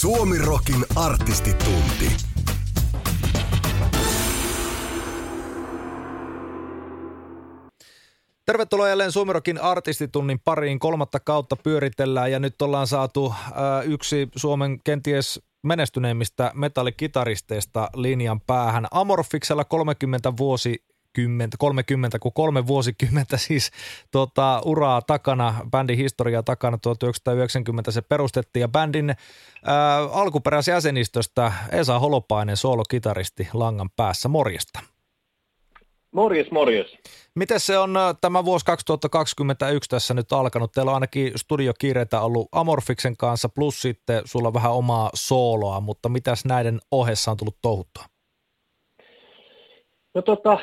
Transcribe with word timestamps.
Suomirokin 0.00 0.84
artistitunti. 0.96 2.12
Tervetuloa 8.46 8.88
jälleen 8.88 9.12
Suomirokin 9.12 9.60
artistitunnin 9.60 10.40
pariin. 10.44 10.78
Kolmatta 10.78 11.20
kautta 11.20 11.56
pyöritellään 11.56 12.32
ja 12.32 12.38
nyt 12.38 12.62
ollaan 12.62 12.86
saatu 12.86 13.34
äh, 13.36 13.52
yksi 13.84 14.28
Suomen 14.36 14.80
kenties 14.84 15.40
menestyneimmistä 15.62 16.52
metallikitaristeista 16.54 17.90
linjan 17.94 18.40
päähän. 18.40 18.86
Amorfiksella 18.90 19.64
30 19.64 20.32
vuosi 20.36 20.84
30, 21.18 21.56
30 21.58 22.18
kuin 22.18 22.32
kolme 22.32 22.66
vuosikymmentä 22.66 23.36
siis 23.36 23.70
tota, 24.10 24.62
uraa 24.64 25.02
takana, 25.02 25.54
bändin 25.70 25.96
historiaa 25.96 26.42
takana, 26.42 26.78
1990 26.78 27.90
se 27.90 28.02
perustettiin 28.02 28.60
ja 28.60 28.68
bändin 28.68 29.14
ää, 29.64 29.98
alkuperäisjäsenistöstä 29.98 31.52
Esa 31.72 31.98
Holopainen, 31.98 32.56
soolokitaristi 32.56 33.48
langan 33.52 33.90
päässä, 33.96 34.28
morjesta. 34.28 34.80
Morjes, 36.12 36.50
morjes. 36.50 36.98
Miten 37.34 37.60
se 37.60 37.78
on 37.78 37.94
tämä 38.20 38.44
vuosi 38.44 38.64
2021 38.64 39.90
tässä 39.90 40.14
nyt 40.14 40.32
alkanut? 40.32 40.72
Teillä 40.72 40.90
on 40.90 40.94
ainakin 40.94 41.32
studiokiireitä 41.36 42.20
ollut 42.20 42.48
Amorfiksen 42.52 43.16
kanssa, 43.16 43.48
plus 43.48 43.82
sitten 43.82 44.22
sulla 44.24 44.52
vähän 44.52 44.72
omaa 44.72 45.10
sooloa, 45.14 45.80
mutta 45.80 46.08
mitäs 46.08 46.44
näiden 46.44 46.80
ohessa 46.90 47.30
on 47.30 47.36
tullut 47.36 47.58
touhuttua? 47.62 48.04
No 50.14 50.22
tota, 50.22 50.58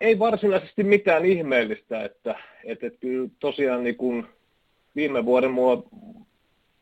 ei 0.00 0.18
varsinaisesti 0.18 0.82
mitään 0.82 1.24
ihmeellistä, 1.24 2.04
että, 2.04 2.38
että, 2.64 2.86
että 2.86 2.98
kyllä 2.98 3.28
tosiaan 3.40 3.84
niin 3.84 3.96
kuin 3.96 4.26
viime 4.96 5.24
vuoden 5.24 5.50
mua 5.50 5.82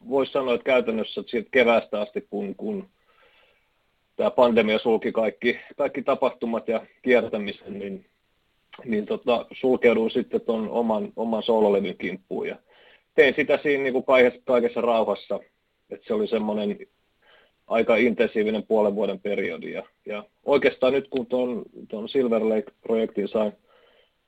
voisi 0.09 0.33
sanoa, 0.33 0.55
että 0.55 0.65
käytännössä 0.65 1.21
että 1.21 1.31
siitä 1.31 1.49
keväästä 1.51 2.01
asti, 2.01 2.27
kun, 2.31 2.55
kun 2.55 2.89
tämä 4.17 4.31
pandemia 4.31 4.79
sulki 4.79 5.13
kaikki, 5.13 5.61
kaikki 5.77 6.03
tapahtumat 6.03 6.69
ja 6.69 6.87
kiertämisen, 7.03 7.79
niin, 7.79 8.07
niin 8.85 9.07
tota, 9.07 9.47
sulkeuduin 9.53 10.11
sitten 10.11 10.41
tuon 10.41 10.69
oman, 10.69 11.13
oman 11.17 11.43
soololevyn 11.43 11.99
kimppuun 11.99 12.49
ja 12.49 12.57
tein 13.15 13.35
sitä 13.35 13.59
siinä 13.63 13.83
niin 13.83 13.93
kuin 13.93 14.05
kaikessa, 14.05 14.41
kaikessa 14.45 14.81
rauhassa, 14.81 15.41
että 15.91 16.07
se 16.07 16.15
oli 16.15 16.27
semmoinen 16.27 16.79
aika 17.67 17.97
intensiivinen 17.97 18.63
puolen 18.63 18.95
vuoden 18.95 19.21
periodi. 19.21 19.73
Ja, 19.73 19.83
ja 20.07 20.25
oikeastaan 20.45 20.93
nyt 20.93 21.09
kun 21.09 21.27
tuon, 21.27 21.63
tuon 21.89 22.09
Silver 22.09 22.49
Lake-projektin 22.49 23.29
sain, 23.29 23.53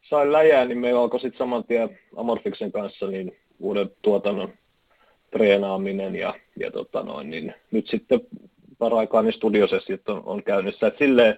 sain 0.09 0.33
läjää, 0.33 0.65
niin 0.65 0.79
me 0.79 0.93
alkoi 0.93 1.21
sitten 1.21 1.39
saman 1.39 1.65
tien 1.65 1.99
Amorfiksen 2.17 2.73
kanssa 2.73 3.07
niin 3.07 3.37
uuden 3.61 3.91
tuotannon 4.03 4.53
treenaaminen 5.31 6.17
ja, 6.17 6.35
ja 6.57 6.71
tota 6.71 7.03
noin, 7.03 7.31
niin 7.31 7.55
nyt 7.71 7.87
sitten 7.87 8.21
paraikaa 8.79 9.23
niin 9.23 9.33
studiosessiot 9.33 10.09
on, 10.09 10.23
on 10.27 10.43
käynnissä. 10.43 10.87
Et 10.87 10.99
silleen, 10.99 11.37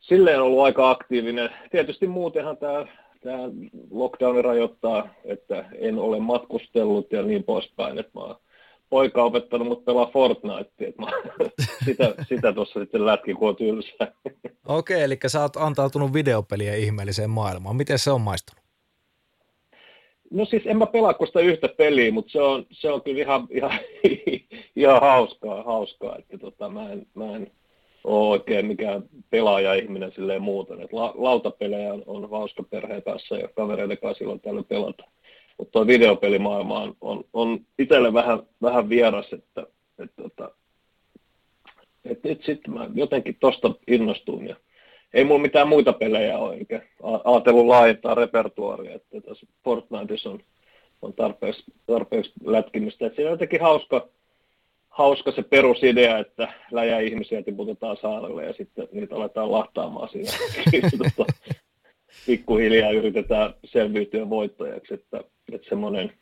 silleen 0.00 0.40
on 0.40 0.46
ollut 0.46 0.64
aika 0.64 0.90
aktiivinen. 0.90 1.50
Tietysti 1.70 2.06
muutenhan 2.06 2.56
tämä 2.56 2.86
tämä 3.26 3.48
lockdowni 3.90 4.42
rajoittaa, 4.42 5.08
että 5.24 5.64
en 5.78 5.98
ole 5.98 6.20
matkustellut 6.20 7.12
ja 7.12 7.22
niin 7.22 7.44
poispäin, 7.44 7.98
että 7.98 8.18
mä 8.18 8.34
poika 8.90 9.24
opettanut 9.24 9.68
mut 9.68 9.84
pelaa 9.84 10.10
Fortnite, 10.12 10.70
että 10.80 11.02
mä 11.02 11.08
sitä, 11.84 12.14
sitä 12.28 12.52
tuossa 12.52 12.80
sitten 12.80 13.06
lätki, 13.06 13.34
kun 13.34 13.48
on 13.48 13.56
tylsää. 13.56 14.12
Okei, 14.68 15.02
eli 15.02 15.18
sä 15.26 15.42
oot 15.42 15.56
antautunut 15.56 16.12
videopelien 16.12 16.78
ihmeelliseen 16.78 17.30
maailmaan. 17.30 17.76
Miten 17.76 17.98
se 17.98 18.10
on 18.10 18.20
maistunut? 18.20 18.66
No 20.30 20.44
siis 20.44 20.62
en 20.66 20.78
mä 20.78 20.86
pelaa 20.86 21.26
sitä 21.26 21.40
yhtä 21.40 21.68
peliä, 21.68 22.12
mutta 22.12 22.32
se 22.32 22.42
on, 22.42 22.66
se 22.70 22.90
on 22.90 23.02
kyllä 23.02 23.20
ihan, 23.20 23.46
ihan, 23.50 23.78
ihan 24.76 25.00
hauskaa, 25.00 25.62
hauskaa, 25.62 26.16
että 26.18 26.38
tota, 26.38 26.68
mä 26.68 26.92
en, 26.92 27.06
mä 27.14 27.36
en 27.36 27.50
ole 28.04 28.28
oikein 28.28 28.66
mikään 28.66 29.02
pelaaja-ihminen 29.30 30.12
silleen 30.12 30.42
muuten. 30.42 30.80
Et 30.80 30.92
la, 30.92 31.14
lautapelejä 31.16 31.92
on, 31.92 32.02
on 32.06 32.30
hauska 32.30 32.62
perheen 32.62 33.02
kanssa 33.02 33.36
ja 33.36 33.48
kavereiden 33.48 33.98
kanssa 33.98 34.18
silloin 34.18 34.40
täällä 34.40 34.62
pelata. 34.62 35.04
Mutta 35.58 35.72
tuo 35.72 35.86
videopelimaailma 35.86 36.80
on, 36.80 36.94
on, 37.00 37.24
on 37.32 37.60
itselle 37.78 38.12
vähän, 38.12 38.42
vähän 38.62 38.88
vieras, 38.88 39.32
että 39.32 39.66
et, 39.98 40.10
tota, 40.16 40.50
et 42.04 42.24
nyt 42.24 42.44
sitten 42.44 42.74
mä 42.74 42.88
jotenkin 42.94 43.36
tosta 43.40 43.74
innostuin 43.86 44.48
ja 44.48 44.56
ei 45.14 45.24
mulla 45.24 45.42
mitään 45.42 45.68
muita 45.68 45.92
pelejä 45.92 46.38
ole, 46.38 46.54
eikä 46.54 46.82
ajatellut 47.24 47.66
laajentaa 47.66 48.14
repertuaria, 48.14 48.94
että 48.94 49.20
tässä 49.20 49.46
Fortniteissa 49.64 50.30
on, 50.30 50.40
on 51.02 51.12
tarpeeksi, 51.12 51.64
tarpeeksi 51.86 52.32
lätkimistä. 52.44 53.06
Et 53.06 53.14
siinä 53.14 53.28
on 53.28 53.34
jotenkin 53.34 53.60
hauska, 53.60 54.08
hauska 54.88 55.32
se 55.32 55.42
perusidea, 55.42 56.18
että 56.18 56.52
läjä 56.70 57.00
ihmisiä 57.00 57.42
tiputetaan 57.42 57.96
saarelle 58.02 58.44
ja 58.44 58.52
sitten 58.52 58.88
niitä 58.92 59.16
aletaan 59.16 59.52
lahtaamaan 59.52 60.08
siinä. 60.08 60.30
tota, 61.16 61.32
pikkuhiljaa 62.26 62.90
yritetään 62.90 63.54
selviytyä 63.64 64.30
voittajaksi, 64.30 64.94
että, 64.94 65.24
että 65.52 65.68
semmoinen, 65.68 66.12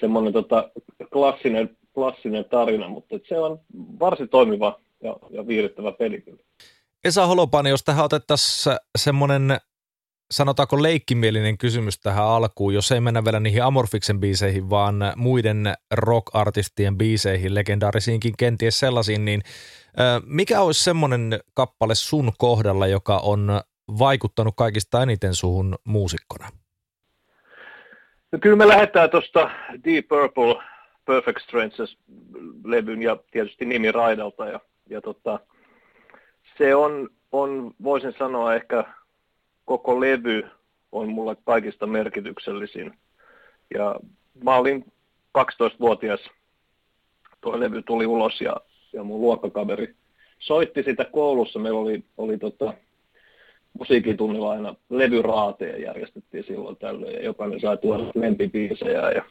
semmoinen 0.00 0.32
tota, 0.32 0.70
klassinen, 1.12 1.76
klassinen 1.94 2.44
tarina, 2.44 2.88
mutta 2.88 3.18
se 3.28 3.38
on 3.38 3.60
varsin 4.00 4.28
toimiva 4.28 4.80
ja, 5.02 5.16
ja 5.30 5.46
viihdyttävä 5.46 5.92
peli 5.92 6.20
kyllä. 6.20 6.42
Esa 7.04 7.26
Holopani, 7.26 7.70
jos 7.70 7.84
tähän 7.84 8.04
otettaisiin 8.04 8.76
semmoinen 8.98 9.58
sanotaanko 10.30 10.82
leikkimielinen 10.82 11.58
kysymys 11.58 12.00
tähän 12.00 12.24
alkuun, 12.24 12.74
jos 12.74 12.92
ei 12.92 13.00
mennä 13.00 13.24
vielä 13.24 13.40
niihin 13.40 13.64
Amorfiksen 13.64 14.20
biiseihin, 14.20 14.70
vaan 14.70 15.12
muiden 15.16 15.74
rock-artistien 15.90 16.98
biiseihin, 16.98 17.54
legendaarisiinkin 17.54 18.34
kenties 18.38 18.80
sellaisiin, 18.80 19.24
niin 19.24 19.42
mikä 20.26 20.60
olisi 20.60 20.84
semmoinen 20.84 21.40
kappale 21.54 21.94
sun 21.94 22.32
kohdalla, 22.38 22.86
joka 22.86 23.18
on 23.18 23.60
vaikuttanut 23.98 24.54
kaikista 24.56 25.02
eniten 25.02 25.34
suhun 25.34 25.78
muusikkona? 25.84 26.48
No 28.32 28.38
kyllä 28.38 28.56
me 28.56 28.68
lähdetään 28.68 29.10
tuosta 29.10 29.50
Deep 29.84 30.08
Purple 30.08 30.62
Perfect 31.04 31.40
Strangers-levyn 31.40 33.02
ja 33.02 33.16
tietysti 33.30 33.64
nimi 33.64 33.92
Raidalta. 33.92 34.46
Ja, 34.46 34.60
ja 34.90 35.00
tota, 35.00 35.40
se 36.58 36.74
on, 36.74 37.08
on, 37.32 37.74
voisin 37.82 38.14
sanoa 38.18 38.54
ehkä 38.54 38.84
koko 39.64 40.00
levy 40.00 40.48
on 40.92 41.08
mulle 41.08 41.36
kaikista 41.44 41.86
merkityksellisin. 41.86 42.98
Ja 43.74 43.96
mä 44.44 44.56
olin 44.56 44.92
12-vuotias, 45.38 46.20
tuo 47.40 47.60
levy 47.60 47.82
tuli 47.82 48.06
ulos 48.06 48.40
ja, 48.40 48.56
ja 48.92 49.04
mun 49.04 49.20
luokkakaveri 49.20 49.94
soitti 50.38 50.82
sitä 50.82 51.04
koulussa. 51.04 51.58
Meillä 51.58 51.80
oli, 51.80 52.04
oli 52.18 52.38
tota, 52.38 52.74
musiikitunnilla 53.78 54.50
aina 54.50 54.74
levyraateja 54.90 55.78
järjestettiin 55.78 56.44
silloin 56.44 56.76
tällöin 56.76 57.14
ja 57.14 57.24
jokainen 57.24 57.60
sai 57.60 57.76
tuoda 57.76 58.04
lempibiisejä 58.14 59.10
ja, 59.10 59.22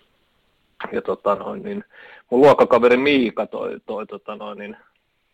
ja 0.91 1.01
tota 1.01 1.35
noin, 1.35 1.63
niin 1.63 1.83
mun 2.29 2.41
luokkakaveri 2.41 2.97
Miika 2.97 3.47
toi, 3.47 3.77
toi 3.85 4.07
tota 4.07 4.35
noin, 4.35 4.57
niin 4.57 4.77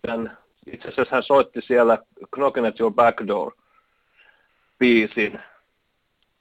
tämän, 0.02 0.38
itse 0.72 0.88
asiassa 0.88 1.16
hän 1.16 1.24
soitti 1.24 1.62
siellä 1.62 1.98
Knockin 2.32 2.66
at 2.66 2.80
Your 2.80 2.94
Back 2.94 3.28
Door 3.28 3.52
biisin, 4.80 5.40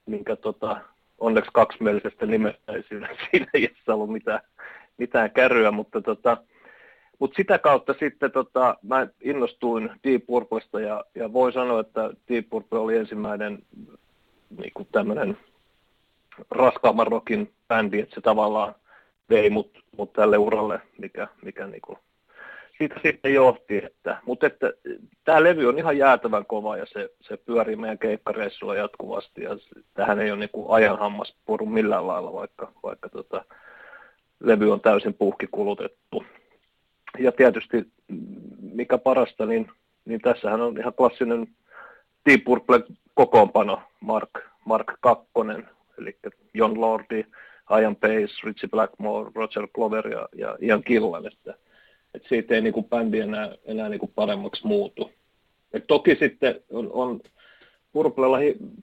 minkä 0.06 0.36
tota, 0.36 0.76
onneksi 1.18 1.50
kaksimielisestä 1.54 2.26
nimestä 2.26 2.72
ei 2.72 2.82
siinä, 2.88 3.08
siinä 3.30 3.46
ei 3.54 3.74
ollut 3.88 4.12
mitään, 4.12 4.40
mitään 4.98 5.30
kärryä, 5.30 5.70
mutta 5.70 6.00
tota, 6.00 6.36
mutta 7.24 7.36
sitä 7.36 7.58
kautta 7.58 7.94
sitten 7.98 8.32
tota, 8.32 8.76
mä 8.82 9.06
innostuin 9.20 9.90
Deep 10.04 10.26
Purplesta 10.26 10.80
ja, 10.80 11.04
ja 11.14 11.32
voi 11.32 11.52
sanoa, 11.52 11.80
että 11.80 12.10
Deep 12.28 12.46
Purple 12.50 12.78
oli 12.78 12.96
ensimmäinen 12.96 13.62
niin 14.58 14.72
tämmöinen 14.92 15.38
raskaamman 16.50 17.06
rockin 17.06 17.52
bändi, 17.68 18.00
että 18.00 18.14
se 18.14 18.20
tavallaan 18.20 18.74
vei 19.30 19.50
mut, 19.50 19.84
mut 19.96 20.12
tälle 20.12 20.38
uralle, 20.38 20.80
mikä, 20.98 21.28
mikä 21.44 21.66
niin 21.66 21.80
kuin, 21.80 21.98
siitä 22.78 22.94
sitten 23.02 23.34
johti. 23.34 23.76
Että, 23.76 24.18
mutta 24.26 24.46
että 24.46 24.72
tämä 25.24 25.42
levy 25.42 25.68
on 25.68 25.78
ihan 25.78 25.98
jäätävän 25.98 26.46
kova 26.46 26.76
ja 26.76 26.86
se, 26.86 27.10
se 27.20 27.36
pyörii 27.36 27.76
meidän 27.76 27.98
keikkareissulla 27.98 28.74
jatkuvasti 28.74 29.42
ja 29.42 29.50
tähän 29.94 30.20
ei 30.20 30.30
ole 30.30 30.40
niin 30.40 30.50
kuin 30.52 30.66
ajan 30.70 30.98
hammas 30.98 31.36
puru 31.46 31.66
millään 31.66 32.06
lailla, 32.06 32.32
vaikka, 32.32 32.72
vaikka 32.82 33.08
tota, 33.08 33.44
levy 34.40 34.72
on 34.72 34.80
täysin 34.80 35.14
puhkikulutettu 35.14 36.24
ja 37.18 37.32
tietysti 37.32 37.86
mikä 38.60 38.98
parasta, 38.98 39.46
niin, 39.46 39.70
niin 40.04 40.20
tässähän 40.20 40.60
on 40.60 40.78
ihan 40.78 40.94
klassinen 40.94 41.48
Deep 42.28 42.42
kokoonpano, 43.14 43.82
Mark, 44.00 44.30
Mark 44.64 44.86
Kakkonen, 45.00 45.68
eli 45.98 46.16
John 46.54 46.80
Lordi, 46.80 47.24
Ian 47.80 47.96
Pace, 47.96 48.34
Richie 48.44 48.68
Blackmore, 48.70 49.30
Roger 49.34 49.68
Glover 49.74 50.08
ja, 50.08 50.28
ja 50.36 50.56
Ian 50.60 50.82
Killan, 50.82 51.26
että, 51.26 51.54
että 52.14 52.28
siitä 52.28 52.54
ei 52.54 52.60
niin 52.60 52.72
kuin 52.72 52.86
bändi 52.86 53.20
enää, 53.20 53.54
enää 53.64 53.88
niin 53.88 54.00
kuin 54.00 54.12
paremmaksi 54.14 54.66
muutu. 54.66 55.10
Et 55.72 55.84
toki 55.86 56.16
sitten 56.16 56.60
on, 56.70 56.90
on 56.92 57.20
Purplella, 57.92 58.38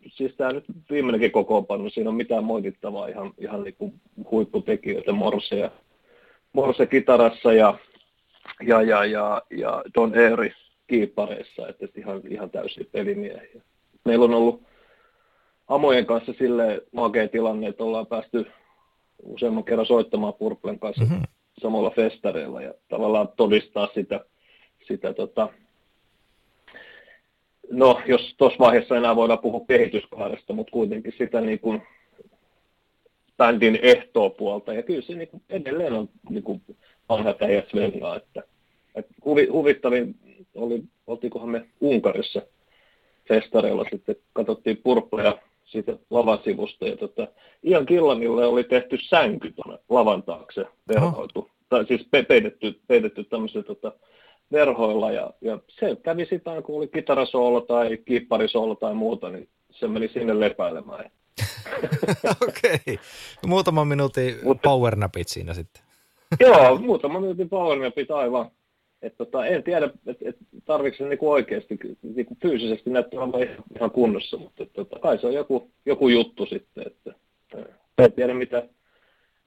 siis 0.08 0.36
tämä 0.36 0.52
nyt 0.52 0.66
viimeinenkin 0.90 1.32
kokoonpano, 1.32 1.90
siinä 1.90 2.10
on 2.10 2.16
mitään 2.16 2.44
moitittavaa, 2.44 3.08
ihan, 3.08 3.34
ihan 3.38 3.64
niin 3.64 3.76
kuin 3.76 3.94
huipputekijöitä, 4.32 5.12
Morse 5.12 5.56
ja 5.56 5.72
Morse 6.54 6.86
kitarassa 6.86 7.54
ja 7.54 7.78
ja, 8.62 8.82
ja, 8.82 9.06
ja, 9.06 9.42
ja 9.58 9.84
Don 9.96 10.14
Airy 10.14 10.52
kiippareissa, 10.88 11.68
että 11.68 11.88
ihan, 11.96 12.22
ihan 12.30 12.50
täysin 12.50 12.90
pelimiehiä. 12.92 13.62
Meillä 14.06 14.26
on 14.26 14.34
ollut 14.34 14.64
Amojen 15.68 16.06
kanssa 16.06 16.34
sille 16.38 16.82
makea 16.92 17.28
tilanne, 17.28 17.68
että 17.68 17.84
ollaan 17.84 18.08
päästy 18.08 18.46
useamman 19.24 19.64
kerran 19.64 19.86
soittamaan 19.86 20.34
Purplen 20.34 20.80
kanssa 20.80 21.04
mm-hmm. 21.04 21.22
samalla 21.62 21.90
festareilla 21.90 22.62
ja 22.62 22.74
tavallaan 22.90 23.30
todistaa 23.36 23.88
sitä, 23.94 24.26
sitä 24.88 25.14
tota, 25.14 25.50
no 27.72 28.02
jos 28.06 28.36
tuossa 28.38 28.60
vaiheessa 28.60 28.98
enää 28.98 29.16
voidaan 29.16 29.40
puhua 29.40 29.66
kehityskaaresta, 29.68 30.54
mutta 30.54 30.72
kuitenkin 30.72 31.14
sitä 31.18 31.42
niin 31.42 31.60
kuin 31.60 31.82
bändin 33.38 33.80
ehtoopuolta. 33.82 34.74
Ja 34.74 34.84
kyllä 34.84 35.02
se 35.02 35.14
niin 35.14 35.28
kuin 35.28 35.44
edelleen 35.50 35.94
on 35.94 36.10
niin 36.30 36.44
kuin 36.44 36.62
vanhat 37.10 37.42
äijät 37.42 37.66
että, 38.18 38.44
huvi, 39.26 39.48
huvittavin 39.48 40.16
oli, 40.56 40.84
oltiinkohan 41.08 41.50
me 41.50 41.66
Unkarissa 41.82 42.42
festareilla 43.28 43.86
sitten, 43.92 44.16
katsottiin 44.34 44.78
purppuja 44.78 45.38
siitä 45.66 45.98
lavan 46.10 46.40
sivusta. 46.44 46.88
Ja 46.88 46.98
tota, 46.98 47.28
Ian 47.64 47.86
Killanille 47.86 48.46
oli 48.46 48.64
tehty 48.64 48.98
sänky 49.02 49.52
tuonne 49.52 49.84
lavan 49.90 50.24
taakse 50.24 50.66
verhoitu. 50.88 51.40
Oh. 51.40 51.50
Tai 51.70 51.86
siis 51.86 52.08
peitetty, 52.28 52.80
peitetty 52.88 53.24
tämmöisellä 53.24 53.64
tota, 53.64 53.92
verhoilla. 54.52 55.12
Ja, 55.12 55.34
ja, 55.42 55.60
se 55.70 55.98
kävi 56.04 56.26
sitä, 56.26 56.62
kun 56.62 56.78
oli 56.78 56.88
kitarasoolo 56.88 57.62
tai 57.62 57.98
kiipparisoolo 57.98 58.76
tai 58.76 58.94
muuta, 58.94 59.30
niin 59.30 59.48
se 59.72 59.88
meni 59.88 60.08
sinne 60.08 60.40
lepäilemään. 60.40 61.12
Okei. 62.48 62.80
okay. 62.82 62.98
Muutama 63.48 63.86
minuutin 63.86 64.36
Mutta, 64.44 64.70
power 64.70 64.96
napit 64.96 65.28
siinä 65.28 65.54
sitten. 65.54 65.84
joo, 66.40 66.78
muutama 66.78 67.20
minuutin 67.20 67.50
power 67.50 67.80
napit 67.80 68.12
aivan. 68.12 68.52
Et 69.02 69.18
tota, 69.18 69.46
en 69.46 69.64
tiedä, 69.64 69.86
että 69.86 70.30
et, 70.30 70.38
tarvitsen 70.66 71.06
se 71.06 71.10
niinku 71.10 71.32
oikeasti 71.32 71.80
niinku 72.16 72.38
fyysisesti 72.42 72.90
näyttää 72.90 73.20
olevan 73.20 73.42
ihan 73.76 73.92
kunnossa, 73.92 74.38
mutta 74.38 74.64
et, 74.64 74.74
tota, 74.74 75.00
kai 75.00 75.20
se 75.20 75.28
on 75.28 75.34
joku, 75.34 75.72
joku 75.86 76.10
juttu 76.10 76.46
sitten. 76.46 76.84
Että, 76.88 77.14
en 77.98 78.14
tiedä, 78.14 78.34
mitä, 78.34 78.64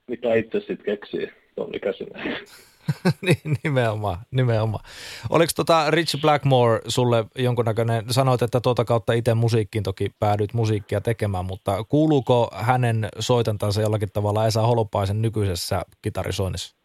mitä 0.07 0.33
itse 0.33 0.59
sitten 0.59 0.85
keksii 0.85 1.29
tuon 1.55 1.75
ikäisenä. 1.75 2.39
niin, 3.21 3.57
nimenomaan, 3.63 4.17
nimenomaan. 4.31 4.83
Oliko 5.29 5.51
tota 5.55 5.91
Rich 5.91 6.21
Blackmore 6.21 6.81
sulle 6.87 7.25
jonkunnäköinen, 7.35 8.05
sanoit, 8.09 8.41
että 8.41 8.61
tuota 8.61 8.85
kautta 8.85 9.13
itse 9.13 9.33
musiikkiin 9.33 9.83
toki 9.83 10.11
päädyit 10.19 10.53
musiikkia 10.53 11.01
tekemään, 11.01 11.45
mutta 11.45 11.83
kuuluuko 11.83 12.49
hänen 12.53 13.07
soitantansa 13.19 13.81
jollakin 13.81 14.09
tavalla 14.13 14.47
Esa 14.47 14.61
Holopaisen 14.61 15.21
nykyisessä 15.21 15.81
kitarisoinnissa? 16.01 16.84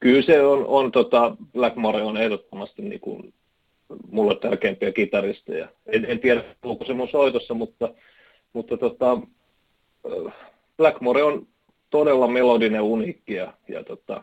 Kyllä 0.00 0.22
se 0.22 0.42
on, 0.42 0.66
on 0.66 0.92
tota, 0.92 1.36
Blackmore 1.52 2.02
on 2.02 2.16
ehdottomasti 2.16 2.82
niin 2.82 3.00
kuin 3.00 3.34
mulle 4.10 4.36
tärkeimpiä 4.36 4.92
kitaristeja. 4.92 5.68
En, 5.86 6.04
en 6.04 6.20
tiedä, 6.20 6.44
onko 6.62 6.84
se 6.84 6.92
mun 6.92 7.08
soitossa, 7.08 7.54
mutta, 7.54 7.94
mutta 8.52 8.76
tota, 8.76 9.18
Blackmore 10.76 11.22
on 11.22 11.46
todella 11.90 12.28
melodinen 12.28 12.82
uniikki 12.82 13.34
ja, 13.34 13.52
ja 13.68 13.84
tota, 13.84 14.22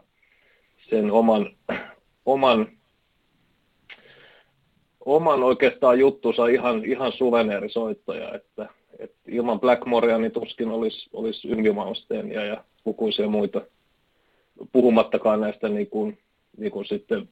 sen 0.90 1.12
oman, 1.12 1.56
oman, 2.26 2.68
oman 5.06 5.44
oikeastaan 5.44 6.00
juttunsa 6.00 6.48
ihan, 6.48 6.86
ihan 6.86 7.12
suveneerisoittaja, 7.12 8.34
että, 8.34 8.70
että 9.00 9.18
ilman 9.28 9.60
Blackmorea 9.60 10.18
niin 10.18 10.32
tuskin 10.32 10.70
olisi, 10.70 11.10
olisi 11.14 11.48
Yngwie 11.48 11.72
Malmsteenia 11.72 12.46
ja 12.46 12.64
lukuisia 12.86 13.28
muita 13.28 13.62
puhumattakaan 14.72 15.42
näistä 15.42 15.70
niin 15.70 15.88
kuin, 15.88 16.18
niin 16.58 16.72
kuin 16.72 16.86
sitten 16.86 17.30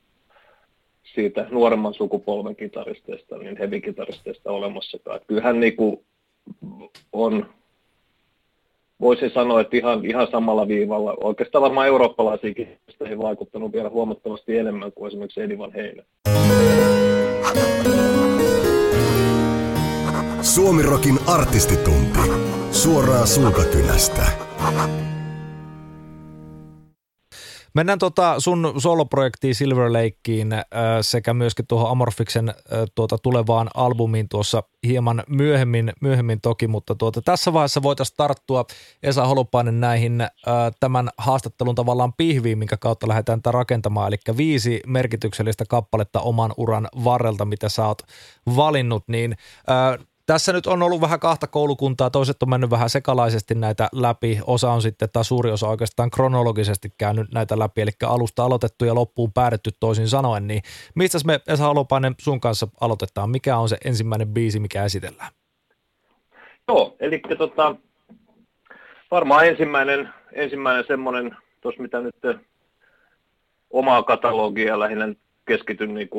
siitä 1.16 1.48
nuoremman 1.52 1.94
sukupolven 1.94 2.56
kitaristeista, 2.56 3.38
niin 3.38 3.58
heavy-kitaristeista 3.58 4.52
olemassakaan. 4.52 5.16
Että 5.16 5.28
kyllähän 5.28 5.60
niin 5.60 5.76
kuin 5.76 6.06
on, 7.14 7.46
voisi 9.02 9.30
sanoa, 9.30 9.62
että 9.62 9.78
ihan, 9.78 10.06
ihan 10.06 10.28
samalla 10.32 10.68
viivalla. 10.68 11.18
Oikeastaan 11.24 11.62
varmaan 11.62 11.88
eurooppalaisiinkin 11.88 12.68
ei 13.10 13.18
vaikuttanut 13.18 13.74
vielä 13.74 13.90
huomattavasti 13.90 14.58
enemmän 14.58 14.92
kuin 14.92 15.08
esimerkiksi 15.08 15.42
Eddie 15.42 15.58
Van 15.58 15.72
Halen. 15.72 16.06
Suomirokin 20.42 21.20
artistitunti. 21.28 22.20
Suoraan 22.72 23.28
sulkakynästä. 23.28 24.24
Mennään 27.74 28.00
tota 28.00 28.40
sun 28.40 28.74
soloprojektiin 28.78 29.56
Silver 29.56 29.94
Lakeen 29.94 30.54
äh, 30.54 30.64
sekä 31.02 31.34
myöskin 31.34 31.68
tuohon 31.68 31.92
Amorfiksen 31.92 32.50
äh, 32.50 32.56
tuota 32.96 33.18
tulevaan 33.18 33.70
albumiin 33.74 34.30
tuossa 34.30 34.64
hieman 34.88 35.24
myöhemmin, 35.30 35.94
myöhemmin 36.02 36.42
toki, 36.42 36.68
mutta 36.68 36.96
tuota, 36.96 37.22
tässä 37.22 37.54
vaiheessa 37.54 37.84
voitaisiin 37.84 38.18
tarttua 38.18 38.66
Esa 39.04 39.28
Holopainen 39.28 39.80
näihin 39.80 40.22
äh, 40.22 40.30
tämän 40.80 41.10
haastattelun 41.18 41.76
tavallaan 41.76 42.14
pihviin, 42.14 42.58
minkä 42.58 42.78
kautta 42.78 43.08
lähdetään 43.08 43.42
tätä 43.42 43.52
rakentamaan, 43.52 44.08
eli 44.08 44.38
viisi 44.38 44.82
merkityksellistä 44.88 45.66
kappaletta 45.70 46.20
oman 46.20 46.54
uran 46.58 46.88
varrelta, 47.04 47.46
mitä 47.46 47.70
sä 47.70 47.88
oot 47.88 48.02
valinnut, 48.56 49.04
niin 49.08 49.36
tässä 50.32 50.54
nyt 50.54 50.68
on 50.68 50.84
ollut 50.84 51.02
vähän 51.02 51.20
kahta 51.20 51.48
koulukuntaa, 51.48 52.10
toiset 52.10 52.44
on 52.44 52.50
mennyt 52.50 52.70
vähän 52.70 52.90
sekalaisesti 52.90 53.56
näitä 53.56 53.90
läpi, 53.92 54.40
osa 54.48 54.72
on 54.72 54.82
sitten, 54.82 55.10
tai 55.14 55.26
suuri 55.26 55.52
osa 55.52 55.68
oikeastaan 55.68 56.12
kronologisesti 56.12 56.94
käynyt 56.98 57.32
näitä 57.34 57.60
läpi, 57.60 57.82
eli 57.82 57.92
alusta 58.06 58.44
aloitettu 58.44 58.86
ja 58.86 58.96
loppuun 58.96 59.34
päädytty 59.34 59.70
toisin 59.80 60.08
sanoen, 60.08 60.48
niin 60.48 60.62
mistä 60.96 61.18
me 61.26 61.40
Esa 61.48 61.64
Holopainen 61.64 62.16
sun 62.18 62.40
kanssa 62.40 62.68
aloitetaan, 62.82 63.30
mikä 63.30 63.58
on 63.58 63.70
se 63.70 63.78
ensimmäinen 63.86 64.28
biisi, 64.28 64.60
mikä 64.60 64.84
esitellään? 64.84 65.32
Joo, 66.68 66.96
eli 67.00 67.22
tota, 67.38 67.76
varmaan 69.12 69.48
ensimmäinen, 69.48 70.10
ensimmäinen 70.34 70.84
semmoinen, 70.88 71.38
tuossa 71.62 71.82
mitä 71.82 72.02
nyt 72.02 72.16
omaa 73.70 74.04
katalogia 74.04 74.80
lähinnä 74.80 75.14
keskityn 75.46 75.94
niin 75.94 76.10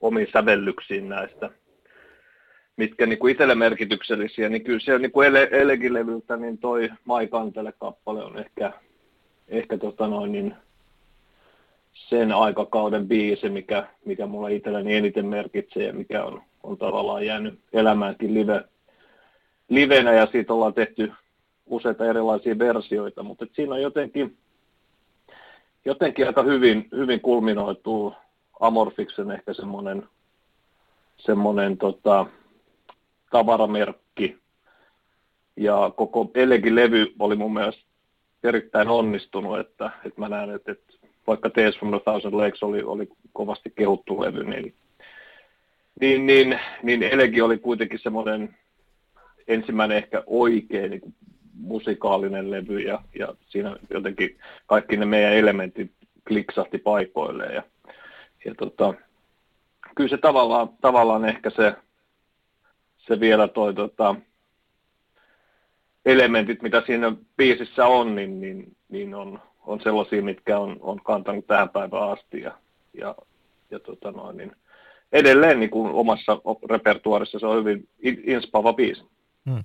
omiin 0.00 0.28
sävellyksiin 0.32 1.08
näistä– 1.08 1.50
mitkä 2.76 3.06
niin 3.06 3.18
kuin 3.18 3.32
itselle 3.32 3.54
merkityksellisiä, 3.54 4.48
niin 4.48 4.64
kyllä 4.64 4.80
se 4.80 4.98
niin 4.98 5.12
kuin 5.12 5.28
ele, 5.28 5.48
Elegilevyltä, 5.52 6.36
niin 6.36 6.58
toi 6.58 6.88
Maikantele 7.04 7.72
kappale 7.72 8.24
on 8.24 8.38
ehkä, 8.38 8.72
ehkä 9.48 9.78
tota 9.78 10.08
noin, 10.08 10.32
niin 10.32 10.54
sen 11.94 12.32
aikakauden 12.32 13.08
biisi, 13.08 13.48
mikä, 13.48 13.86
mikä 14.04 14.26
mulla 14.26 14.48
itselleni 14.48 14.94
eniten 14.94 15.26
merkitsee 15.26 15.86
ja 15.86 15.92
mikä 15.92 16.24
on, 16.24 16.42
on 16.62 16.78
tavallaan 16.78 17.26
jäänyt 17.26 17.58
elämäänkin 17.72 18.34
live, 18.34 18.64
livenä 19.68 20.12
ja 20.12 20.26
siitä 20.32 20.52
ollaan 20.52 20.74
tehty 20.74 21.12
useita 21.66 22.06
erilaisia 22.06 22.58
versioita, 22.58 23.22
mutta 23.22 23.46
siinä 23.52 23.74
on 23.74 23.82
jotenkin, 23.82 24.36
jotenkin 25.84 26.26
aika 26.26 26.42
hyvin, 26.42 26.88
hyvin 26.96 27.20
kulminoituu 27.20 28.14
Amorfiksen 28.60 29.30
ehkä 29.30 29.52
semmoinen 29.52 30.08
semmoinen 31.18 31.78
tota, 31.78 32.26
tavaramerkki. 33.30 34.36
Ja 35.56 35.90
koko 35.96 36.30
Elegi-levy 36.34 37.06
oli 37.18 37.36
mun 37.36 37.54
mielestä 37.54 37.82
erittäin 38.44 38.88
onnistunut, 38.88 39.58
että, 39.58 39.90
että 40.04 40.20
mä 40.20 40.28
näen, 40.28 40.50
että, 40.50 40.72
että 40.72 40.92
vaikka 41.26 41.50
Tales 41.50 41.78
from 41.78 41.90
the 41.90 42.00
Thousand 42.00 42.34
Lakes 42.34 42.62
oli, 42.62 42.82
oli 42.82 43.08
kovasti 43.32 43.72
kehuttu 43.76 44.20
levy, 44.20 44.44
niin, 44.44 44.74
niin, 46.00 46.26
niin, 46.26 46.60
niin 46.82 47.02
Elegi 47.02 47.40
oli 47.40 47.58
kuitenkin 47.58 47.98
semmoinen 47.98 48.56
ensimmäinen 49.48 49.96
ehkä 49.96 50.22
oikein 50.26 50.90
niin 50.90 51.14
musikaalinen 51.54 52.50
levy 52.50 52.78
ja, 52.78 53.00
ja 53.18 53.34
siinä 53.46 53.76
jotenkin 53.90 54.38
kaikki 54.66 54.96
ne 54.96 55.06
meidän 55.06 55.32
elementit 55.32 55.90
kliksahti 56.28 56.78
paikoilleen 56.78 57.54
ja, 57.54 57.62
ja 58.44 58.54
tota, 58.54 58.94
kyllä 59.94 60.10
se 60.10 60.18
tavallaan, 60.18 60.68
tavallaan 60.80 61.24
ehkä 61.24 61.50
se 61.50 61.74
se 63.08 63.20
vielä 63.20 63.48
toi 63.48 63.74
tota, 63.74 64.14
elementit, 66.04 66.62
mitä 66.62 66.82
siinä 66.86 67.12
biisissä 67.36 67.86
on, 67.86 68.14
niin, 68.14 68.40
niin, 68.40 68.76
niin 68.88 69.14
on, 69.14 69.40
on 69.66 69.80
sellaisia, 69.80 70.22
mitkä 70.22 70.58
on, 70.58 70.76
on 70.80 71.00
kantanut 71.04 71.46
tähän 71.46 71.68
päivään 71.68 72.10
asti 72.10 72.40
ja, 72.40 72.58
ja, 72.94 73.14
ja 73.70 73.78
tota 73.78 74.12
noin, 74.12 74.36
niin 74.36 74.52
edelleen 75.12 75.60
niin 75.60 75.70
kuin 75.70 75.92
omassa 75.92 76.40
repertuarissa 76.70 77.38
se 77.38 77.46
on 77.46 77.58
hyvin 77.58 77.88
inspava 78.02 78.72
biisi. 78.72 79.02
Hmm. 79.50 79.64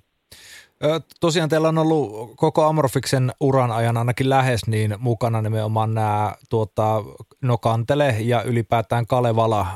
Tosiaan 1.20 1.48
teillä 1.48 1.68
on 1.68 1.78
ollut 1.78 2.32
koko 2.36 2.64
Amorfiksen 2.64 3.32
uran 3.40 3.70
ajan 3.70 3.96
ainakin 3.96 4.28
lähes 4.28 4.66
niin 4.66 4.94
mukana 4.98 5.42
nimenomaan 5.42 5.94
nämä 5.94 6.34
tuota, 6.50 7.04
No 7.42 7.58
Kantele 7.58 8.16
ja 8.20 8.42
ylipäätään 8.42 9.06
Kalevala, 9.06 9.66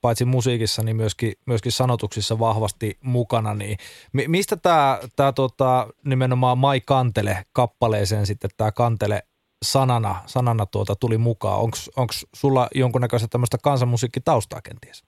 paitsi 0.00 0.24
musiikissa, 0.24 0.82
niin 0.82 0.96
myöskin, 0.96 1.32
myöskin 1.46 1.72
sanotuksissa 1.72 2.38
vahvasti 2.38 2.98
mukana. 3.00 3.54
Niin 3.54 3.76
mistä 4.12 4.56
tämä, 4.56 4.98
tämä 5.16 5.32
tuota, 5.32 5.88
nimenomaan 6.04 6.58
Mai 6.58 6.80
Kantele 6.80 7.44
kappaleeseen 7.52 8.26
sitten 8.26 8.50
tämä 8.56 8.72
Kantele 8.72 9.22
sanana, 9.64 10.16
sanana 10.26 10.66
tuota 10.66 10.96
tuli 10.96 11.18
mukaan. 11.18 11.60
Onko 11.96 12.12
sulla 12.34 12.68
jonkunnäköistä 12.74 13.28
tämmöistä 13.28 13.58
kansanmusiikkitaustaa 13.62 14.60
kenties? 14.62 15.04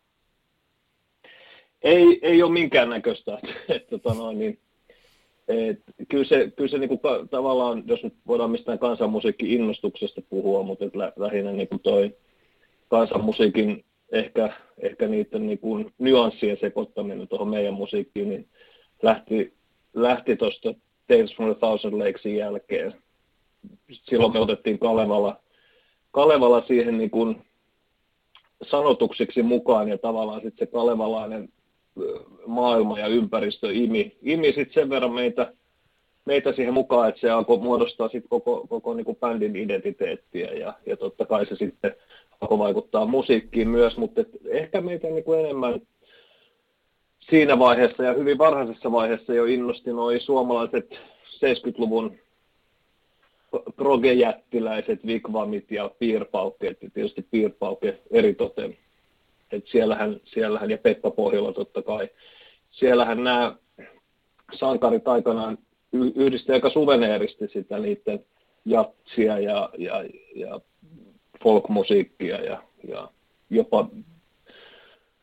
Ei, 1.83 2.19
ei 2.23 2.43
ole 2.43 2.53
minkäännäköistä. 2.53 3.39
että, 3.69 3.91
tota 3.91 4.15
noin, 4.15 4.39
niin, 4.39 4.59
et, 5.49 5.81
kyllä 6.09 6.25
se, 6.25 6.53
kyllä 6.57 6.71
se 6.71 6.79
niinku, 6.79 7.01
tavallaan, 7.31 7.83
jos 7.87 8.03
nyt 8.03 8.15
voidaan 8.27 8.51
mistään 8.51 8.79
kansanmusiikki-innostuksesta 8.79 10.23
puhua, 10.31 10.63
mutta 10.63 10.85
lä, 10.95 11.13
lähinnä 11.17 11.53
niinku 11.53 11.79
toi 11.79 12.17
kansanmusiikin 12.89 13.85
ehkä, 14.13 14.53
ehkä 14.79 15.09
niiden 15.09 15.47
niinku 15.47 15.91
nyanssien 15.99 16.57
sekoittaminen 16.61 17.29
tuohon 17.29 17.49
meidän 17.49 17.75
musiikkiin, 17.75 18.29
niin 18.29 18.49
lähti, 19.03 19.55
lähti 19.95 20.37
tuosta 20.37 20.75
Tales 21.07 21.35
from 21.37 21.51
the 21.51 21.59
Thousand 21.59 21.99
Lakesin 21.99 22.37
jälkeen. 22.37 22.95
Silloin 23.93 24.33
me 24.33 24.41
otettiin 24.41 24.79
Kalevala, 24.79 25.41
Kalevala 26.11 26.65
siihen 26.67 26.99
niin 26.99 27.45
sanotuksiksi 28.63 29.43
mukaan 29.43 29.89
ja 29.89 29.99
tavallaan 29.99 30.41
sitten 30.41 30.67
se 30.67 30.73
kalevalainen 30.73 31.49
maailma 32.47 32.99
ja 32.99 33.07
ympäristö 33.07 33.73
imi, 33.73 34.17
imi 34.23 34.47
sitten 34.47 34.75
sen 34.75 34.91
verran 34.91 35.13
meitä, 35.13 35.53
meitä 36.25 36.53
siihen 36.53 36.75
mukaan, 36.75 37.09
että 37.09 37.21
se 37.21 37.31
alkoi 37.31 37.59
muodostaa 37.59 38.09
sitten 38.09 38.29
koko, 38.29 38.67
koko 38.69 38.95
niin 38.95 39.05
kuin 39.05 39.17
bändin 39.17 39.57
identiteettiä 39.57 40.51
ja, 40.53 40.75
ja 40.87 40.97
totta 40.97 41.27
kai 41.27 41.47
se 41.47 41.57
sitten 41.57 41.95
alkoi 42.41 42.59
vaikuttaa 42.59 43.07
musiikkiin 43.07 43.69
myös, 43.69 43.97
mutta 43.97 44.21
et 44.21 44.29
ehkä 44.49 44.81
meitä 44.81 45.09
niin 45.09 45.25
kuin 45.25 45.41
enemmän 45.41 45.81
siinä 47.31 47.59
vaiheessa 47.59 48.03
ja 48.03 48.13
hyvin 48.13 48.39
varhaisessa 48.39 48.93
vaiheessa 48.93 49.35
jo 49.35 49.45
innosti 49.45 49.91
noi 49.91 50.21
suomalaiset 50.21 50.91
70-luvun 51.45 52.19
progejättiläiset, 53.77 55.07
Vigvamit 55.07 55.71
ja 55.71 55.91
piirpaukkeet, 55.99 56.83
ja 56.83 56.91
tietysti 56.91 57.27
piirpauke 57.31 57.99
eritoten. 58.11 58.77
Et 59.53 59.67
siellähän, 59.67 60.21
siellähän, 60.25 60.71
ja 60.71 60.79
Pekka 60.79 61.11
Pohjola 61.11 61.53
totta 61.53 61.83
kai, 61.83 62.09
siellähän 62.71 63.25
nämä 63.25 63.57
sankarit 64.55 65.09
aikanaan 65.09 65.59
yhdisti 66.15 66.53
aika 66.53 66.71
suveneeristi 66.71 67.49
sitä 67.49 67.79
niiden 67.79 68.25
jatsia 68.65 69.39
ja, 69.39 69.71
ja, 69.79 70.05
ja 70.35 70.61
folkmusiikkia 71.43 72.37
ja, 72.45 72.63
ja 72.89 73.09
jopa 73.51 73.89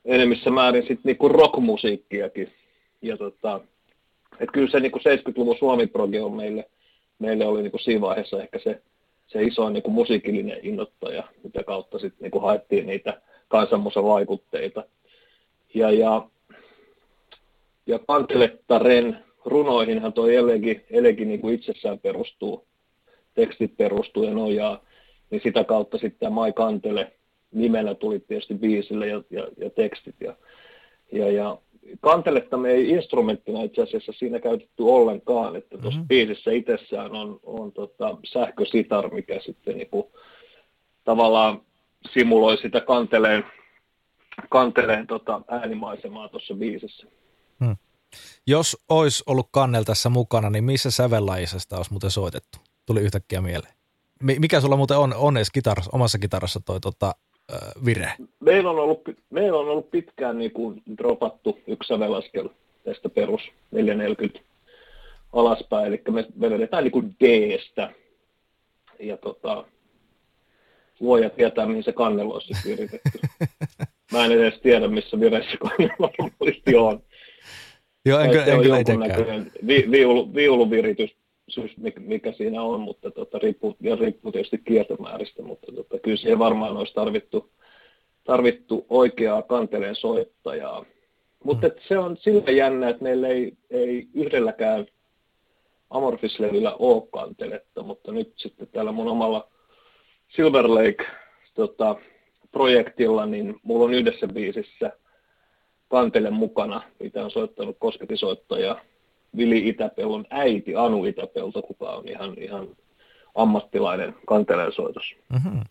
enemmissä 0.06 0.50
määrin 0.50 0.82
sitten 0.82 1.02
niinku 1.04 1.28
rockmusiikkiakin. 1.28 2.52
Ja 3.02 3.18
tota, 3.18 3.62
et 4.40 4.50
kyllä 4.54 4.72
se 4.72 4.80
niinku 4.80 5.00
70-luvun 5.00 5.58
Suomi-proge 5.60 6.22
on 6.22 6.36
meille, 6.36 6.70
meille 7.20 7.46
oli 7.46 7.62
niinku 7.62 7.78
siinä 7.78 8.02
vaiheessa 8.02 8.42
ehkä 8.42 8.60
se, 8.60 8.82
se 9.28 9.44
iso 9.44 9.70
niinku 9.70 9.92
musiikillinen 9.92 10.60
innoittaja, 10.64 11.24
mitä 11.44 11.64
kautta 11.64 12.00
sitten 12.00 12.22
niinku 12.22 12.40
haettiin 12.40 12.88
niitä 12.88 13.22
kansanmusan 13.50 14.04
vaikutteita. 14.04 14.84
Ja, 15.74 15.92
ja, 15.92 16.28
ja 17.88 18.00
Kantelettaren 18.00 19.26
runoihinhan 19.46 20.14
tuo 20.14 20.28
elegi, 20.28 20.82
elegi 20.90 21.26
niinku 21.26 21.50
itsessään 21.50 22.00
perustuu, 22.00 22.68
tekstit 23.34 23.78
perustuu 23.78 24.24
ja 24.24 24.34
nojaa, 24.34 24.84
niin 25.30 25.42
sitä 25.44 25.64
kautta 25.64 25.98
sitten 25.98 26.34
Mai 26.34 26.54
Kantele 26.54 27.12
nimenä 27.52 27.96
tuli 27.96 28.20
tietysti 28.20 28.54
biisille 28.54 29.08
ja, 29.08 29.24
ja, 29.30 29.48
ja 29.58 29.70
tekstit. 29.70 30.16
Ja, 30.20 30.36
ja, 31.12 31.32
ja 31.32 31.58
kanteletta 32.00 32.58
me 32.58 32.72
ei 32.72 32.90
instrumenttina 32.90 33.64
itse 33.64 33.82
asiassa 33.82 34.12
siinä 34.12 34.40
käytetty 34.40 34.84
ollenkaan, 34.84 35.56
että 35.56 35.78
tuossa 35.78 36.00
mm-hmm. 36.00 36.08
biisissä 36.08 36.52
itsessään 36.52 37.12
on, 37.12 37.40
on 37.44 37.72
tota 37.72 38.18
sähkösitar, 38.24 39.14
mikä 39.14 39.40
sitten 39.40 39.78
niinku, 39.78 40.12
tavallaan 41.04 41.62
simuloi 42.14 42.58
sitä 42.58 42.82
kanteleen, 42.82 43.44
kanteleen 44.50 45.08
tota 45.08 45.42
äänimaisemaa 45.48 46.30
tuossa 46.30 46.54
biisissä. 46.54 47.08
Hmm. 47.66 47.78
Jos 48.48 48.78
olisi 48.90 49.24
ollut 49.28 49.48
kannel 49.52 49.84
tässä 49.84 50.10
mukana, 50.10 50.50
niin 50.50 50.64
missä 50.64 50.92
sävellajissa 50.92 51.60
sitä 51.60 51.78
olisi 51.78 51.92
muuten 51.92 52.12
soitettu? 52.12 52.58
Tuli 52.86 53.02
yhtäkkiä 53.02 53.42
mieleen. 53.42 53.74
Mikä 54.24 54.62
sulla 54.62 54.78
muuten 54.78 54.98
on, 54.98 55.14
on 55.14 55.38
edes 55.38 55.52
kitarassa, 55.52 55.92
omassa 55.94 56.20
kitarassa 56.20 56.60
toi 56.60 56.80
tota, 56.80 57.16
vire? 57.86 58.14
Meillä 58.40 58.70
on 58.70 58.80
ollut, 58.80 59.02
meillä 59.30 59.60
on 59.60 59.70
ollut 59.70 59.92
pitkään 59.92 60.38
niin 60.38 60.52
kuin 60.52 60.84
dropattu 60.98 61.60
yksi 61.68 61.88
sävelaskel 61.88 62.50
tästä 62.84 63.10
perus 63.10 63.42
440 63.72 64.40
alaspäin, 65.34 65.88
eli 65.88 66.02
me, 66.12 66.26
me 66.36 66.50
vedetään 66.50 66.84
niin 66.84 66.92
kuin 66.92 67.16
D-stä. 67.20 67.94
Ja 69.00 69.18
tota, 69.18 69.66
luoja 71.00 71.30
tietää, 71.30 71.66
mihin 71.66 71.84
se 71.84 71.92
kannelo 71.92 72.34
on 72.34 72.42
sitten 72.42 72.64
viritetty. 72.66 73.20
Mä 74.12 74.26
en 74.26 74.32
edes 74.32 74.60
tiedä, 74.60 74.88
missä 74.88 75.20
vireessä 75.20 75.58
kannelo 75.58 76.12
normaalisti 76.20 76.76
on. 76.76 77.04
Joo, 78.06 78.20
en, 78.20 78.30
en, 78.30 78.50
en 78.50 78.62
kyllä 78.62 78.80
itsekään. 78.80 79.52
Vi, 79.68 79.88
viulu, 79.92 80.34
viuluviritys 80.34 81.16
mikä 82.00 82.32
siinä 82.32 82.62
on, 82.62 82.80
mutta 82.80 83.12
tota, 83.12 83.40
riippuu, 83.40 83.76
ja 83.82 83.96
riippuu 83.96 84.32
tietysti 84.32 84.58
kiertomääristä, 84.58 85.44
mutta 85.44 85.72
tota, 85.72 86.00
kyllä 86.00 86.18
siihen 86.18 86.40
varmaan 86.40 86.78
olisi 86.78 86.94
tarvittu, 86.94 87.50
tarvittu 88.24 88.86
oikeaa 88.90 89.42
kanteleen 89.42 89.96
soittajaa. 89.96 90.86
Mutta 91.44 91.68
mm. 91.68 91.74
se 91.88 91.98
on 91.98 92.18
sillä 92.18 92.52
jännä, 92.52 92.90
että 92.90 93.04
meillä 93.04 93.28
ei, 93.28 93.54
ei 93.70 94.08
yhdelläkään 94.14 94.88
Amorphis-levyllä 95.90 96.76
ole 96.80 97.08
kanteletta, 97.12 97.84
mutta 97.84 98.12
nyt 98.12 98.34
sitten 98.36 98.68
täällä 98.68 98.92
mun 98.92 99.08
omalla 99.08 99.48
Silver 100.30 100.68
Lake 100.68 101.06
tota, 101.54 101.96
projektilla, 102.52 103.26
niin 103.26 103.60
mulla 103.64 103.86
on 103.86 103.94
yhdessä 103.94 104.28
biisissä 104.28 104.92
kantele 105.88 106.30
mukana, 106.30 106.82
mitä 107.00 107.24
on 107.24 107.32
soittanut 107.32 107.78
kosketisoittaja 107.80 108.82
Vili 109.38 109.68
Itäpellon 109.68 110.26
äiti 110.30 110.76
Anu 110.76 111.06
Itäpelto, 111.06 111.62
kuka 111.62 111.86
on 111.86 112.08
ihan, 112.08 112.34
ihan 112.38 112.68
ammattilainen 113.36 114.16
kanteleensoitos. 114.28 115.16
Mm-hmm. 115.30 115.62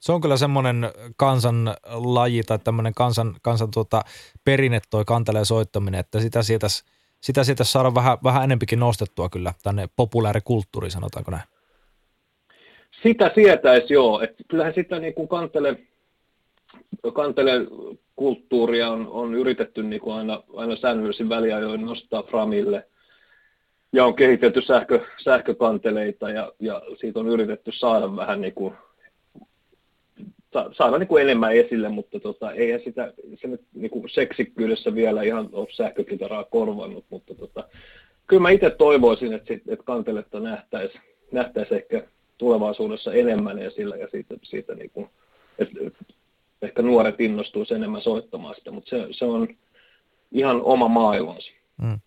Se 0.00 0.12
on 0.12 0.20
kyllä 0.20 0.36
semmoinen 0.36 0.90
kansan 1.16 1.74
laji 1.86 2.42
tai 2.42 2.58
tämmöinen 2.58 2.94
kansan, 2.94 3.36
kansan 3.42 3.70
tuota, 3.70 4.02
perinne 4.44 4.80
toi 4.90 5.04
kanteleen 5.04 5.46
soittaminen, 5.46 6.00
että 6.00 6.20
sitä 6.20 6.42
sieltä 6.42 6.66
sitä 7.20 7.44
sieltä 7.44 7.64
saada 7.64 7.94
vähän, 7.94 8.18
vähän 8.24 8.44
enempikin 8.44 8.80
nostettua 8.80 9.28
kyllä 9.28 9.54
tänne 9.62 9.88
populaarikulttuuriin, 9.96 10.90
sanotaanko 10.90 11.30
näin. 11.30 11.42
Sitä 13.02 13.30
sietäisi 13.34 13.94
joo, 13.94 14.20
että 14.20 14.44
kyllähän 14.48 14.74
sitä 14.74 14.98
niin 14.98 15.14
kuin 15.14 15.28
kantele, 15.28 15.78
kantele 17.14 17.52
kulttuuria 18.16 18.88
on, 18.90 19.08
on 19.08 19.34
yritetty 19.34 19.82
niin 19.82 20.00
kuin 20.00 20.16
aina, 20.16 20.42
aina 20.56 20.76
säännöllisin 20.76 21.28
väliajoin 21.28 21.86
nostaa 21.86 22.22
framille– 22.22 22.84
ja 23.92 24.04
on 24.04 24.14
kehitelty 24.14 24.62
sähkö, 24.62 25.00
sähkökanteleita 25.24 26.30
ja, 26.30 26.52
ja 26.60 26.82
siitä 27.00 27.20
on 27.20 27.28
yritetty 27.28 27.72
saada 27.72 28.16
vähän 28.16 28.40
niin 28.40 28.54
kuin, 28.54 28.74
saada 30.72 30.98
niin 30.98 31.08
kuin 31.08 31.22
enemmän 31.22 31.56
esille, 31.56 31.88
mutta 31.88 32.20
tota, 32.20 32.52
eihän 32.52 32.80
sitä 32.84 33.12
se 33.40 33.48
nyt 33.48 33.60
niin 33.74 33.90
kuin 33.90 34.10
seksikkyydessä 34.10 34.94
vielä 34.94 35.22
ihan 35.22 35.48
ole 35.52 35.66
sähkökitaraa 35.70 36.44
korvannut, 36.44 37.04
mutta 37.10 37.34
tota, 37.34 37.68
kyllä 38.26 38.42
mä 38.42 38.50
itse 38.50 38.70
toivoisin, 38.70 39.32
että, 39.32 39.54
että 39.54 39.84
kanteletta 39.84 40.40
nähtäisiin 40.40 41.02
nähtäisi 41.32 41.74
ehkä 41.74 42.02
tulevaisuudessa 42.38 43.12
enemmän 43.12 43.58
esillä 43.58 43.96
ja 43.96 44.08
siitä, 44.10 44.34
siitä 44.42 44.74
niin 44.74 44.90
kuin, 44.90 45.10
että 45.58 45.80
ehkä 46.62 46.82
nuoret 46.82 47.20
innostuisi 47.20 47.74
enemmän 47.74 48.02
soittamaan 48.02 48.54
sitä, 48.54 48.70
mutta 48.70 48.90
se, 48.90 49.06
se 49.10 49.24
on 49.24 49.48
ihan 50.32 50.62
oma 50.62 50.88
maailmansa. 50.88 51.50
Mm. 51.82 52.00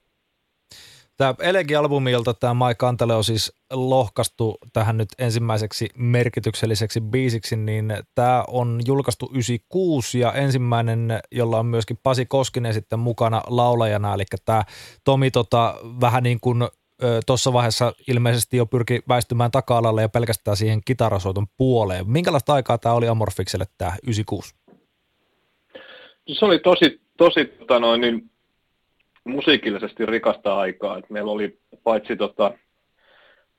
Tämä 1.22 1.36
Elegi-albumilta 1.40 2.34
tämä 2.34 2.54
Mai 2.54 2.76
Kantale 2.76 3.16
on 3.16 3.24
siis 3.24 3.54
lohkastu 3.72 4.58
tähän 4.74 4.98
nyt 4.98 5.10
ensimmäiseksi 5.20 5.90
merkitykselliseksi 5.96 7.02
biisiksi, 7.02 7.56
niin 7.56 7.94
tämä 8.16 8.44
on 8.48 8.80
julkaistu 8.86 9.26
96 9.34 10.20
ja 10.20 10.34
ensimmäinen, 10.34 11.20
jolla 11.32 11.60
on 11.60 11.66
myöskin 11.66 12.00
Pasi 12.04 12.26
Koskinen 12.26 12.74
sitten 12.74 13.00
mukana 13.00 13.42
laulajana, 13.48 14.14
eli 14.14 14.24
tämä 14.46 14.64
Tomi 15.04 15.32
tota, 15.32 15.76
vähän 16.02 16.24
niin 16.24 16.40
kuin 16.40 16.68
tuossa 17.26 17.54
vaiheessa 17.54 17.94
ilmeisesti 18.08 18.58
jo 18.58 18.66
pyrki 18.66 19.02
väistymään 19.08 19.52
taka-alalle 19.52 20.02
ja 20.02 20.10
pelkästään 20.10 20.58
siihen 20.58 20.82
kitarasoiton 20.86 21.48
puoleen. 21.58 22.10
Minkälaista 22.12 22.54
aikaa 22.54 22.78
tämä 22.78 22.96
oli 22.96 23.08
Amorfikselle 23.08 23.66
tämä 23.78 23.92
96? 24.04 24.56
Se 26.28 26.46
oli 26.46 26.60
tosi, 26.60 27.02
tosi 27.18 27.46
tota 27.46 27.80
noin, 27.80 28.02
niin 28.02 28.32
musiikillisesti 29.24 30.06
rikasta 30.06 30.56
aikaa. 30.56 30.98
Et 30.98 31.10
meillä 31.10 31.32
oli 31.32 31.60
paitsi 31.84 32.16
tota, 32.16 32.54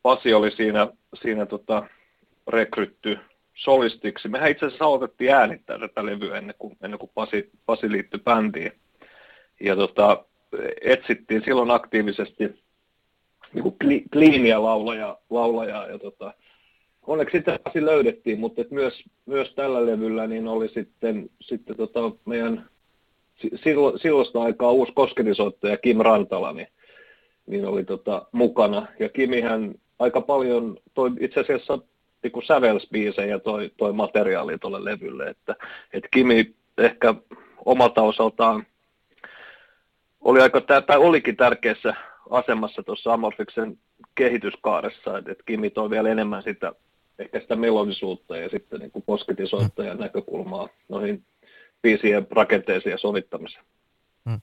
Pasi 0.03 0.35
oli 0.35 0.51
siinä, 0.51 0.89
siinä 1.23 1.47
tota, 1.47 1.83
rekrytty 2.49 3.19
solistiksi. 3.55 4.29
Mehän 4.29 4.51
itse 4.51 4.67
asiassa 4.67 4.85
aloitettiin 4.85 5.35
äänittää 5.35 5.79
tätä 5.79 6.07
levyä 6.07 6.39
ennen 6.39 6.55
kuin, 6.59 6.77
ennen 6.83 6.99
kuin 6.99 7.11
Pasi, 7.15 7.51
Pasi 7.67 7.93
liittyi 7.93 8.21
bändiin. 8.21 8.73
Ja 9.61 9.77
tota, 9.77 10.25
etsittiin 10.81 11.43
silloin 11.45 11.71
aktiivisesti 11.71 12.63
niin 13.55 13.63
kuin 13.63 13.77
kliiniä 14.13 14.63
laulaja, 14.63 15.87
ja 15.87 15.99
tota, 15.99 16.35
onneksi 17.07 17.37
sitten 17.37 17.87
löydettiin, 17.87 18.41
mutta 18.41 18.61
et 18.61 18.71
myös, 18.71 19.05
myös 19.27 19.55
tällä 19.55 19.87
levyllä 19.87 20.27
niin 20.27 20.49
oli 20.49 20.69
sitten, 20.69 21.31
sitten 21.41 21.77
tota 21.77 22.01
meidän 22.25 22.69
sillo, 23.55 23.99
silloista 23.99 24.43
aikaa 24.43 24.71
uusi 24.71 24.93
kosketisoittaja 24.93 25.77
Kim 25.77 25.99
Rantala, 25.99 26.53
niin, 26.53 26.69
niin 27.47 27.67
oli 27.67 27.85
tota, 27.85 28.27
mukana. 28.33 28.87
Ja 28.99 29.09
Kimihän 29.09 29.75
aika 29.99 30.21
paljon 30.21 30.79
toi 30.95 31.11
itse 31.21 31.41
asiassa 31.41 31.79
niin 32.23 32.47
sävelsbiisejä 32.47 33.39
toi, 33.39 33.71
toi 33.77 33.93
materiaali 33.93 34.59
tuolle 34.59 34.85
levylle, 34.85 35.27
että, 35.27 35.57
että 35.93 36.09
Kimi 36.13 36.55
ehkä 36.79 37.15
omalta 37.65 38.03
osaltaan 38.03 38.67
oli 40.21 40.41
aika, 40.41 40.61
tai 40.61 40.97
olikin 40.97 41.37
tärkeässä 41.37 41.95
asemassa 42.33 42.83
tuossa 42.83 43.13
Amorfiksen 43.13 43.79
kehityskaaressa, 44.15 45.19
että, 45.19 45.35
Kimi 45.47 45.71
toi 45.71 45.91
vielä 45.91 46.09
enemmän 46.09 46.43
sitä, 46.43 46.73
ehkä 47.19 47.41
sitä 47.41 47.57
melodisuutta 47.57 48.37
ja 48.37 48.49
sitten 48.49 48.81
niin 48.81 48.91
kuin 48.91 49.03
posketisoittajan 49.07 49.99
näkökulmaa 49.99 50.69
noihin 50.89 51.25
biisien 51.83 52.27
rakenteeseen 52.31 52.91
ja 52.91 52.99
sovittamiseen. 52.99 53.65
Hmm. 54.31 54.41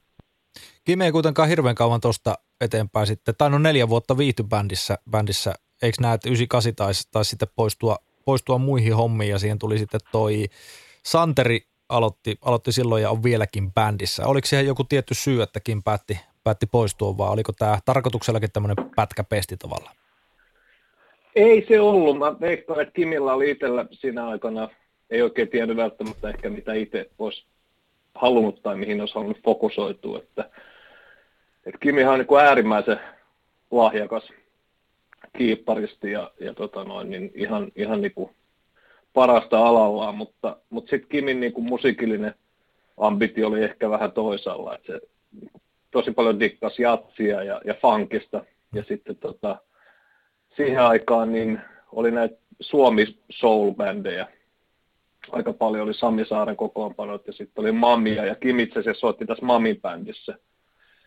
Kimi 0.85 1.05
ei 1.05 1.11
kuitenkaan 1.11 1.49
hirveän 1.49 1.75
kauan 1.75 2.01
tuosta 2.01 2.35
eteenpäin 2.61 3.07
sitten, 3.07 3.35
tai 3.37 3.49
no 3.49 3.59
neljä 3.59 3.89
vuotta 3.89 4.17
viihty 4.17 4.43
bändissä, 4.43 4.97
bändissä. 5.11 5.53
eikö 5.81 5.97
näe, 6.01 6.13
että 6.13 6.29
98 6.29 6.75
taisi, 6.75 7.07
taisi 7.11 7.29
sitten 7.29 7.47
poistua, 7.55 7.97
poistua 8.25 8.57
muihin 8.57 8.95
hommiin 8.95 9.31
ja 9.31 9.39
siihen 9.39 9.59
tuli 9.59 9.77
sitten 9.77 9.99
toi 10.11 10.45
Santeri 11.03 11.61
aloitti, 11.89 12.37
aloitti 12.41 12.71
silloin 12.71 13.03
ja 13.03 13.09
on 13.09 13.23
vieläkin 13.23 13.73
bändissä. 13.73 14.25
Oliko 14.25 14.47
siihen 14.47 14.65
joku 14.65 14.83
tietty 14.83 15.13
syy, 15.13 15.41
että 15.41 15.59
Kim 15.59 15.83
päätti, 15.83 16.19
päätti 16.43 16.65
poistua 16.65 17.17
vai 17.17 17.29
oliko 17.29 17.51
tämä 17.51 17.79
tarkoituksellakin 17.85 18.51
tämmöinen 18.51 18.89
pätkäpesti 18.95 19.57
tavallaan? 19.57 19.95
Ei 21.35 21.65
se 21.67 21.79
ollut. 21.79 22.17
Mä 22.17 22.39
veikkaan, 22.39 22.81
että 22.81 22.93
Kimillä 22.93 23.33
oli 23.33 23.51
itsellä 23.51 23.85
siinä 23.91 24.27
aikana, 24.27 24.69
ei 25.09 25.21
oikein 25.21 25.47
tiennyt 25.47 25.77
välttämättä 25.77 26.29
ehkä 26.29 26.49
mitä 26.49 26.73
itse 26.73 27.09
olisi 27.19 27.45
halunnut 28.15 28.63
tai 28.63 28.75
mihin 28.75 28.99
olisi 28.99 29.15
halunnut 29.15 29.43
fokusoitua. 29.43 30.17
Että, 30.17 30.49
että 31.65 31.79
Kimihan 31.79 32.13
on 32.13 32.19
niin 32.19 32.39
äärimmäisen 32.39 32.99
lahjakas 33.71 34.29
kiipparisti 35.37 36.11
ja, 36.11 36.31
ja 36.39 36.53
tota 36.53 36.83
noin, 36.83 37.09
niin 37.09 37.31
ihan, 37.35 37.71
ihan 37.75 38.01
niin 38.01 38.13
kuin 38.13 38.29
parasta 39.13 39.67
alallaan, 39.67 40.15
mutta, 40.15 40.57
mutta 40.69 40.89
sitten 40.89 41.09
Kimin 41.09 41.39
niin 41.39 41.53
kuin 41.53 41.65
musiikillinen 41.65 42.35
ambitio 42.97 43.47
oli 43.47 43.63
ehkä 43.63 43.89
vähän 43.89 44.11
toisalla, 44.11 44.75
että 44.75 44.93
se 44.93 44.99
tosi 45.91 46.11
paljon 46.11 46.39
dikkas 46.39 46.79
jatsia 46.79 47.43
ja, 47.43 47.61
ja 47.65 47.75
funkista, 47.81 48.43
ja 48.73 48.83
sitten 48.87 49.15
tota, 49.15 49.57
siihen 50.55 50.81
aikaan 50.81 51.31
niin 51.31 51.61
oli 51.91 52.11
näitä 52.11 52.35
Suomi 52.59 53.19
soul-bändejä, 53.31 54.27
aika 55.31 55.53
paljon 55.53 55.83
oli 55.83 55.93
Sami 55.93 56.25
Saaren 56.25 56.55
kokoonpanot, 56.55 57.27
ja 57.27 57.33
sitten 57.33 57.61
oli 57.61 57.71
Mamia, 57.71 58.25
ja 58.25 58.35
Kim 58.35 58.59
itse 58.59 58.79
asiassa 58.79 58.99
soitti 58.99 59.25
tässä 59.25 59.45
Mamin 59.45 59.81
bändissä. 59.81 60.35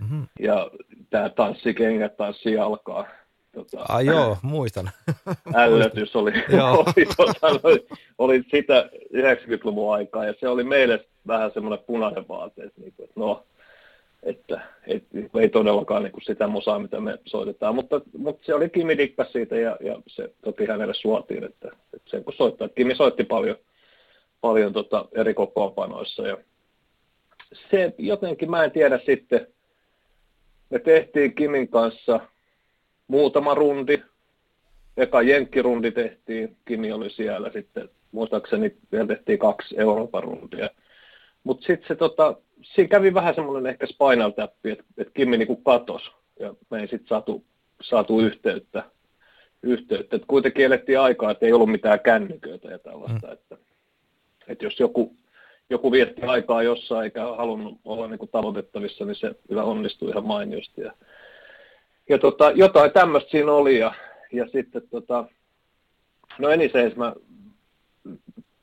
Mm-hmm. 0.01 0.27
Ja 0.41 0.71
tämä 1.11 1.29
tanssikengät 1.29 2.17
tanssi 2.17 2.59
alkaa 2.59 3.07
Tota, 3.53 3.85
ah, 3.89 4.05
joo, 4.05 4.37
muistan. 4.43 4.91
Ällötys 5.55 6.17
oli, 6.17 6.33
oli, 6.79 7.07
tota, 7.17 7.47
oli, 7.47 7.87
oli, 8.19 8.43
sitä 8.51 8.91
90-luvun 9.15 9.95
aikaa, 9.95 10.25
ja 10.25 10.35
se 10.41 10.49
oli 10.49 10.65
meille 10.65 11.05
vähän 11.27 11.51
semmoinen 11.55 11.85
punainen 11.87 12.29
vaate, 12.29 12.63
että, 12.65 12.81
niin 12.81 12.93
kuin, 12.97 13.05
että 13.05 13.21
no, 13.21 13.45
että, 14.23 14.61
että 14.87 15.19
ei 15.41 15.49
todellakaan 15.49 16.03
niin 16.03 16.13
kuin 16.13 16.25
sitä 16.25 16.47
musaa, 16.47 16.79
mitä 16.79 17.01
me 17.01 17.19
soitetaan, 17.25 17.75
mutta, 17.75 18.01
mutta 18.19 18.47
se 18.47 18.55
oli 18.55 18.71
Kimi 18.71 18.99
dikkas 18.99 19.33
siitä, 19.33 19.57
ja, 19.57 19.77
ja 19.81 20.01
se 20.07 20.33
toki 20.45 20.67
hänelle 20.67 20.95
suotiin, 20.95 21.45
että, 21.45 21.69
että 21.95 22.11
sen 22.11 22.25
kun 22.25 22.35
soittaa, 22.35 22.69
Kimi 22.69 22.95
soitti 22.95 23.25
paljon, 23.25 23.57
paljon 24.41 24.73
tota 24.73 25.09
eri 25.13 25.35
kokoonpanoissa, 25.35 26.27
ja 26.27 26.37
se 27.71 27.95
jotenkin, 27.99 28.51
mä 28.51 28.65
en 28.65 28.71
tiedä 28.71 29.01
sitten, 29.07 29.47
me 30.71 30.79
tehtiin 30.79 31.35
Kimin 31.35 31.69
kanssa– 31.69 32.21
muutama 33.13 33.55
rundi. 33.55 34.03
Eka 34.97 35.23
jenkkirundi 35.23 35.91
tehtiin, 35.93 36.57
Kimi 36.65 36.93
oli 36.93 37.11
siellä 37.11 37.51
sitten, 37.53 37.89
muistaakseni 38.13 38.77
vielä 38.93 39.07
tehtiin 39.07 39.39
kaksi 39.39 39.75
Euroopan 39.79 40.23
rundia. 40.23 40.71
Mutta 41.45 41.67
sitten 41.67 41.89
se 41.89 41.95
tota, 41.95 42.37
siinä 42.63 42.89
kävi 42.89 43.15
vähän 43.15 43.35
semmoinen 43.35 43.71
ehkä 43.71 43.87
spinal 43.87 44.31
tap, 44.31 44.53
että 44.65 44.85
et 44.99 45.09
Kimi 45.15 45.37
niinku 45.37 45.57
katos 45.57 46.13
ja 46.41 46.55
me 46.71 46.81
ei 46.81 46.89
sitten 46.89 47.09
saatu, 47.09 47.45
saatu 47.83 48.21
yhteyttä. 48.21 48.85
yhteyttä. 49.63 50.17
Et 50.17 50.23
kuitenkin 50.27 50.65
elettiin 50.65 51.01
aikaa, 51.01 51.31
että 51.31 51.47
ei 51.47 51.53
ollut 51.53 51.71
mitään 51.71 52.01
kännyköitä 52.01 52.69
ja 52.69 52.79
tällaista. 52.79 53.27
Mm. 53.27 53.33
Että, 53.33 53.57
että 54.49 54.65
jos 54.65 54.81
joku, 54.81 55.17
joku 55.71 55.93
vietti 55.93 56.23
aikaa 56.23 56.63
jossain 56.63 57.05
eikä 57.05 57.23
halunnut 57.23 57.81
olla 57.85 58.09
niinku 58.09 58.27
tavoitettavissa, 58.27 59.05
niin 59.05 59.17
se 59.17 59.35
kyllä 59.49 59.65
onnistui 59.65 60.11
ihan 60.11 60.27
mainiosti. 60.27 60.81
Ja 60.81 60.93
ja 62.09 62.19
tota, 62.19 62.51
jotain 62.51 62.93
tämmöistä 62.93 63.31
siinä 63.31 63.53
oli 63.53 63.79
ja, 63.79 63.95
ja 64.33 64.49
sitten 64.49 64.83
tota, 64.91 65.25
no 66.39 66.49
Eniseis 66.49 66.97
mä 66.97 67.15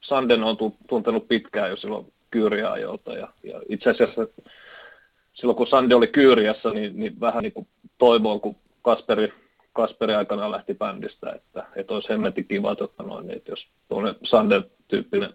Sanden 0.01 0.43
on 0.43 0.57
tuntenut 0.89 1.27
pitkään 1.27 1.69
jo 1.69 1.77
silloin 1.77 2.13
kyyriajolta 2.31 3.13
ja, 3.13 3.27
ja 3.43 3.61
itse 3.69 3.89
asiassa 3.89 4.27
silloin 5.33 5.55
kun 5.55 5.67
Sande 5.67 5.95
oli 5.95 6.07
Kyyriassa, 6.07 6.69
niin, 6.69 6.99
niin 6.99 7.19
vähän 7.19 7.43
niin 7.43 7.53
kuin 7.53 7.67
toivoin, 7.97 8.41
kun 8.41 8.55
Kasperi, 8.81 9.33
Kasperi 9.73 10.13
aikana 10.13 10.51
lähti 10.51 10.73
bändistä, 10.73 11.31
että, 11.31 11.65
että 11.75 11.93
olisi 11.93 12.09
hemmetin 12.09 12.47
kiva, 12.47 12.71
että, 12.71 13.03
noin, 13.03 13.27
niin, 13.27 13.37
että 13.37 13.51
jos 13.51 13.67
tuonne 13.89 14.15
Sande-tyyppinen 14.23 15.33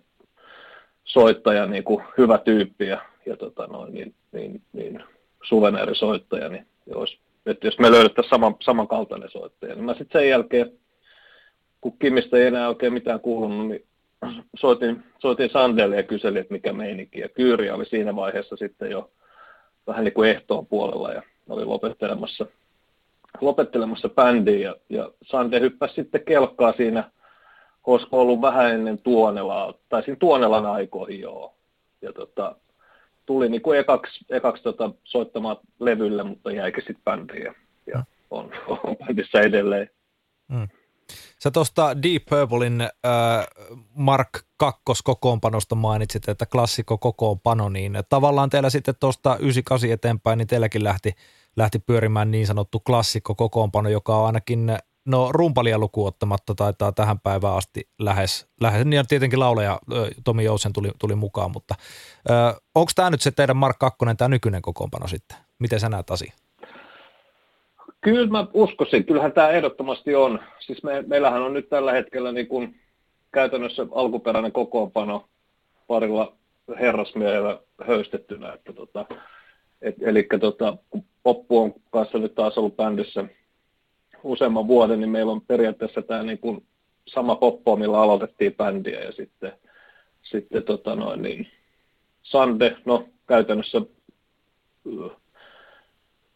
soittaja, 1.05 1.67
niin 1.67 1.85
kuin 1.85 2.05
hyvä 2.19 2.39
tyyppi 2.39 2.87
ja, 2.87 3.01
ja 3.27 3.37
tota 3.37 3.67
noin, 3.67 3.95
niin, 3.95 4.15
niin, 4.33 4.63
niin 4.73 5.05
suveneerisoittaja, 5.43 6.49
niin 6.49 6.67
olisi 6.95 7.19
että 7.47 7.67
jos 7.67 7.79
me 7.79 7.91
löydettäisiin 7.91 8.31
sama, 8.31 8.57
samankaltainen 8.63 9.31
soittaja, 9.31 9.75
niin 9.75 9.85
mä 9.85 9.95
sitten 9.95 10.21
sen 10.21 10.29
jälkeen, 10.29 10.73
kun 11.81 11.99
Kimistä 11.99 12.37
ei 12.37 12.47
enää 12.47 12.69
oikein 12.69 12.93
mitään 12.93 13.21
kuulunut, 13.21 13.69
niin 13.69 13.85
soitin, 14.57 15.05
soitin 15.19 15.51
Sandelle 15.51 15.97
ja 15.97 16.03
kyselin, 16.03 16.41
että 16.41 16.53
mikä 16.55 16.73
meininki. 16.73 17.21
Ja 17.21 17.29
Kyyri 17.29 17.71
oli 17.71 17.85
siinä 17.85 18.17
vaiheessa 18.17 18.57
sitten 18.57 18.91
jo 18.91 19.11
vähän 19.87 20.05
niin 20.05 20.15
kuin 20.15 20.31
ehtoon 20.31 20.67
puolella 20.67 21.13
ja 21.13 21.23
oli 21.49 21.65
lopettelemassa, 21.65 22.47
lopettelemassa 23.41 24.09
bändiä. 24.09 24.61
Ja, 24.61 24.77
ja 24.89 25.11
Sande 25.23 25.61
hyppäsi 25.61 25.95
sitten 25.95 26.25
kelkkaa 26.25 26.73
siinä, 26.73 27.11
olisiko 27.87 28.21
ollut 28.21 28.41
vähän 28.41 28.71
ennen 28.71 28.99
Tuonelaa, 28.99 29.75
tai 29.89 30.03
siinä 30.03 30.17
Tuonelan 30.21 30.67
aikoihin 30.67 31.21
joo. 31.21 31.55
Ja 32.03 32.13
tota, 32.13 32.57
tuli 33.27 33.49
niin 33.49 33.63
kuin 33.63 33.79
ekaksi, 33.79 34.25
ekaksi 34.31 34.63
tota, 34.63 34.91
soittamaan 35.05 35.57
levylle, 35.81 36.23
mutta 36.23 36.53
jäikin 36.53 36.83
sitten 36.87 37.05
bändiin 37.05 37.45
ja, 37.45 37.55
ja 37.87 38.05
on, 38.31 38.51
on 38.69 38.97
bändissä 38.97 39.41
edelleen. 39.41 39.91
Mm. 40.49 40.69
Sä 41.43 41.51
tuosta 41.51 42.03
Deep 42.03 42.23
Purplein 42.31 42.81
äh, 42.81 42.91
Mark 43.95 44.29
2 44.57 44.83
kokoonpanosta 45.05 45.75
mainitsit, 45.75 46.29
että 46.29 46.47
klassikko 46.47 46.99
kokoonpano, 46.99 47.69
niin 47.69 47.99
tavallaan 48.09 48.51
teillä 48.51 48.71
sitten 48.71 48.95
tuosta 49.01 49.37
98 49.37 49.91
eteenpäin, 49.91 50.39
niin 50.39 50.49
teilläkin 50.49 50.85
lähti, 50.85 51.13
lähti 51.57 51.79
pyörimään 51.79 52.31
niin 52.31 52.47
sanottu 52.47 52.81
klassikko 52.81 53.35
kokoonpano, 53.35 53.89
joka 53.89 54.17
on 54.17 54.27
ainakin 54.27 54.79
No 55.05 55.33
rumpalia 55.33 55.79
lukuun 55.79 56.09
ottamatta 56.09 56.55
taitaa 56.55 56.93
tähän 56.93 57.21
päivään 57.21 57.57
asti 57.57 57.89
lähes, 57.99 58.47
lähes 58.61 58.85
niin 58.85 59.07
tietenkin 59.07 59.41
lauleja 59.41 59.81
Tomi 60.25 60.45
Jousen 60.45 60.73
tuli, 60.73 60.91
tuli 60.99 61.15
mukaan, 61.15 61.51
mutta 61.51 61.75
onko 62.75 62.93
tämä 62.95 63.11
nyt 63.11 63.21
se 63.21 63.31
teidän 63.31 63.57
Mark 63.57 63.79
2, 63.79 63.99
tämä 64.17 64.29
nykyinen 64.29 64.63
kokoonpano 64.63 65.09
sitten? 65.09 65.37
Miten 65.59 65.81
sä 65.81 65.89
näet 65.89 66.11
asian? 66.11 66.44
Kyllä 68.05 68.27
mä 68.27 68.47
uskoisin, 68.55 69.05
kyllähän 69.05 69.33
tämä 69.33 69.49
ehdottomasti 69.49 70.15
on. 70.15 70.41
Siis 70.61 70.83
me, 70.83 71.05
meillähän 71.07 71.43
on 71.43 71.53
nyt 71.53 71.69
tällä 71.69 71.93
hetkellä 71.93 72.33
niin 72.33 72.47
kuin 72.47 72.81
käytännössä 73.33 73.87
alkuperäinen 73.93 74.53
kokoonpano 74.53 75.29
parilla 75.87 76.37
herrasmiehellä 76.81 77.59
höystettynä. 77.87 78.53
Että 78.53 78.73
tota, 78.73 79.07
et, 79.83 79.95
eli 80.01 80.27
tota, 80.41 80.77
kun 80.91 81.05
Poppu 81.23 81.59
on 81.59 81.75
kanssa 81.91 82.19
nyt 82.19 82.35
taas 82.35 82.59
ollut 82.59 82.77
bändissä– 82.77 83.25
useamman 84.25 84.69
vuoden, 84.69 85.01
niin 85.01 85.11
meillä 85.11 85.33
on 85.33 85.41
periaatteessa 85.41 86.03
tämä 86.03 86.23
niin 86.23 86.39
kuin 86.39 86.67
sama 87.07 87.37
poppo, 87.37 87.77
millä 87.77 88.01
aloitettiin 88.01 88.55
bändiä 88.55 89.01
ja 89.01 89.13
sitten, 89.13 89.53
sitten 90.23 90.63
tota 90.63 90.97
noin, 90.97 91.23
niin 91.23 91.49
Sande, 92.23 92.77
no 92.85 93.09
käytännössä 93.27 93.81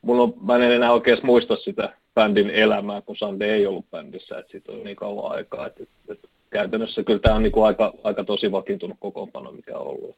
mulla 0.03 0.23
on, 0.23 0.35
mä 0.47 0.57
en 0.57 0.63
enää 0.63 0.93
oikein 0.93 1.19
muista 1.23 1.57
sitä 1.57 1.93
bändin 2.15 2.51
elämää, 2.51 3.01
kun 3.01 3.17
Sande 3.17 3.55
ei 3.55 3.67
ollut 3.67 3.91
bändissä, 3.91 4.39
että 4.39 4.51
siitä 4.51 4.73
on 4.73 4.85
niin 4.85 4.97
kauan 4.97 5.33
aikaa, 5.33 5.67
että, 5.67 5.83
että, 5.83 6.13
että 6.13 6.29
käytännössä 6.51 7.03
kyllä 7.03 7.21
tämä 7.21 7.35
on 7.35 7.43
niin 7.43 7.53
kuin 7.53 7.67
aika, 7.67 7.95
aika 8.05 8.25
tosi 8.25 8.53
vakiintunut 8.53 8.97
kokoonpano, 9.01 9.53
mikä 9.53 9.79
on 9.79 9.87
ollut. 9.87 10.17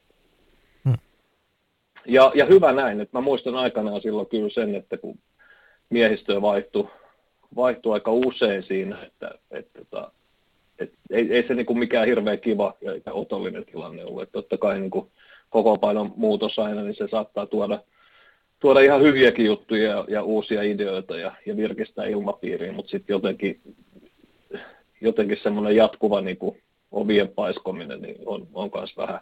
Hmm. 0.85 0.99
Ja, 2.07 2.33
ja 2.35 2.47
hyvä 2.47 2.73
näin, 2.73 3.01
että 3.01 3.19
mä 3.19 3.21
muistan 3.21 3.57
aikanaan 3.57 4.03
silloin 4.03 4.27
kyllä 4.27 4.51
sen, 4.51 4.75
että 4.75 4.97
kun 4.97 5.19
miehistö 5.91 6.43
vaihtui 6.43 6.89
vaihtui 7.57 7.93
aika 7.93 8.13
usein 8.13 8.63
siinä, 8.63 9.03
että, 9.03 9.31
että, 9.51 9.81
että, 9.81 10.11
et 10.79 10.93
ei, 11.11 11.35
ei 11.35 11.49
se 11.49 11.55
niin 11.55 11.67
kuin 11.67 11.79
mikään 11.79 12.07
hirveän 12.07 12.41
kiva 12.41 12.75
ja 13.07 13.13
otollinen 13.13 13.65
tilanne 13.65 14.05
ollut. 14.05 14.23
Et 14.23 14.33
totta 14.33 14.59
kai 14.59 14.81
niin 14.81 14.91
kuin 14.91 15.11
koko 15.51 15.79
painon 15.79 16.13
muutos 16.17 16.59
aina, 16.59 16.83
niin 16.83 16.95
se 16.95 17.09
saattaa 17.11 17.47
tuoda, 17.47 17.83
tuoda 18.61 18.81
ihan 18.81 19.03
hyviäkin 19.03 19.47
juttuja 19.47 19.91
ja, 19.91 20.05
ja 20.09 20.23
uusia 20.23 20.63
ideoita 20.63 21.17
ja, 21.17 21.33
ja 21.47 21.57
virkistää 21.57 22.05
ilmapiiriä, 22.05 22.73
mutta 22.73 22.91
sitten 22.91 23.15
jotenkin, 23.15 23.61
jotenkin 25.01 25.39
semmoinen 25.43 25.77
jatkuva 25.77 26.21
niin 26.21 26.37
kuin 26.37 26.63
ovien 26.91 27.29
paiskominen 27.29 28.03
niin 28.03 28.17
on, 28.27 28.49
on 28.55 28.71
myös 28.75 28.97
vähän, 28.97 29.21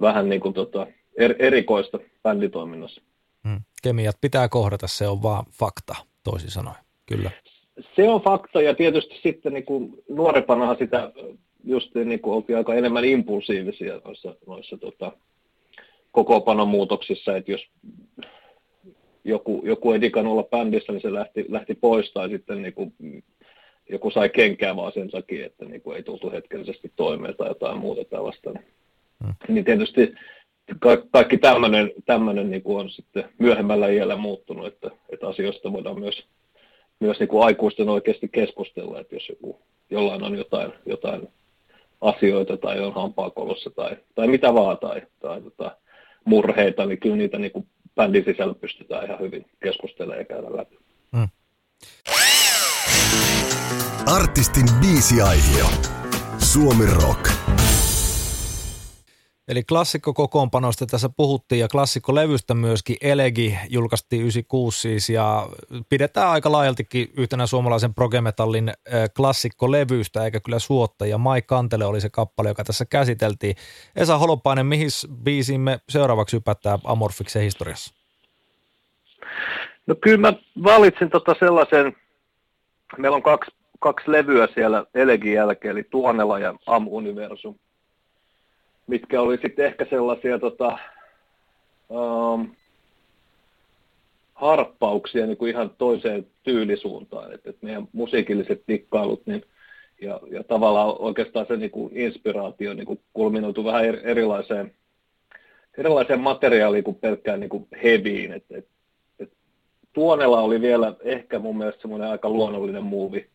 vähän 0.00 0.28
niin 0.28 0.40
kuin 0.40 0.54
tota, 0.54 0.86
er, 1.18 1.34
erikoista 1.38 1.98
bänditoiminnassa. 2.22 3.02
Hmm. 3.48 3.60
Kemiat 3.82 4.16
pitää 4.20 4.48
kohdata, 4.48 4.86
se 4.86 5.08
on 5.08 5.22
vaan 5.22 5.44
fakta, 5.52 5.94
toisin 6.24 6.50
sanoen. 6.50 6.76
Kyllä. 7.06 7.30
Se 7.96 8.08
on 8.08 8.20
fakta 8.20 8.62
ja 8.62 8.74
tietysti 8.74 9.20
sitten 9.22 9.52
niin 9.52 9.64
kuin 9.64 10.02
nuorempanahan 10.08 10.76
sitä 10.78 11.12
just 11.64 11.94
niin 11.94 12.20
kuin 12.20 12.34
oltiin 12.34 12.56
aika 12.56 12.74
enemmän 12.74 13.04
impulsiivisia 13.04 14.00
noissa, 14.04 14.34
noissa 14.46 14.76
tota, 14.76 15.12
kokoopanomuutoksissa, 16.12 17.36
että 17.36 17.52
jos 17.52 17.66
joku, 19.24 19.62
joku 19.64 19.92
ei 19.92 20.00
digannut 20.00 20.32
olla 20.32 20.42
bändissä, 20.42 20.92
niin 20.92 21.02
se 21.02 21.12
lähti, 21.12 21.44
lähti 21.48 21.74
pois 21.74 22.12
tai 22.12 22.28
sitten 22.28 22.62
niin 22.62 22.74
kuin 22.74 22.94
joku 23.88 24.10
sai 24.10 24.28
kenkää 24.28 24.76
vaan 24.76 24.92
sen 24.92 25.10
takia, 25.10 25.46
että 25.46 25.64
niin 25.64 25.80
kuin 25.80 25.96
ei 25.96 26.02
tultu 26.02 26.30
hetkellisesti 26.30 26.92
toimeen 26.96 27.36
tai 27.36 27.48
jotain 27.48 27.78
muuta 27.78 28.04
tällaista. 28.04 28.50
Hmm. 29.24 29.34
Niin 29.48 29.64
tietysti 29.64 30.14
ka- 30.78 31.02
kaikki 31.10 31.38
tämmöinen, 31.38 31.92
tämmöinen 32.06 32.50
niin 32.50 32.62
kuin 32.62 32.80
on 32.80 32.90
sitten 32.90 33.24
myöhemmällä 33.38 33.88
iällä 33.88 34.16
muuttunut, 34.16 34.66
että, 34.66 34.90
että 35.08 35.28
asioista 35.28 35.72
voidaan 35.72 36.00
myös, 36.00 36.24
myös 37.00 37.18
niin 37.18 37.28
kuin 37.28 37.44
aikuisten 37.44 37.88
oikeasti 37.88 38.28
keskustella, 38.28 39.00
että 39.00 39.14
jos 39.14 39.28
joku, 39.28 39.58
jollain 39.90 40.22
on 40.22 40.36
jotain, 40.36 40.72
jotain 40.86 41.28
asioita 42.00 42.56
tai 42.56 42.80
on 42.80 42.94
hampaakolossa 42.94 43.70
tai, 43.70 43.96
tai 44.14 44.26
mitä 44.26 44.54
vaan 44.54 44.78
tai, 44.78 45.02
tai 45.20 45.42
tota, 45.42 45.76
murheita, 46.24 46.86
niin 46.86 47.00
kyllä 47.00 47.16
niitä 47.16 47.38
niin 47.38 47.52
kuin 47.52 47.66
bändin 47.94 48.24
sisällä 48.24 48.54
pystytään 48.54 49.04
ihan 49.04 49.20
hyvin 49.20 49.46
keskustelemaan 49.62 50.18
ja 50.18 50.24
käydä 50.24 50.56
läpi. 50.56 50.78
Hmm. 51.16 51.28
Artistin 54.06 54.66
biisiaihio. 54.80 55.66
Suomi 56.38 56.86
Rock. 56.86 57.29
Eli 59.50 59.62
klassikkokokoonpanosta 59.62 60.86
tässä 60.86 61.08
puhuttiin 61.16 61.60
ja 61.60 61.68
klassikkolevystä 61.68 62.54
myöskin 62.54 62.96
Elegi 63.00 63.58
julkaistiin 63.68 64.22
96 64.22 64.80
siis 64.80 65.10
ja 65.10 65.48
pidetään 65.88 66.28
aika 66.28 66.52
laajaltikin 66.52 67.08
yhtenä 67.16 67.46
suomalaisen 67.46 67.94
progemetallin 67.94 68.72
klassikkolevystä 69.16 70.24
eikä 70.24 70.40
kyllä 70.40 70.58
suotta 70.58 71.06
ja 71.06 71.18
Mai 71.18 71.42
Kantele 71.42 71.84
oli 71.84 72.00
se 72.00 72.10
kappale, 72.10 72.48
joka 72.48 72.64
tässä 72.64 72.84
käsiteltiin. 72.84 73.54
Esa 73.96 74.18
Holopainen, 74.18 74.66
mihin 74.66 74.88
biisiin 75.24 75.60
me 75.60 75.80
seuraavaksi 75.88 76.36
hypättää 76.36 76.78
Amorfiksen 76.84 77.42
historiassa? 77.42 77.94
No 79.86 79.94
kyllä 79.94 80.18
mä 80.18 80.32
valitsin 80.64 81.10
tota 81.10 81.34
sellaisen, 81.38 81.96
meillä 82.98 83.16
on 83.16 83.22
kaksi, 83.22 83.50
kaksi 83.80 84.12
levyä 84.12 84.48
siellä 84.54 84.84
Elegin 84.94 85.32
jälkeen, 85.32 85.72
eli 85.72 85.84
Tuonela 85.90 86.38
ja 86.38 86.54
Am 86.66 86.86
Universum– 86.88 87.54
mitkä 88.90 89.20
oli 89.20 89.38
sitten 89.42 89.66
ehkä 89.66 89.86
sellaisia 89.90 90.38
tota, 90.38 90.78
um, 91.88 92.50
harppauksia 94.34 95.26
niin 95.26 95.36
kuin 95.36 95.50
ihan 95.50 95.70
toiseen 95.78 96.26
tyylisuuntaan. 96.42 97.32
Että, 97.32 97.50
että 97.50 97.66
meidän 97.66 97.88
musiikilliset 97.92 98.62
dikkailut 98.68 99.26
niin, 99.26 99.44
ja, 100.00 100.20
ja 100.30 100.44
tavallaan 100.44 100.94
oikeastaan 100.98 101.46
se 101.46 101.56
niin 101.56 101.70
kuin 101.70 101.96
inspiraatio 101.96 102.74
niin 102.74 102.86
kuin 102.86 103.00
kulminoitu 103.12 103.64
vähän 103.64 103.84
erilaiseen, 103.84 104.74
erilaiseen 105.78 106.20
materiaaliin 106.20 106.84
kuin 106.84 106.96
pelkkään 106.96 107.40
niin 107.40 107.50
kuin 107.50 107.66
heviin. 107.82 108.32
Et, 108.32 108.44
et, 108.50 108.66
et 109.18 109.32
Tuonella 109.92 110.40
oli 110.40 110.60
vielä 110.60 110.94
ehkä 111.04 111.38
mun 111.38 111.58
mielestä 111.58 111.80
semmoinen 111.80 112.08
aika 112.08 112.28
luonnollinen 112.30 112.84
muuvi, 112.84 113.26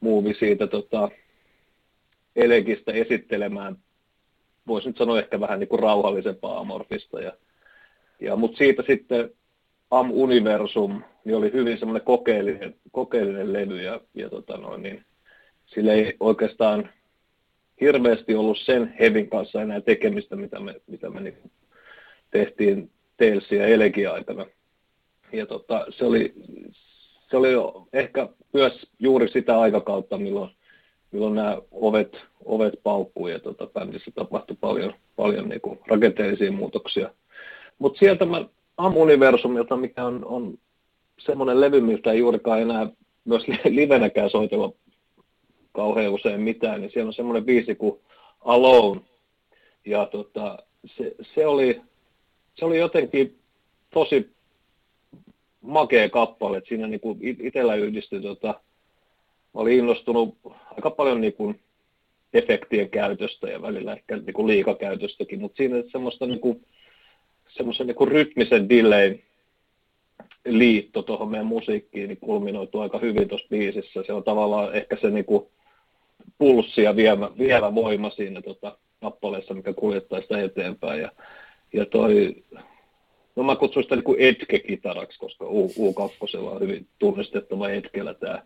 muuvi 0.00 0.34
siitä 0.34 0.66
tota, 0.66 1.08
Elegistä 2.36 2.92
esittelemään 2.92 3.76
voisi 4.66 4.88
nyt 4.88 4.96
sanoa 4.96 5.18
ehkä 5.18 5.40
vähän 5.40 5.60
niin 5.60 5.68
kuin 5.68 5.80
rauhallisempaa 5.80 6.58
amorfista. 6.58 7.20
Ja, 7.20 7.32
ja, 8.20 8.36
Mutta 8.36 8.58
siitä 8.58 8.82
sitten 8.86 9.30
Am 9.90 10.10
Universum 10.10 11.02
niin 11.24 11.36
oli 11.36 11.52
hyvin 11.52 11.78
semmoinen 11.78 12.04
kokeellinen, 12.04 12.74
kokeellinen 12.92 13.52
levy 13.52 13.82
ja, 13.82 14.00
ja 14.14 14.30
tota 14.30 14.56
noin, 14.56 14.82
niin 14.82 15.04
sillä 15.66 15.92
ei 15.92 16.16
oikeastaan 16.20 16.90
hirveästi 17.80 18.34
ollut 18.34 18.58
sen 18.58 18.94
Hevin 19.00 19.30
kanssa 19.30 19.62
enää 19.62 19.80
tekemistä, 19.80 20.36
mitä 20.36 20.60
me, 20.60 20.74
mitä 20.86 21.10
me 21.10 21.20
niin 21.20 21.50
tehtiin 22.30 22.90
Teelsi 23.16 23.56
ja 23.56 23.66
Elegi 23.66 24.06
aikana. 24.06 24.46
Ja 25.32 25.46
tota, 25.46 25.86
se, 25.90 26.04
oli, 26.04 26.34
se 27.30 27.36
oli 27.36 27.48
ehkä 27.92 28.28
myös 28.52 28.86
juuri 28.98 29.28
sitä 29.28 29.60
aikakautta, 29.60 30.18
milloin 30.18 30.50
milloin 31.12 31.34
nämä 31.34 31.58
ovet, 31.72 32.16
ovet 32.44 32.74
paukkuu 32.82 33.28
ja 33.28 33.38
tota, 33.38 33.66
bändissä 33.66 34.10
tapahtui 34.14 34.56
paljon, 34.60 34.94
paljon 35.16 35.48
niin 35.48 35.60
kuin 35.60 35.78
rakenteellisia 35.86 36.52
muutoksia. 36.52 37.10
Mutta 37.78 37.98
sieltä 37.98 38.24
mä 38.24 38.44
Am 38.76 38.96
Universumilta, 38.96 39.76
mikä 39.76 40.04
on, 40.04 40.24
on 40.24 40.58
semmoinen 41.18 41.60
levy, 41.60 41.80
miltä 41.80 42.12
ei 42.12 42.18
juurikaan 42.18 42.60
enää 42.60 42.86
myös 43.24 43.42
livenäkään 43.64 44.30
soitella 44.30 44.72
kauhean 45.72 46.12
usein 46.12 46.40
mitään, 46.40 46.80
niin 46.80 46.90
siellä 46.92 47.08
on 47.08 47.14
semmoinen 47.14 47.44
biisi 47.44 47.74
kuin 47.74 48.00
Alone. 48.40 49.00
Ja 49.86 50.06
tota, 50.06 50.58
se, 50.86 51.14
se, 51.34 51.46
oli, 51.46 51.80
se 52.54 52.64
oli 52.64 52.78
jotenkin 52.78 53.38
tosi 53.90 54.30
makea 55.60 56.08
kappale, 56.08 56.56
että 56.56 56.68
siinä 56.68 56.86
niin 56.86 57.00
itsellä 57.40 57.74
yhdistyi 57.74 58.22
tota, 58.22 58.60
mä 59.54 59.60
olin 59.60 59.78
innostunut 59.78 60.38
aika 60.76 60.90
paljon 60.90 61.20
niin 61.20 61.32
kuin 61.32 61.60
efektien 62.34 62.90
käytöstä 62.90 63.48
ja 63.48 63.62
välillä 63.62 63.92
ehkä 63.92 64.16
niin 64.16 64.34
kuin 64.34 64.46
liikakäytöstäkin, 64.46 65.40
mutta 65.40 65.56
siinä 65.56 65.76
semmoista 65.92 66.26
niin 66.26 66.40
kuin, 66.40 66.66
semmoisen 67.48 67.86
niin 67.86 67.94
kuin 67.94 68.10
rytmisen 68.10 68.68
delay 68.68 69.18
liitto 70.46 71.02
tuohon 71.02 71.28
meidän 71.28 71.46
musiikkiin 71.46 72.08
niin 72.08 72.18
kulminoitu 72.18 72.80
aika 72.80 72.98
hyvin 72.98 73.28
tuossa 73.28 73.48
biisissä. 73.50 74.02
Se 74.06 74.12
on 74.12 74.24
tavallaan 74.24 74.74
ehkä 74.74 74.96
se 75.00 75.10
niin 75.10 75.24
kuin 75.24 75.46
pulssi 76.38 76.82
ja 76.82 76.96
vievä, 76.96 77.30
vievä 77.38 77.74
voima 77.74 78.10
siinä 78.10 78.42
tota, 78.42 78.78
kappaleessa, 79.00 79.54
mikä 79.54 79.72
kuljettaa 79.72 80.20
sitä 80.20 80.42
eteenpäin. 80.42 81.00
Ja, 81.00 81.12
ja 81.72 81.86
toi, 81.86 82.34
no 83.36 83.42
mä 83.42 83.56
kutsun 83.56 83.82
sitä 83.82 83.96
niin 83.96 84.16
etke-kitaraksi, 84.18 85.18
koska 85.18 85.46
U, 85.48 85.68
U2 85.68 86.38
on 86.38 86.60
hyvin 86.60 86.86
tunnistettava 86.98 87.70
etkellä 87.70 88.14
tämä 88.14 88.42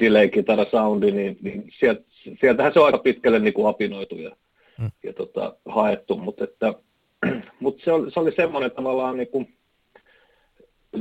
delay-kitara 0.00 0.64
soundi, 0.70 1.12
niin, 1.12 1.38
niin 1.42 1.72
sielt, 1.78 1.98
sieltähän 2.40 2.72
se 2.72 2.80
on 2.80 2.86
aika 2.86 2.98
pitkälle 2.98 3.38
niin 3.38 3.54
kuin 3.54 3.68
apinoitu 3.68 4.16
ja, 4.16 4.36
mm. 4.78 4.90
ja 5.02 5.12
tota, 5.12 5.56
haettu, 5.66 6.16
mutta 6.16 6.44
että, 6.44 6.74
mut 7.60 7.80
se, 7.84 7.92
oli, 7.92 8.10
se 8.10 8.20
oli 8.20 8.32
semmoinen 8.32 8.70
tavallaan 8.70 9.16
niin 9.16 9.28
kuin 9.28 9.54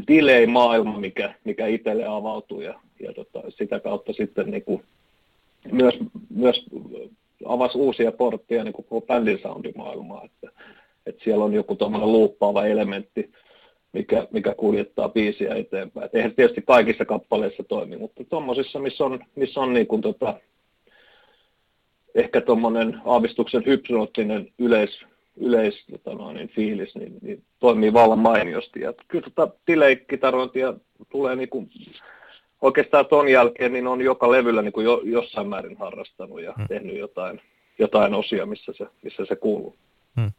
delay-maailma, 0.07 0.99
mikä, 0.99 1.33
mikä 1.43 1.67
itselle 1.67 2.05
avautui 2.05 2.65
ja, 2.65 2.79
ja 2.99 3.13
tota, 3.13 3.43
sitä 3.49 3.79
kautta 3.79 4.13
sitten 4.13 4.51
niin 4.51 4.63
kuin 4.63 4.83
myös, 5.71 5.95
myös 6.29 6.65
avasi 7.45 7.77
uusia 7.77 8.11
portteja 8.11 8.63
niin 8.63 8.73
kuin 8.73 9.03
bändin 9.03 9.39
soundimaailmaa, 9.41 10.25
että, 10.25 10.61
että 11.05 11.23
siellä 11.23 11.45
on 11.45 11.53
joku 11.53 11.75
tuommoinen 11.75 12.11
luuppaava 12.11 12.65
elementti, 12.65 13.31
mikä, 13.93 14.27
mikä 14.31 14.53
kuljettaa 14.57 15.09
biisiä 15.09 15.55
eteenpäin. 15.55 16.05
Et 16.05 16.15
eihän 16.15 16.35
tietysti 16.35 16.61
kaikissa 16.61 17.05
kappaleissa 17.05 17.63
toimi, 17.63 17.97
mutta 17.97 18.23
tuommoisissa, 18.23 18.79
missä 18.79 19.05
on, 19.05 19.19
missä 19.35 19.59
on 19.59 19.73
niin 19.73 19.87
kuin 19.87 20.01
tota, 20.01 20.39
ehkä 22.15 22.41
tuommoinen 22.41 23.01
aavistuksen 23.05 23.63
hypnoottinen 23.65 24.51
yleis, 24.59 25.05
yleis 25.37 25.85
tota 25.91 26.13
noin, 26.13 26.35
niin 26.35 26.49
fiilis, 26.49 26.95
niin, 26.95 27.13
niin, 27.21 27.43
toimii 27.59 27.93
vallan 27.93 28.19
mainiosti. 28.19 28.79
Ja 28.79 28.93
kyllä 29.07 29.23
tota 29.35 29.53
delay-kitarointia 29.67 30.73
tulee 31.09 31.35
niin 31.35 31.49
kuin, 31.49 31.69
oikeastaan 32.61 33.05
ton 33.05 33.29
jälkeen, 33.29 33.73
niin 33.73 33.87
on 33.87 34.01
joka 34.01 34.31
levyllä 34.31 34.61
niin 34.61 34.73
kuin 34.73 34.85
jo, 34.85 35.01
jossain 35.03 35.47
määrin 35.47 35.77
harrastanut 35.77 36.41
ja 36.41 36.53
hmm. 36.53 36.67
tehnyt 36.67 36.97
jotain, 36.97 37.41
jotain 37.79 38.13
osia, 38.13 38.45
missä 38.45 38.73
se, 38.77 38.85
missä 39.03 39.25
se 39.25 39.35
kuuluu. 39.35 39.75
Hmm. 40.19 40.31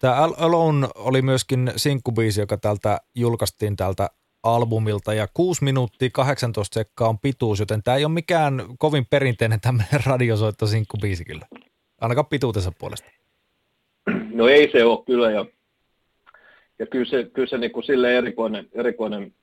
Tämä 0.00 0.14
Alone 0.36 0.88
oli 0.94 1.22
myöskin 1.22 1.72
sinkkubiisi, 1.76 2.40
joka 2.40 2.56
täältä 2.56 3.00
julkaistiin 3.14 3.76
tältä 3.76 4.08
albumilta 4.42 5.14
ja 5.14 5.26
6 5.34 5.64
minuuttia 5.64 6.10
18 6.12 6.74
sekkaa 6.74 7.08
on 7.08 7.18
pituus, 7.18 7.60
joten 7.60 7.82
tämä 7.82 7.96
ei 7.96 8.04
ole 8.04 8.12
mikään 8.12 8.62
kovin 8.78 9.06
perinteinen 9.10 9.60
tämmöinen 9.60 10.00
radiosoitto 10.06 10.66
sinkkubiisi 10.66 11.24
kyllä. 11.24 11.46
Ainakaan 12.00 12.26
pituutensa 12.26 12.72
puolesta. 12.78 13.10
No 14.32 14.48
ei 14.48 14.70
se 14.72 14.84
ole 14.84 15.04
kyllä 15.06 15.30
ja, 15.30 15.46
ja 16.78 16.86
kyllä 16.86 17.10
se, 17.10 17.30
kyllä 17.32 17.48
se 17.48 17.58
niin 17.58 17.72
kuin 17.72 17.84
sille 17.84 18.18
erikoinen, 18.18 18.68
erikoinen 18.72 19.34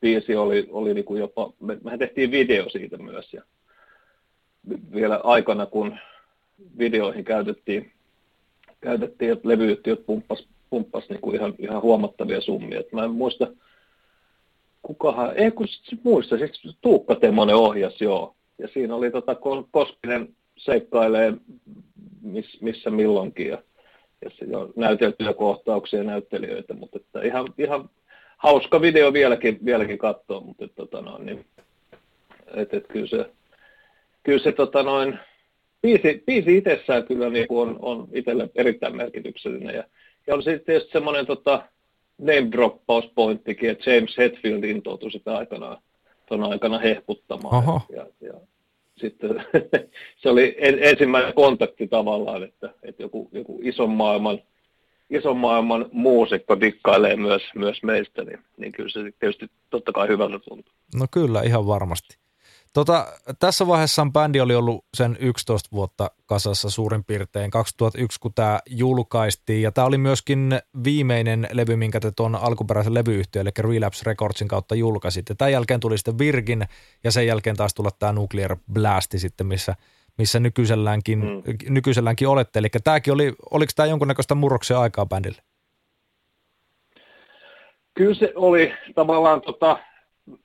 biisi 0.00 0.36
oli, 0.36 0.68
oli 0.70 0.94
niin 0.94 1.04
kuin 1.04 1.20
jopa, 1.20 1.52
me, 1.60 1.78
mehän 1.84 1.98
tehtiin 1.98 2.30
video 2.30 2.68
siitä 2.68 2.98
myös 2.98 3.32
ja 3.32 3.42
vielä 4.94 5.20
aikana, 5.24 5.66
kun 5.66 5.98
videoihin 6.78 7.24
käytettiin, 7.24 7.92
käytettiin 8.84 9.32
että 9.32 9.48
levyyhtiöt 9.48 10.06
pumppas, 10.06 10.48
pumppas 10.70 11.08
niin 11.08 11.20
kuin 11.20 11.36
ihan, 11.36 11.54
ihan 11.58 11.82
huomattavia 11.82 12.40
summia. 12.40 12.80
Et 12.80 12.92
mä 12.92 13.04
en 13.04 13.10
muista, 13.10 13.46
kukahan, 14.82 15.36
ei 15.36 15.50
kun 15.50 15.66
muista, 16.02 16.38
siis 16.38 16.76
Tuukka 16.80 17.14
Temonen 17.14 17.56
ohjas, 17.56 18.00
joo. 18.00 18.34
Ja 18.58 18.68
siinä 18.68 18.94
oli 18.94 19.10
tota 19.10 19.36
Koskinen 19.70 20.28
seikkailee 20.56 21.34
miss, 22.22 22.60
missä 22.60 22.90
milloinkin 22.90 23.48
ja, 23.48 23.62
ja 24.24 24.30
siinä 24.30 24.58
on 24.58 24.72
näyteltyjä 24.76 25.32
kohtauksia 25.32 25.98
ja 25.98 26.04
näyttelijöitä, 26.04 26.74
mutta 26.74 26.98
että 26.98 27.22
ihan, 27.22 27.46
ihan 27.58 27.90
hauska 28.36 28.80
video 28.80 29.12
vieläkin, 29.12 29.58
vieläkin 29.64 29.98
katsoa, 29.98 30.40
mutta 30.40 30.64
että, 30.64 30.76
tota 30.76 31.00
noin, 31.00 31.26
niin, 31.26 31.46
et, 32.54 32.74
et 32.74 32.86
kyllä 32.86 33.06
se, 33.06 33.30
kyllä 34.22 34.38
se 34.38 34.52
tota 34.52 34.82
noin, 34.82 35.18
biisi, 35.84 36.22
biisi 36.26 36.56
itsessään 36.56 37.04
kyllä 37.04 37.30
niin 37.30 37.48
kuin 37.48 37.68
on, 37.68 37.78
on 37.82 38.08
itselle 38.12 38.50
erittäin 38.54 38.96
merkityksellinen 38.96 39.74
ja, 39.74 39.84
ja 40.26 40.34
on 40.34 40.42
sitten 40.42 40.64
tietysti 40.66 40.92
semmoinen 40.92 41.26
tota, 41.26 41.62
name 42.18 42.52
droppauspointtikin, 42.52 43.70
että 43.70 43.90
James 43.90 44.18
Hetfield 44.18 44.64
intoutui 44.64 45.10
sitä 45.10 45.36
aikanaan, 45.36 45.78
tuon 46.26 46.44
aikana 46.44 46.78
hehkuttamaan. 46.78 47.56
Oho. 47.56 47.80
Ja, 47.96 48.06
ja, 48.20 48.34
sitten 48.96 49.44
se 50.22 50.28
oli 50.28 50.56
en, 50.58 50.78
ensimmäinen 50.80 51.34
kontakti 51.34 51.88
tavallaan, 51.88 52.42
että, 52.42 52.70
että 52.82 53.02
joku, 53.02 53.28
joku 53.32 53.60
ison 53.62 53.90
maailman, 53.90 54.38
ison 55.10 55.36
maailman 55.36 55.88
muusikko 55.92 56.60
dikkailee 56.60 57.16
myös, 57.16 57.42
myös 57.54 57.82
meistä, 57.82 58.24
niin, 58.24 58.38
niin 58.56 58.72
kyllä 58.72 58.88
se 58.88 59.00
tietysti 59.18 59.46
totta 59.70 59.92
kai 59.92 60.08
hyvältä 60.08 60.38
tuntuu. 60.38 60.72
No 60.98 61.06
kyllä, 61.10 61.42
ihan 61.42 61.66
varmasti. 61.66 62.23
Tota, 62.74 63.06
tässä 63.38 63.66
vaiheessa 63.66 64.06
bändi 64.12 64.40
oli 64.40 64.54
ollut 64.54 64.84
sen 64.94 65.16
11 65.20 65.68
vuotta 65.72 66.10
kasassa 66.26 66.70
suurin 66.70 67.04
piirtein 67.04 67.50
2001, 67.50 68.20
kun 68.20 68.34
tämä 68.34 68.60
julkaistiin. 68.66 69.62
Ja 69.62 69.72
tämä 69.72 69.86
oli 69.86 69.98
myöskin 69.98 70.60
viimeinen 70.84 71.48
levy, 71.52 71.76
minkä 71.76 72.00
te 72.00 72.12
tuon 72.16 72.34
alkuperäisen 72.34 72.94
levyyhtiön, 72.94 73.46
eli 73.46 73.72
Relapse 73.72 74.02
Recordsin 74.06 74.48
kautta 74.48 74.74
julkaisitte. 74.74 75.34
Tämän 75.34 75.52
jälkeen 75.52 75.80
tuli 75.80 75.98
sitten 75.98 76.18
Virgin 76.18 76.64
ja 77.04 77.12
sen 77.12 77.26
jälkeen 77.26 77.56
taas 77.56 77.74
tulla 77.74 77.90
tämä 77.98 78.12
Nuclear 78.12 78.56
Blast 78.72 79.12
sitten, 79.16 79.46
missä, 79.46 79.74
missä 80.18 80.40
nykyiselläänkin, 80.40 81.18
mm. 81.18 81.42
nykyiselläänkin 81.68 82.28
olette. 82.28 82.58
Eli 82.58 82.68
tämäkin 82.84 83.12
oli, 83.12 83.32
oliko 83.50 83.72
tämä 83.76 83.86
jonkunnäköistä 83.86 84.34
murroksen 84.34 84.78
aikaa 84.78 85.06
bändille? 85.06 85.42
Kyllä 87.94 88.14
se 88.14 88.32
oli 88.34 88.72
tavallaan, 88.94 89.40
tota, 89.40 89.78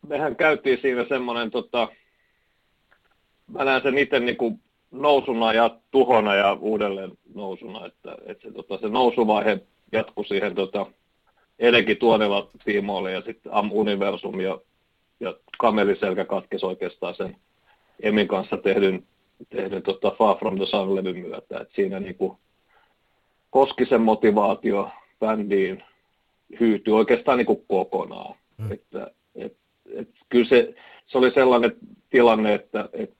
mehän 0.08 0.36
käytiin 0.36 0.78
siinä 0.82 1.06
semmoinen 1.10 1.52
tota, 1.52 1.88
mä 3.50 3.66
näen 3.66 3.82
sen 3.82 3.98
itse 3.98 4.20
niin 4.20 4.38
kuin 4.38 4.60
nousuna 4.92 5.54
ja 5.54 5.78
tuhona 5.92 6.36
ja 6.36 6.54
uudelleen 6.54 7.12
nousuna, 7.36 7.86
että, 7.86 8.18
että 8.26 8.48
se, 8.48 8.54
tota, 8.54 8.78
se 8.78 8.90
nousuvaihe 8.90 9.60
jatkui 9.92 10.26
siihen 10.26 10.56
tota, 10.56 10.86
Eleki 11.60 11.96
Tuonella 11.96 12.50
tiimoille 12.66 13.12
ja 13.12 13.22
sitten 13.22 13.54
Am 13.54 13.72
Universum 13.72 14.40
ja, 14.40 14.60
ja 15.20 15.34
Kameliselkä 15.58 16.26
katkesi 16.26 16.66
oikeastaan 16.66 17.16
sen 17.16 17.36
Emin 18.00 18.28
kanssa 18.28 18.58
tehdyn, 18.58 19.04
tehdyn 19.50 19.84
tota 19.84 20.12
Far 20.12 20.38
From 20.38 20.58
the 20.58 20.66
Sun-levyn 20.66 21.18
myötä. 21.18 21.60
Et 21.60 21.70
siinä 21.76 22.00
niinku 22.00 22.40
sen 23.90 24.02
motivaatio 24.02 24.90
bändiin 25.20 25.84
hyytyi 26.60 26.94
oikeastaan 26.94 27.38
niinku 27.38 27.66
kokonaan. 27.68 28.36
Mm. 28.58 28.72
Että, 28.72 29.12
et, 29.36 29.58
et, 29.94 30.10
kyllä 30.30 30.50
se, 30.50 30.76
se 31.08 31.18
oli 31.18 31.32
sellainen 31.32 31.76
tilanne, 32.10 32.54
että 32.54 32.90
et 32.94 33.19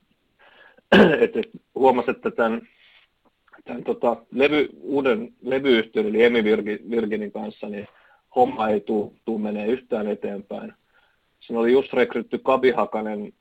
et, 1.22 1.38
et, 1.38 1.50
huomasi, 1.76 2.12
että 2.12 2.32
tämän, 2.32 2.62
tämän 3.66 3.84
tota, 3.84 4.18
levy, 4.32 4.70
uuden 4.82 5.34
levyyhtiön, 5.42 6.06
eli 6.06 6.24
Emi 6.24 6.44
Virginin 6.90 7.32
kanssa, 7.32 7.70
niin 7.70 7.88
homma 8.36 8.70
ei 8.70 8.82
tule 9.26 9.40
menee 9.40 9.68
yhtään 9.68 10.08
eteenpäin. 10.08 10.74
Siinä 11.40 11.60
oli 11.60 11.72
just 11.72 11.94
rekrytty 11.94 12.38
Kabi 12.38 12.72
Hakanen 12.72 13.34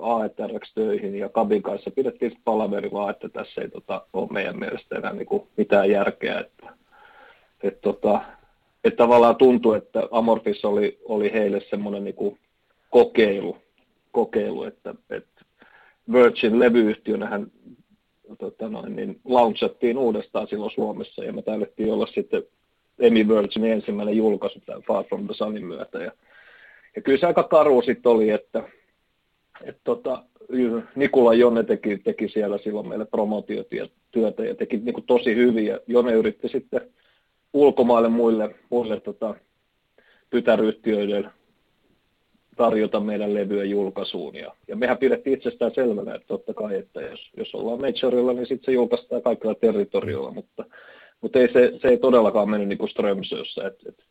AETRX 0.00 0.74
töihin 0.74 1.14
ja 1.14 1.28
Kabin 1.28 1.62
kanssa 1.62 1.90
pidettiin 1.90 2.38
palaveri 2.44 2.92
vaan, 2.92 3.10
että 3.10 3.28
tässä 3.28 3.60
ei 3.60 3.68
tota, 3.68 4.06
ole 4.12 4.28
meidän 4.30 4.58
mielestä 4.58 4.96
enää 4.96 5.12
niin 5.12 5.26
kuin 5.26 5.48
mitään 5.56 5.90
järkeä. 5.90 6.40
Että, 6.40 6.72
et, 7.62 7.80
tota, 7.80 8.20
et 8.84 8.96
tavallaan 8.96 9.36
tuntui, 9.36 9.76
että 9.76 10.08
Amorphis 10.10 10.64
oli, 10.64 10.98
oli 11.04 11.32
heille 11.32 11.60
semmoinen 11.70 12.04
niin 12.04 12.38
kokeilu, 12.90 13.58
kokeilu 14.12 14.64
että, 14.64 14.94
että 15.10 15.37
Virgin 16.12 16.58
levyyhtiönähän 16.58 17.46
tota 18.38 18.68
noin, 18.68 18.96
niin 18.96 19.20
launchattiin 19.24 19.98
uudestaan 19.98 20.48
silloin 20.48 20.70
Suomessa 20.70 21.24
ja 21.24 21.32
me 21.32 21.42
tailettiin 21.42 21.92
olla 21.92 22.06
sitten 22.06 22.42
Emi 22.98 23.28
Virginin 23.28 23.72
ensimmäinen 23.72 24.16
julkaisu 24.16 24.60
tämän 24.60 24.82
Far 24.82 25.04
From 25.04 25.26
the 25.26 25.34
Sunin 25.34 25.66
myötä. 25.66 25.98
Ja, 25.98 26.12
ja 26.96 27.02
kyllä 27.02 27.18
se 27.18 27.26
aika 27.26 27.42
karu 27.42 27.82
sitten 27.82 28.12
oli, 28.12 28.30
että 28.30 28.62
et 29.64 29.76
tota, 29.84 30.24
Nikula 30.96 31.34
Jonne 31.34 31.62
teki, 31.62 31.98
teki 31.98 32.28
siellä 32.28 32.58
silloin 32.58 32.88
meille 32.88 33.04
promotiotyötä 33.04 34.44
ja 34.44 34.54
teki 34.54 34.76
niin 34.76 34.94
kuin 34.94 35.06
tosi 35.06 35.34
hyvin 35.34 35.66
ja 35.66 35.80
Jonne 35.86 36.12
yritti 36.12 36.48
sitten 36.48 36.80
ulkomaille 37.52 38.08
muille, 38.08 38.54
muille 38.70 39.00
tota, 39.00 39.34
tytäryhtiöiden 40.30 41.30
tarjota 42.58 43.00
meidän 43.00 43.34
levyä 43.34 43.64
julkaisuun. 43.64 44.34
Ja, 44.34 44.54
ja 44.68 44.76
mehän 44.76 44.98
pidettiin 44.98 45.36
itsestään 45.36 45.74
selvänä, 45.74 46.14
että 46.14 46.26
totta 46.28 46.54
kai, 46.54 46.76
että 46.76 47.00
jos, 47.00 47.20
jos 47.36 47.54
ollaan 47.54 47.80
majorilla, 47.80 48.32
niin 48.32 48.46
sitten 48.46 48.64
se 48.64 48.72
julkaistaan 48.72 49.22
kaikilla 49.22 49.54
territorioilla, 49.54 50.30
mutta, 50.30 50.64
mutta 51.20 51.38
ei 51.38 51.52
se, 51.52 51.72
se 51.82 51.88
ei 51.88 51.98
todellakaan 51.98 52.50
mennyt 52.50 52.68
niin 52.68 52.78
kuin 52.78 52.90
Strömsössä. 52.90 53.66
Et, 53.66 53.78
et, 53.88 54.04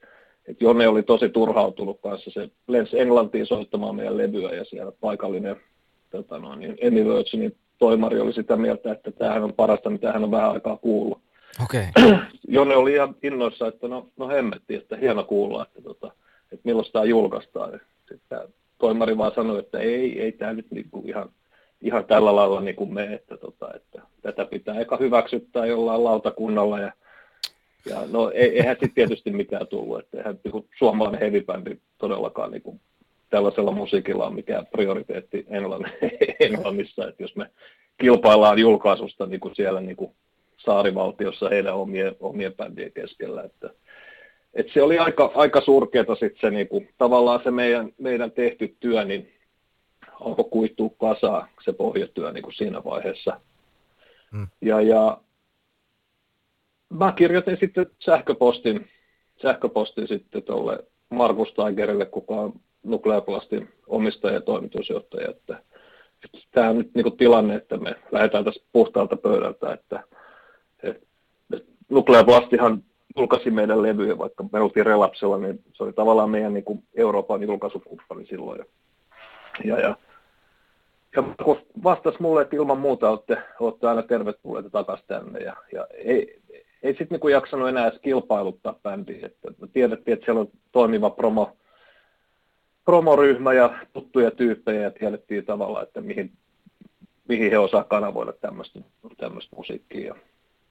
et 0.47 0.61
Jonne 0.61 0.87
oli 0.87 1.03
tosi 1.03 1.29
turhautunut 1.29 1.99
kanssa. 2.01 2.31
Se 2.31 2.49
lensi 2.67 2.99
Englantiin 2.99 3.45
soittamaan 3.45 3.95
meidän 3.95 4.17
levyä 4.17 4.51
ja 4.51 4.65
siellä 4.65 4.91
paikallinen 4.99 5.55
tota 6.09 6.39
noin, 6.39 6.59
niin 6.59 6.77
Emi 6.81 7.05
Virginin 7.05 7.55
toimari 7.79 8.19
oli 8.19 8.33
sitä 8.33 8.55
mieltä, 8.55 8.91
että 8.91 9.11
tämähän 9.11 9.43
on 9.43 9.53
parasta, 9.53 9.89
mitä 9.89 10.11
hän 10.11 10.23
on 10.23 10.31
vähän 10.31 10.51
aikaa 10.51 10.77
kuullut. 10.77 11.21
Okay. 11.63 11.85
Jonne 12.47 12.75
oli 12.75 12.93
ihan 12.93 13.15
innoissa, 13.23 13.67
että 13.67 13.87
no, 13.87 14.07
no 14.17 14.27
hemmetti, 14.27 14.75
että 14.75 14.97
hieno 14.97 15.23
kuulla, 15.23 15.65
että, 15.67 15.81
tota, 15.81 16.11
että 16.51 16.61
milloin 16.63 16.91
tämä 16.93 17.05
julkaistaan. 17.05 17.81
Sitten 18.09 18.39
toimari 18.77 19.17
vaan 19.17 19.31
sanoi, 19.35 19.59
että 19.59 19.79
ei, 19.79 20.21
ei 20.21 20.31
tämä 20.31 20.53
nyt 20.53 20.71
niinku 20.71 21.03
ihan, 21.05 21.29
ihan 21.81 22.05
tällä 22.05 22.35
lailla 22.35 22.61
niin 22.61 22.75
kuin 22.75 22.93
mene, 22.93 23.13
että, 23.13 23.37
tota, 23.37 23.73
että 23.73 24.01
tätä 24.21 24.45
pitää 24.45 24.79
eka 24.79 24.97
hyväksyttää 24.97 25.65
jollain 25.65 26.03
lautakunnalla 26.03 26.79
ja 26.79 26.91
ja 27.89 28.01
no 28.11 28.31
eihän 28.33 28.75
sitten 28.75 28.93
tietysti 28.93 29.31
mitään 29.31 29.67
tullut, 29.67 29.99
että 29.99 30.17
eihän 30.17 30.39
niin 30.43 30.69
suomalainen 30.77 31.19
heavy 31.19 31.45
todellakaan 31.97 32.51
niin 32.51 32.61
kuin, 32.61 32.81
tällaisella 33.29 33.71
musiikilla 33.71 34.25
on 34.25 34.35
mikään 34.35 34.65
prioriteetti 34.65 35.45
Englannissa, 36.39 37.07
että 37.07 37.23
jos 37.23 37.35
me 37.35 37.49
kilpaillaan 37.97 38.59
julkaisusta 38.59 39.25
niin 39.25 39.39
kuin 39.39 39.55
siellä 39.55 39.81
niin 39.81 39.95
kuin 39.95 40.11
saarivaltiossa 40.57 41.49
heidän 41.49 41.75
omien, 41.75 42.15
omien 42.19 42.53
bändien 42.53 42.91
keskellä, 42.91 43.43
että 43.43 43.69
et 44.57 44.67
se 44.73 44.81
oli 44.81 44.97
aika, 44.97 45.31
aika 45.35 45.61
surkeata 45.61 46.15
sitten 46.15 46.41
se 46.41 46.49
niinku, 46.49 46.85
tavallaan 46.97 47.43
se 47.43 47.51
meidän, 47.51 47.91
meidän 47.97 48.31
tehty 48.31 48.75
työ, 48.79 49.03
niin 49.03 49.33
alkoi 50.19 50.45
kuittua 50.51 50.89
kasaa 50.99 51.47
se 51.65 51.73
pohjatyö 51.73 52.31
niinku 52.31 52.51
siinä 52.51 52.83
vaiheessa. 52.83 53.39
Hmm. 54.31 54.47
Ja, 54.61 54.81
ja 54.81 55.17
mä 56.89 57.11
kirjoitin 57.11 57.57
sitten 57.59 57.85
sähköpostin, 57.99 58.89
sähköpostin 59.41 60.07
sitten 60.07 60.43
tuolle 60.43 60.79
Markus 61.09 61.53
Tigerille, 61.53 62.05
kuka 62.05 62.33
on 62.33 62.53
Nucleaplastin 62.83 63.69
omistaja 63.87 64.33
ja 64.33 64.41
toimitusjohtaja, 64.41 65.29
että, 65.29 65.61
että 66.25 66.37
tämä 66.51 66.69
on 66.69 66.77
nyt 66.77 66.91
niin 66.93 67.17
tilanne, 67.17 67.55
että 67.55 67.77
me 67.77 67.95
lähdetään 68.11 68.43
tästä 68.43 68.65
puhtaalta 68.71 69.17
pöydältä, 69.17 69.73
että, 69.73 70.03
että, 70.83 71.07
Nucleaplastihan 71.89 72.83
julkaisi 73.17 73.51
meidän 73.51 73.81
levyjä, 73.81 74.17
vaikka 74.17 74.45
me 74.51 74.59
oltiin 74.59 74.85
Relapsella, 74.85 75.37
niin 75.37 75.59
se 75.73 75.83
oli 75.83 75.93
tavallaan 75.93 76.29
meidän 76.29 76.53
niin 76.53 76.63
kuin 76.63 76.83
Euroopan 76.95 77.43
julkaisukumppani 77.43 78.25
silloin. 78.25 78.59
Ja, 78.59 78.65
ja, 79.63 79.79
ja, 79.79 79.97
ja 81.15 81.23
vastasi 81.83 82.17
mulle, 82.19 82.41
että 82.41 82.55
ilman 82.55 82.79
muuta 82.79 83.09
olette, 83.09 83.37
olette 83.59 83.87
aina 83.87 84.01
tervetulleita 84.03 84.69
takaisin 84.69 85.07
tänne. 85.07 85.39
Ja, 85.39 85.55
ja 85.73 85.87
ei, 85.93 86.39
ei 86.83 86.95
sitten 86.95 87.19
niin 87.23 87.31
jaksanut 87.31 87.69
enää 87.69 87.87
edes 87.87 87.99
kilpailuttaa 87.99 88.79
bändiä. 88.83 89.25
Että 89.25 89.51
tiedettiin, 89.73 90.13
että 90.13 90.25
siellä 90.25 90.41
on 90.41 90.49
toimiva 90.71 91.09
promo, 91.09 91.57
promoryhmä 92.85 93.53
ja 93.53 93.79
tuttuja 93.93 94.31
tyyppejä 94.31 94.81
ja 94.81 94.91
tiedettiin 94.91 95.45
tavallaan, 95.45 95.83
että 95.83 96.01
mihin, 96.01 96.31
mihin 97.27 97.51
he 97.51 97.57
osaa 97.57 97.83
kanavoida 97.83 98.33
tämmöistä 99.17 99.55
musiikkia. 99.55 100.15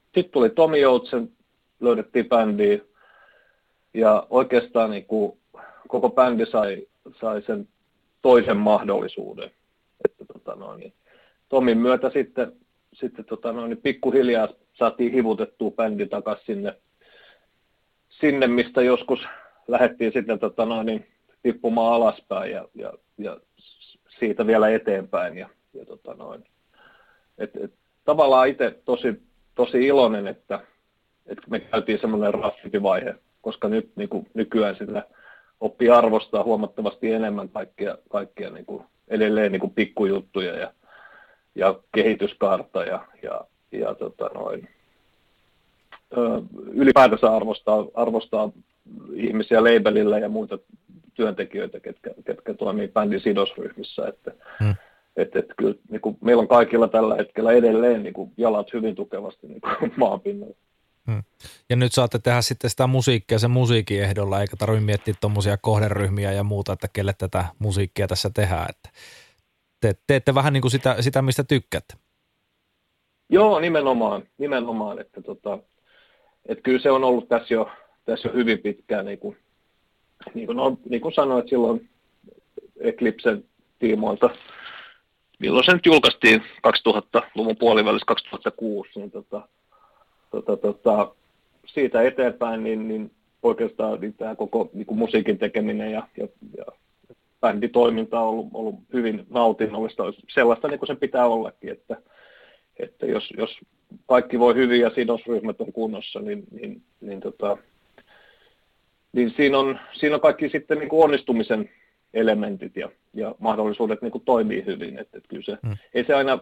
Sitten 0.03 0.31
tuli 0.31 0.49
Tomi 0.49 0.81
Joutsen 0.81 1.29
löydettiin 1.79 2.29
bändiä 2.29 2.79
ja 3.93 4.27
oikeastaan 4.29 4.91
niin 4.91 5.05
kuin 5.05 5.37
koko 5.87 6.09
bändi 6.09 6.45
sai, 6.45 6.87
sai 7.21 7.41
sen 7.41 7.67
toisen 8.21 8.57
mahdollisuuden. 8.57 9.51
Että 10.05 10.25
tota 10.33 10.55
noin, 10.55 10.79
niin 10.79 10.93
Tomin 11.49 11.77
myötä 11.77 12.09
sitten, 12.09 12.51
sitten 12.93 13.25
tota 13.25 13.51
noin, 13.51 13.69
niin 13.69 13.81
pikkuhiljaa 13.81 14.47
saatiin 14.73 15.13
hivutettua 15.13 15.71
bändi 15.71 16.07
takaisin 16.07 16.45
sinne, 16.45 16.75
sinne, 18.09 18.47
mistä 18.47 18.81
joskus 18.81 19.19
lähdettiin 19.67 20.11
sitten 20.13 20.39
tota 20.39 20.65
noin, 20.65 20.85
niin 20.85 21.07
tippumaan 21.43 21.93
alaspäin 21.93 22.51
ja, 22.51 22.67
ja, 22.75 22.93
ja 23.17 23.37
siitä 24.19 24.47
vielä 24.47 24.69
eteenpäin. 24.69 25.37
Ja, 25.37 25.49
ja 25.73 25.85
tota 25.85 26.13
noin. 26.13 26.43
Et, 27.37 27.55
et, 27.55 27.73
tavallaan 28.05 28.47
itse 28.47 28.81
tosi, 28.85 29.21
tosi 29.55 29.87
iloinen, 29.87 30.27
että, 30.27 30.59
että 31.27 31.43
me 31.49 31.59
käytiin 31.59 31.99
semmoinen 31.99 32.33
raffimpi 32.33 32.83
vaihe, 32.83 33.15
koska 33.41 33.67
nyt 33.69 33.91
niin 33.95 34.09
kuin, 34.09 34.27
nykyään 34.33 34.75
sitä 34.75 35.03
oppii 35.59 35.89
arvostaa 35.89 36.43
huomattavasti 36.43 37.11
enemmän 37.11 37.49
kaikkia, 37.49 37.97
kaikkia 38.09 38.49
niin 38.49 38.65
kuin, 38.65 38.83
edelleen 39.07 39.51
niin 39.51 39.59
kuin 39.59 39.73
pikkujuttuja 39.73 40.57
ja, 40.57 40.73
ja 41.55 41.79
kehityskaarta 41.95 42.83
ja, 42.83 43.05
ja, 43.23 43.41
ja 43.71 43.95
tota 43.95 44.29
noin, 44.33 44.69
ö, 46.17 46.41
ylipäätänsä 46.71 47.35
arvostaa, 47.35 47.85
arvostaa 47.93 48.51
ihmisiä 49.13 49.63
labelillä 49.63 50.19
ja 50.19 50.29
muita 50.29 50.59
työntekijöitä, 51.13 51.79
ketkä, 51.79 52.09
ketkä 52.25 52.53
toimii 52.53 52.87
bändin 52.87 53.19
sidosryhmissä. 53.19 54.07
Että, 54.07 54.31
hmm. 54.59 54.75
et, 55.15 55.35
et 55.35 55.45
kyllä 55.57 55.75
niin 55.89 56.01
kuin, 56.01 56.17
meillä 56.21 56.41
on 56.41 56.47
kaikilla 56.47 56.87
tällä 56.87 57.15
hetkellä 57.15 57.51
edelleen 57.51 58.03
niin 58.03 58.13
kuin, 58.13 58.31
jalat 58.37 58.73
hyvin 58.73 58.95
tukevasti 58.95 59.47
niin 59.47 59.61
kuin, 59.61 59.93
maanpinnalla. 59.95 60.55
Hmm. 61.07 61.23
Ja 61.69 61.75
nyt 61.75 61.93
saatte 61.93 62.19
tehdä 62.19 62.41
sitten 62.41 62.69
sitä 62.69 62.87
musiikkia 62.87 63.39
sen 63.39 63.51
musiikin 63.51 64.03
ehdolla, 64.03 64.41
eikä 64.41 64.55
tarvitse 64.57 64.85
miettiä 64.85 65.13
tuommoisia 65.21 65.57
kohderyhmiä 65.57 66.31
ja 66.31 66.43
muuta, 66.43 66.73
että 66.73 66.87
kelle 66.93 67.13
tätä 67.17 67.45
musiikkia 67.59 68.07
tässä 68.07 68.29
tehdään. 68.33 68.67
Että 68.69 68.89
te, 69.81 69.95
teette 70.07 70.35
vähän 70.35 70.53
niin 70.53 70.61
kuin 70.61 70.71
sitä, 70.71 71.01
sitä, 71.01 71.21
mistä 71.21 71.43
tykkäätte. 71.43 71.93
Joo, 73.29 73.59
nimenomaan. 73.59 74.23
nimenomaan 74.37 74.99
että 74.99 75.21
tota, 75.21 75.59
että 76.45 76.61
kyllä 76.61 76.79
se 76.79 76.91
on 76.91 77.03
ollut 77.03 77.29
tässä 77.29 77.53
jo, 77.53 77.69
tässä 78.05 78.27
jo 78.29 78.33
hyvin 78.33 78.59
pitkään, 78.59 79.05
niin 79.05 79.19
kuin, 79.19 79.37
niin 80.33 80.45
kuin, 80.45 80.55
no, 80.55 80.77
niin 80.89 81.01
kuin 81.01 81.13
sanoit 81.13 81.49
silloin 81.49 81.89
Eclipsen 82.79 83.45
tiimoilta, 83.79 84.29
milloin 85.39 85.65
se 85.65 85.73
nyt 85.73 85.85
julkaistiin 85.85 86.43
2000-luvun 86.67 87.57
puolivälissä 87.57 88.05
2006, 88.05 88.89
niin 88.95 89.11
tota, 89.11 89.47
tota, 90.41 90.57
tota, 90.57 91.15
siitä 91.65 92.01
eteenpäin, 92.01 92.63
niin, 92.63 92.87
niin 92.87 93.11
oikeastaan 93.43 94.01
niin 94.01 94.13
tämä 94.13 94.35
koko 94.35 94.69
niin 94.73 94.85
kuin 94.85 94.97
musiikin 94.97 95.37
tekeminen 95.37 95.91
ja, 95.91 96.07
ja, 96.17 96.27
ja 96.57 96.65
bänditoiminta 97.41 98.19
on 98.19 98.27
ollut, 98.27 98.47
ollut 98.53 98.75
hyvin 98.93 99.25
nautinnollista, 99.29 100.03
sellaista 100.29 100.67
niin 100.67 100.79
kuin 100.79 100.87
sen 100.87 100.97
pitää 100.97 101.25
ollakin, 101.25 101.71
että, 101.71 101.97
että 102.79 103.05
jos, 103.05 103.33
jos 103.37 103.59
kaikki 104.05 104.39
voi 104.39 104.55
hyvin 104.55 104.81
ja 104.81 104.89
sidosryhmät 104.89 105.61
on 105.61 105.73
kunnossa, 105.73 106.19
niin, 106.19 106.43
niin, 106.51 106.81
niin, 107.01 107.19
tota, 107.19 107.57
niin 109.13 109.33
siinä, 109.37 109.59
on, 109.59 109.79
siinä 109.93 110.15
on 110.15 110.21
kaikki 110.21 110.49
sitten 110.49 110.77
niin 110.77 110.89
kuin 110.89 111.03
onnistumisen 111.03 111.69
elementit 112.13 112.75
ja, 112.75 112.89
ja 113.13 113.35
mahdollisuudet 113.39 114.01
niin 114.01 114.11
kuin 114.11 114.25
toimii 114.25 114.65
hyvin. 114.65 114.99
Että, 114.99 115.17
että 115.17 115.29
kyllä 115.29 115.43
se, 115.43 115.57
hmm. 115.65 115.77
ei 115.93 116.03
se 116.03 116.13
aina, 116.13 116.39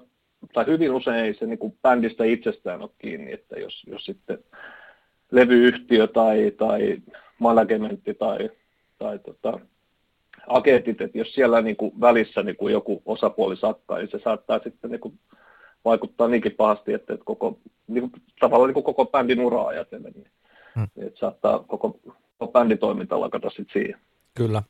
tai 0.54 0.66
hyvin 0.66 0.92
usein 0.92 1.26
ei 1.26 1.34
se 1.34 1.46
niin 1.46 1.60
kuin 1.60 1.78
bändistä 1.82 2.24
itsestään 2.24 2.82
ole 2.82 2.90
kiinni, 2.98 3.34
että 3.34 3.60
jos, 3.60 3.84
jos 3.88 4.06
sitten 4.06 4.40
levyyhtiö 5.32 6.08
tai, 6.08 6.52
tai 6.58 6.98
managementti 7.40 8.14
tai, 8.14 8.50
tai 8.98 9.20
tota, 9.20 9.60
agentit, 10.48 11.02
että 11.02 11.18
jos 11.18 11.34
siellä 11.34 11.62
niin 11.62 11.76
kuin 11.76 11.92
välissä 12.02 12.44
niin 12.44 12.56
kuin 12.56 12.74
joku 12.74 13.02
osapuoli 13.06 13.58
sakkaa, 13.58 13.98
niin 13.98 14.12
se 14.12 14.20
saattaa 14.24 14.60
sitten 14.64 14.92
niin 14.92 15.02
kuin 15.02 15.20
vaikuttaa 15.86 16.28
niinkin 16.28 16.52
pahasti, 16.52 16.94
että, 16.94 17.14
että 17.14 17.26
koko, 17.26 17.60
niin 17.88 18.12
kuin, 18.12 18.22
tavallaan 18.40 18.68
niin 18.68 18.74
kuin 18.74 18.84
koko 18.84 19.06
bändin 19.06 19.40
uraa 19.40 19.68
ajatellen, 19.68 20.14
niin, 20.16 20.32
hmm. 20.76 20.88
että 20.98 21.20
saattaa 21.20 21.60
koko, 21.60 22.00
koko 22.38 22.52
bänditoiminta 22.52 23.20
lakata 23.20 23.50
sitten 23.50 23.74
siihen. 23.74 24.00
Kyllä. 24.38 24.64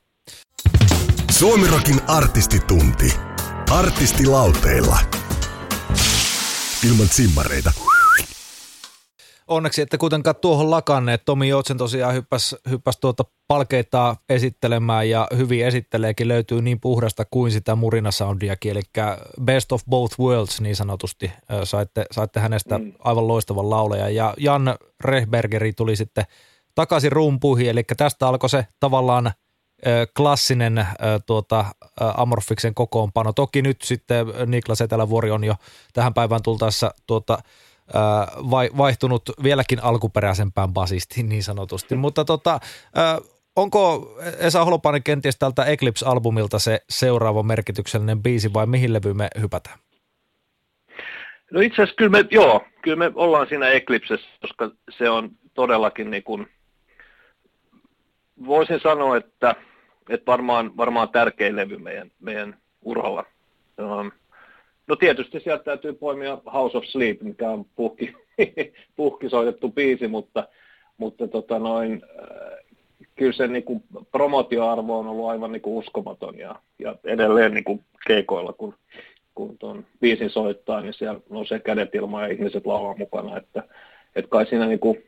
Suomirokin 1.32 1.98
artistitunti. 2.08 3.14
Artistilauteilla. 3.72 5.15
Ilman 6.88 7.08
simmareita 7.08 7.72
onneksi 9.48 9.82
että 9.82 9.98
kuitenkaan 9.98 10.36
tuohon 10.42 10.72
lakanneet. 10.72 11.26
Tomi 11.26 11.48
Joutsen 11.48 11.78
tosiaan 11.78 12.14
hyppäsi, 12.14 12.56
hyppäs 12.70 12.98
tuota 12.98 13.24
palkeita 13.48 14.16
esittelemään 14.30 15.10
ja 15.10 15.28
hyvin 15.38 15.66
esitteleekin 15.66 16.28
löytyy 16.28 16.62
niin 16.62 16.80
puhdasta 16.80 17.24
kuin 17.32 17.52
sitä 17.52 17.76
murinasoundiakin, 17.76 18.72
eli 18.72 18.82
best 19.44 19.72
of 19.72 19.82
both 19.90 20.20
worlds 20.20 20.62
niin 20.62 20.76
sanotusti. 20.76 21.32
Saitte, 21.64 22.06
saitte 22.12 22.40
hänestä 22.40 22.78
mm. 22.78 22.94
aivan 23.00 23.28
loistavan 23.28 23.70
lauleja 23.70 24.10
ja 24.10 24.34
Jan 24.38 24.76
Rehbergeri 25.04 25.74
tuli 25.74 25.96
sitten 25.96 26.26
takaisin 26.76 27.12
rumpuihin, 27.12 27.70
eli 27.70 27.84
tästä 27.98 28.28
alkoi 28.28 28.50
se 28.50 28.68
tavallaan 28.80 29.32
klassinen 30.18 30.88
tuota, 31.26 31.66
Amorfiksen 32.18 32.76
kokoonpano. 32.76 33.34
Toki 33.34 33.62
nyt 33.62 33.82
sitten 33.82 34.28
Niklas 34.46 34.82
Etelävuori 34.82 35.32
on 35.32 35.44
jo 35.44 35.56
tähän 35.94 36.14
päivään 36.14 36.44
tultaessa 36.44 36.92
tuota, 37.08 37.38
vaihtunut 38.78 39.30
vieläkin 39.44 39.84
alkuperäisempään 39.84 40.74
basistiin 40.74 41.30
niin 41.30 41.44
sanotusti. 41.44 41.96
Mutta 41.96 42.26
tota, 42.26 42.60
onko 43.56 44.12
Esa 44.40 44.66
Holopainen 44.66 45.04
kenties 45.04 45.38
tältä 45.40 45.66
Eclipse-albumilta 45.66 46.60
se 46.60 46.82
seuraava 46.90 47.44
merkityksellinen 47.44 48.24
biisi 48.24 48.54
vai 48.54 48.66
mihin 48.66 48.94
levy 48.94 49.14
me 49.14 49.28
hypätään? 49.42 49.80
No 51.52 51.62
itse 51.62 51.76
asiassa 51.76 51.96
kyllä 51.96 52.12
me, 52.12 52.26
joo, 52.32 52.64
kyllä 52.82 52.98
me 52.98 53.12
ollaan 53.16 53.48
siinä 53.48 53.70
Eclipsessä, 53.70 54.28
koska 54.42 54.72
se 54.98 55.10
on 55.10 55.30
todellakin 55.54 56.12
niin 56.12 56.24
kuin, 56.24 56.48
voisin 58.46 58.80
sanoa, 58.80 59.18
että, 59.18 59.56
että 60.10 60.32
varmaan, 60.32 60.78
varmaan 60.78 61.10
tärkein 61.10 61.56
levy 61.56 61.78
meidän, 61.78 62.12
meidän 62.20 62.58
uralla. 62.82 63.26
Um, 63.82 64.12
No 64.88 64.96
tietysti 64.96 65.40
sieltä 65.40 65.64
täytyy 65.64 65.94
poimia 65.94 66.38
House 66.54 66.78
of 66.78 66.84
Sleep, 66.86 67.22
mikä 67.22 67.50
on 67.50 67.66
puhki, 67.76 68.14
puhki 68.96 69.30
soitettu 69.30 69.70
biisi, 69.72 70.08
mutta, 70.08 70.48
mutta 70.98 71.28
tota 71.28 71.60
noin, 71.60 72.02
äh, 72.22 72.58
kyllä 73.16 73.32
se 73.32 73.48
niin 73.48 73.64
kuin 73.64 73.84
promotioarvo 74.12 75.00
on 75.00 75.08
ollut 75.08 75.30
aivan 75.30 75.52
niin 75.52 75.62
kuin 75.62 75.78
uskomaton 75.78 76.40
ja, 76.40 76.56
ja 76.80 76.96
edelleen 77.04 77.54
niin 77.54 77.64
kuin 77.64 77.84
keikoilla, 78.08 78.54
kun, 78.54 78.74
kun 79.36 79.58
tuon 79.58 79.86
biisin 80.02 80.30
soittaa, 80.30 80.82
niin 80.82 80.94
siellä 80.94 81.20
nousee 81.30 81.60
kädet 81.60 81.96
ilmaan 81.96 82.24
ja 82.24 82.34
ihmiset 82.36 82.66
laulaa 82.66 82.96
mukana, 82.98 83.38
että, 83.38 83.64
että 84.16 84.30
kai 84.30 84.46
siinä 84.46 84.66
niin 84.66 84.80
kuin, 84.80 85.04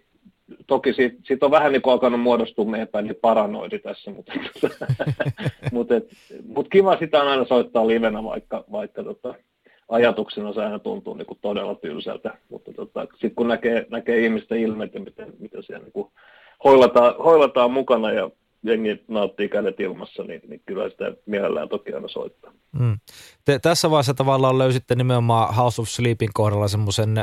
toki 0.68 0.94
siitä, 0.94 1.18
siitä 1.24 1.46
on 1.46 1.52
vähän 1.52 1.72
niin 1.72 1.82
kuin 1.82 1.92
alkanut 1.92 2.22
muodostua 2.22 2.66
meidän 2.66 2.88
päin 2.88 3.06
niin 3.06 3.16
paranoidi 3.22 3.80
tässä, 3.80 4.12
mutta, 4.12 4.34
mutta, 5.72 5.96
et, 5.96 6.10
mutta 6.48 6.70
kiva 6.70 6.98
sitä 6.98 7.22
on 7.22 7.28
aina 7.28 7.46
soittaa 7.46 7.88
livenä, 7.88 8.24
vaikka, 8.24 8.64
vaikka 8.72 9.04
tota, 9.04 9.34
ajatuksena 9.90 10.54
se 10.54 10.64
aina 10.64 10.80
tuntuu 10.80 11.14
niin 11.14 11.26
kuin 11.26 11.40
todella 11.42 11.76
tylsältä, 11.76 12.38
mutta 12.50 12.74
tota, 12.74 13.08
sitten 13.12 13.36
kun 13.36 13.48
näkee, 13.48 13.86
näkee 13.90 14.26
ihmisten 14.26 14.60
ilmeet 14.60 14.94
ja 14.94 15.00
miten, 15.00 15.34
miten 15.40 15.64
siellä 15.64 15.84
niin 15.84 15.94
kuin 15.94 16.12
hoilataan, 16.64 17.16
hoilataan 17.24 17.72
mukana 17.72 18.12
ja 18.12 18.30
jengi 18.64 19.04
nauttii 19.08 19.50
kädet 19.50 19.80
ilmassa, 19.80 20.24
niin, 20.24 20.42
niin 20.48 20.62
kyllä 20.66 20.90
sitä 20.90 21.14
mielellään 21.26 21.70
toki 21.70 21.94
aina 21.94 22.08
soittaa. 22.08 22.52
Mm. 22.80 22.98
Te 23.46 23.60
tässä 23.60 23.90
vaiheessa 23.92 24.14
tavallaan 24.14 24.58
löysitte 24.58 24.96
nimenomaan 24.96 25.56
House 25.56 25.82
of 25.82 25.88
Sleepin 25.88 26.30
kohdalla 26.34 26.68
semmoisen, 26.68 27.16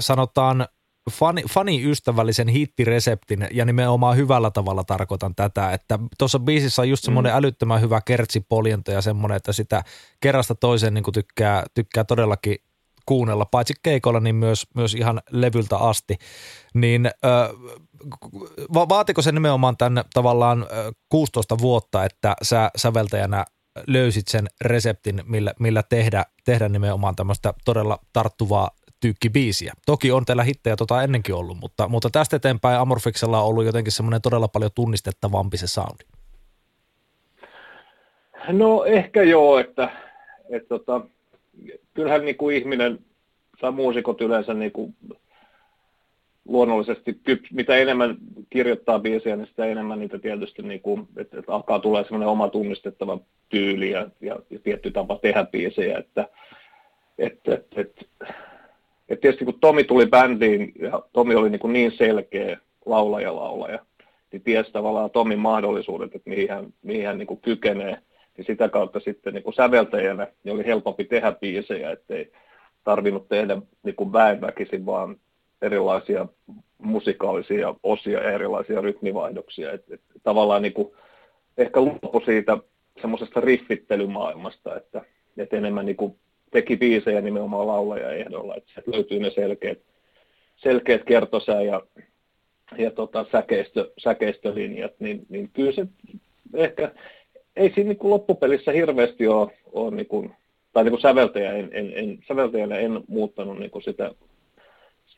sanotaan 0.00 0.66
fani, 1.10 1.42
fani-ystävällisen 1.50 2.48
hittireseptin 2.48 3.48
ja 3.50 3.64
nimenomaan 3.64 4.16
hyvällä 4.16 4.50
tavalla 4.50 4.84
tarkoitan 4.84 5.34
tätä, 5.34 5.72
että 5.72 5.98
tuossa 6.18 6.38
biisissä 6.38 6.82
on 6.82 6.88
just 6.88 7.04
semmoinen 7.04 7.32
mm. 7.32 7.38
älyttömän 7.38 7.80
hyvä 7.80 8.00
kertsipoljento 8.00 8.92
ja 8.92 9.00
semmoinen, 9.02 9.36
että 9.36 9.52
sitä 9.52 9.82
kerrasta 10.20 10.54
toiseen 10.54 10.94
niin 10.94 11.04
tykkää, 11.14 11.64
tykkää 11.74 12.04
todellakin 12.04 12.56
kuunnella, 13.06 13.44
paitsi 13.44 13.74
keikolla, 13.82 14.20
niin 14.20 14.34
myös, 14.34 14.66
myös 14.74 14.94
ihan 14.94 15.22
levyltä 15.30 15.76
asti. 15.76 16.16
Niin 16.74 17.06
ö, 17.06 17.10
vaatiko 18.74 19.22
se 19.22 19.32
nimenomaan 19.32 19.76
tämän 19.76 20.04
tavallaan 20.14 20.62
ö, 20.62 20.92
16 21.08 21.58
vuotta, 21.58 22.04
että 22.04 22.36
sä 22.42 22.70
säveltäjänä 22.76 23.44
löysit 23.86 24.28
sen 24.28 24.48
reseptin, 24.60 25.22
millä, 25.26 25.52
millä 25.60 25.82
tehdä, 25.82 26.24
tehdä 26.44 26.68
nimenomaan 26.68 27.16
tämmöistä 27.16 27.54
todella 27.64 27.98
tarttuvaa 28.12 28.70
biisiä. 29.32 29.72
Toki 29.86 30.10
on 30.12 30.24
teillä 30.24 30.42
hittejä 30.42 30.76
tota 30.76 31.02
ennenkin 31.02 31.34
ollut, 31.34 31.56
mutta, 31.60 31.88
mutta 31.88 32.10
tästä 32.10 32.36
eteenpäin 32.36 32.80
Amorfiksella 32.80 33.40
on 33.40 33.46
ollut 33.46 33.64
jotenkin 33.64 33.92
semmoinen 33.92 34.22
todella 34.22 34.48
paljon 34.48 34.70
tunnistettavampi 34.74 35.56
se 35.56 35.66
soundi. 35.66 36.04
No 38.48 38.84
ehkä 38.84 39.22
joo, 39.22 39.58
että, 39.58 39.90
että 40.50 40.68
tota, 40.68 41.00
kyllähän 41.94 42.24
niin 42.24 42.36
kuin 42.36 42.56
ihminen 42.56 42.98
tai 43.60 43.72
muusikot 43.72 44.20
yleensä 44.20 44.54
niin 44.54 44.72
kuin 44.72 44.96
luonnollisesti, 46.48 47.20
mitä 47.52 47.76
enemmän 47.76 48.16
kirjoittaa 48.50 48.98
biisejä, 48.98 49.36
niin 49.36 49.46
sitä 49.46 49.64
enemmän 49.66 49.98
niitä 49.98 50.18
tietysti, 50.18 50.62
niin 50.62 50.80
kuin, 50.80 51.08
että, 51.16 51.38
että 51.38 51.52
alkaa 51.52 51.78
tulla 51.78 52.02
semmoinen 52.02 52.28
oma 52.28 52.48
tunnistettava 52.48 53.18
tyyli 53.48 53.90
ja, 53.90 54.06
ja, 54.20 54.36
ja 54.50 54.58
tietty 54.58 54.90
tapa 54.90 55.18
tehdä 55.22 55.44
biisejä, 55.44 55.98
että, 55.98 56.28
että, 57.18 57.54
että, 57.54 57.80
että, 57.80 58.04
että 59.08 59.20
tietysti 59.20 59.44
kun 59.44 59.60
Tomi 59.60 59.84
tuli 59.84 60.06
bändiin 60.06 60.72
ja 60.78 61.02
Tomi 61.12 61.34
oli 61.34 61.50
niin, 61.50 61.60
kuin 61.60 61.72
niin 61.72 61.92
selkeä 61.92 62.58
laulaja 62.86 63.36
laulaja, 63.36 63.78
niin 64.32 64.42
tiesi 64.42 64.72
tavallaan 64.72 65.10
Tomin 65.10 65.38
mahdollisuudet, 65.38 66.14
että 66.14 66.30
mihin 66.30 66.50
hän, 66.50 66.66
mihin 66.82 67.06
hän 67.06 67.18
niin 67.18 67.26
kuin 67.26 67.40
kykenee, 67.40 67.98
niin 68.36 68.46
sitä 68.46 68.68
kautta 68.68 69.00
sitten 69.00 69.34
niin 69.34 69.42
kuin 69.44 69.54
säveltäjänä 69.54 70.26
niin 70.44 70.54
oli 70.54 70.66
helpompi 70.66 71.04
tehdä 71.04 71.32
biisejä, 71.32 71.90
ettei 71.90 72.32
tarvinnut 72.84 73.28
tehdä 73.28 73.62
niin 73.82 73.96
kuin 73.96 74.12
väenväkisin, 74.12 74.86
vaan 74.86 75.16
erilaisia 75.62 76.26
musikaalisia 76.78 77.74
osia 77.82 78.22
ja 78.22 78.32
erilaisia 78.32 78.80
rytmivaihdoksia. 78.80 79.72
Et, 79.72 79.84
et, 79.90 80.00
tavallaan 80.22 80.62
niin 80.62 80.72
kuin, 80.72 80.92
ehkä 81.58 81.80
luopu 81.80 82.22
siitä 82.24 82.58
semmoisesta 83.00 83.40
riffittelymaailmasta, 83.40 84.76
että, 84.76 85.02
että 85.36 85.56
enemmän 85.56 85.86
niin 85.86 85.96
kuin 85.96 86.16
teki 86.50 86.76
biisejä 86.76 87.20
nimenomaan 87.20 87.66
laulaja 87.66 88.12
ehdolla, 88.12 88.54
että 88.56 88.70
sieltä 88.72 88.90
löytyy 88.90 89.18
ne 89.18 89.30
selkeät, 89.30 89.78
selkeät 90.56 91.04
kertosää 91.04 91.62
ja, 91.62 91.82
ja 92.78 92.90
tota, 92.90 93.26
säkeistö, 93.32 93.92
säkeistölinjat, 93.98 94.92
niin, 94.98 95.26
niin 95.28 95.50
kyllä 95.52 95.72
se 95.72 95.86
ehkä, 96.54 96.92
ei 97.56 97.72
siinä 97.74 97.88
niin 97.88 97.98
kuin 97.98 98.10
loppupelissä 98.10 98.72
hirveästi 98.72 99.28
ole, 99.28 99.50
ole 99.72 99.96
niin 99.96 100.06
kuin, 100.06 100.32
tai 100.72 100.84
niin 100.84 100.92
kuin 100.92 101.02
säveltäjä 101.02 101.52
en, 101.52 101.68
en, 101.72 101.92
en, 101.94 102.18
säveltäjänä 102.28 102.76
en 102.76 103.00
muuttanut 103.08 103.58
niin 103.58 103.70
kuin 103.70 103.82
sitä 103.82 104.10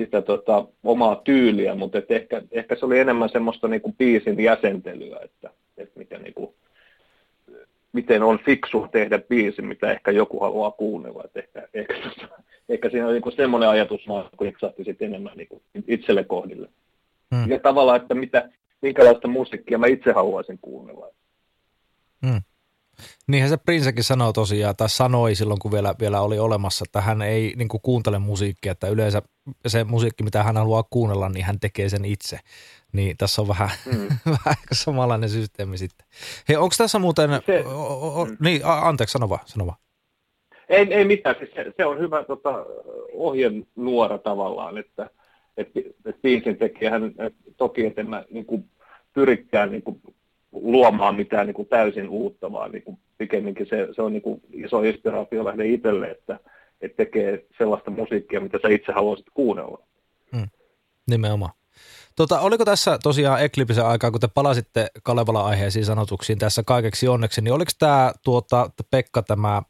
sitä 0.01 0.23
tota, 0.23 0.67
omaa 0.85 1.21
tyyliä, 1.25 1.75
mutta 1.75 1.99
et 1.99 2.11
ehkä, 2.11 2.43
ehkä 2.53 2.77
se 2.77 2.87
oli 2.87 2.99
enemmän 2.99 3.29
semmoista 3.29 3.69
niin 3.69 3.81
kuin 3.81 3.97
biisin 3.99 4.41
jäsentelyä, 4.41 5.19
että, 5.25 5.51
että 5.77 5.99
mikä 5.99 6.19
niin 6.19 6.35
kuin, 6.35 6.55
miten 7.93 8.23
on 8.23 8.39
fiksu 8.39 8.89
tehdä 8.93 9.19
biisi, 9.19 9.63
mitä 9.63 9.93
ehkä 9.93 10.11
joku 10.11 10.41
haluaa 10.41 10.71
kuunnella. 10.71 11.23
Että 11.25 11.41
ehkä, 11.41 11.69
ehkä, 11.75 11.95
ehkä 12.69 12.91
siinä 12.91 13.07
oli 13.07 13.21
niin 13.21 13.37
semmoinen 13.37 13.69
ajatus, 13.69 14.01
kun 14.37 14.47
ipsahti 14.47 14.85
sitten 14.85 15.09
enemmän 15.09 15.37
niin 15.37 15.49
kuin 15.49 15.63
itselle 15.87 16.25
kohdille. 16.25 16.69
Hmm. 17.35 17.51
Ja 17.51 17.59
tavallaan, 17.59 18.01
että 18.01 18.15
mitä, 18.15 18.51
minkälaista 18.83 19.29
musiikkia 19.29 19.79
mä 19.79 19.87
itse 19.87 20.13
haluaisin 20.13 20.59
kuunnella. 20.63 21.07
Hmm. 22.27 22.43
Niinhän 23.27 23.51
se 23.51 23.57
Prinsekin 23.57 24.05
sanoi 24.05 24.33
tosiaan, 24.33 24.77
tai 24.77 24.89
sanoi 24.89 25.35
silloin, 25.35 25.59
kun 25.59 25.73
vielä, 25.73 25.95
vielä 26.01 26.21
oli 26.21 26.39
olemassa, 26.39 26.85
että 26.89 27.01
hän 27.01 27.23
ei 27.23 27.53
niin 27.57 27.69
kuin, 27.69 27.81
kuuntele 27.81 28.19
musiikkia, 28.19 28.73
että 28.73 28.89
yleensä 28.89 29.23
se 29.67 29.85
musiikki, 29.85 30.25
mitä 30.25 30.43
hän 30.43 30.57
haluaa 30.57 30.83
kuunnella, 30.91 31.29
niin 31.29 31.45
hän 31.45 31.61
tekee 31.61 31.89
sen 31.89 32.05
itse. 32.05 32.39
Niin 32.93 33.17
tässä 33.17 33.43
on 33.43 33.49
vähän, 33.49 33.71
mm. 33.87 34.09
vähän 34.45 34.57
samanlainen 34.73 35.29
systeemi 35.29 35.79
sitten. 35.79 36.07
Hei, 36.49 36.57
onko 36.57 36.75
tässä 36.79 36.99
muuten, 36.99 37.31
se, 37.47 37.65
o, 37.67 38.21
o, 38.21 38.25
mm. 38.25 38.37
niin 38.41 38.61
anteeksi, 38.65 39.13
sano 39.13 39.29
vaan, 39.29 39.41
sano 39.47 39.67
vaan. 39.67 39.79
Ei, 40.69 40.95
ei 40.95 41.05
mitään, 41.05 41.37
siis 41.39 41.51
se, 41.55 41.73
se 41.77 41.85
on 41.85 41.99
hyvä 41.99 42.25
tota, 42.25 42.67
ohjenuora 43.13 44.19
tavallaan, 44.19 44.79
että 44.79 45.11
et, 45.57 45.69
et 46.07 46.23
biisin 46.23 46.57
tekijähän 46.57 47.03
toki, 47.57 47.87
että 47.87 48.01
en 48.01 48.11
mä 48.11 48.25
niin 48.31 48.47
kuin, 48.47 48.71
pyrikään 49.13 49.71
niin 49.71 49.83
kuin, 49.83 50.01
luomaan 50.53 51.15
mitään 51.15 51.47
niin 51.47 51.55
kuin 51.55 51.69
täysin 51.69 52.09
uutta, 52.09 52.53
vaan 52.53 52.73
niin 52.73 52.83
kuin 52.83 52.99
pikemminkin 53.19 53.67
se, 53.67 53.89
se 53.97 54.03
on 54.03 54.13
niin 54.13 54.23
kuin 54.23 54.41
iso 54.53 54.83
inspiraatio 54.83 55.45
lähde 55.45 55.67
itselle, 55.67 56.11
että, 56.11 56.41
että 56.81 56.97
tekee 56.97 57.47
sellaista 57.59 57.91
musiikkia, 57.91 58.41
mitä 58.41 58.59
sä 58.63 58.69
itse 58.69 58.93
haluaisit 58.93 59.27
kuunnella. 59.35 59.79
Hmm. 60.37 60.49
Nimenomaan. 61.11 61.53
Tota, 62.17 62.41
oliko 62.41 62.65
tässä 62.65 62.99
tosiaan 63.03 63.43
Eclipse 63.43 63.83
aikaa, 63.83 64.11
kun 64.11 64.21
te 64.21 64.29
palasitte 64.35 64.87
Kalevala-aiheisiin 65.03 65.85
sanotuksiin 65.85 66.39
tässä 66.39 66.63
kaikeksi 66.67 67.09
onneksi, 67.09 67.41
niin 67.41 67.55
oliko 67.55 67.71
tämä 67.79 68.13
tuota, 68.25 68.71
Pekka 68.91 69.23
tämä 69.23 69.63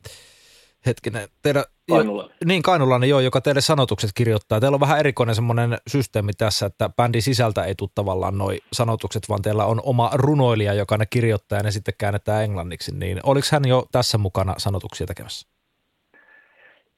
hetkinen, 0.87 1.29
teidän, 1.43 1.65
Kainula. 1.89 2.31
niin 2.45 2.63
Kainulainen 2.63 3.09
joo, 3.09 3.21
joka 3.21 3.41
teille 3.41 3.61
sanotukset 3.61 4.11
kirjoittaa. 4.15 4.61
Teillä 4.61 4.75
on 4.75 4.81
vähän 4.81 4.99
erikoinen 4.99 5.35
semmoinen 5.35 5.79
systeemi 5.87 6.33
tässä, 6.33 6.67
että 6.67 6.91
bändin 6.97 7.23
sisältä 7.23 7.65
ei 7.65 7.75
tule 7.75 7.91
tavallaan 7.95 8.39
noi 8.39 8.59
sanotukset, 8.73 9.23
vaan 9.29 9.43
teillä 9.43 9.65
on 9.65 9.81
oma 9.85 10.11
runoilija, 10.15 10.75
joka 10.75 10.97
ne 10.97 11.07
kirjoittaa 11.11 11.59
ja 11.59 11.63
ne 11.63 11.71
sitten 11.71 11.95
käännetään 11.99 12.45
englanniksi. 12.45 12.95
Niin 12.95 13.21
oliko 13.23 13.47
hän 13.53 13.69
jo 13.69 13.87
tässä 13.93 14.19
mukana 14.19 14.55
sanotuksia 14.59 15.07
tekemässä? 15.07 15.49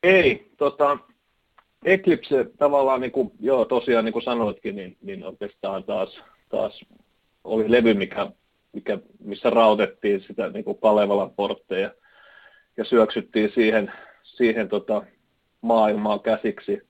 Ei, 0.03 0.51
tota, 0.57 0.99
Eclipse 1.85 2.47
tavallaan, 2.59 3.01
niin 3.01 3.13
kuin, 3.13 3.33
joo 3.41 3.65
tosiaan 3.65 4.05
niin 4.05 4.13
kuin 4.13 4.23
sanoitkin, 4.23 4.77
niin, 4.77 4.97
niin 5.03 5.25
oikeastaan 5.25 5.85
taas, 5.85 6.21
taas 6.49 6.81
oli 7.45 7.71
levy, 7.71 7.95
mikä, 7.95 8.31
mikä, 8.73 8.99
missä 9.25 9.51
rautettiin 9.51 10.25
sitä 10.27 10.49
niin 10.49 10.65
kuin 10.65 10.79
Kalevalan 10.79 11.31
portteja– 11.31 11.91
ja 12.77 12.85
syöksyttiin 12.85 13.53
siihen, 13.55 13.93
siihen 14.23 14.69
tota 14.69 15.03
maailmaan 15.61 16.21
käsiksi. 16.21 16.83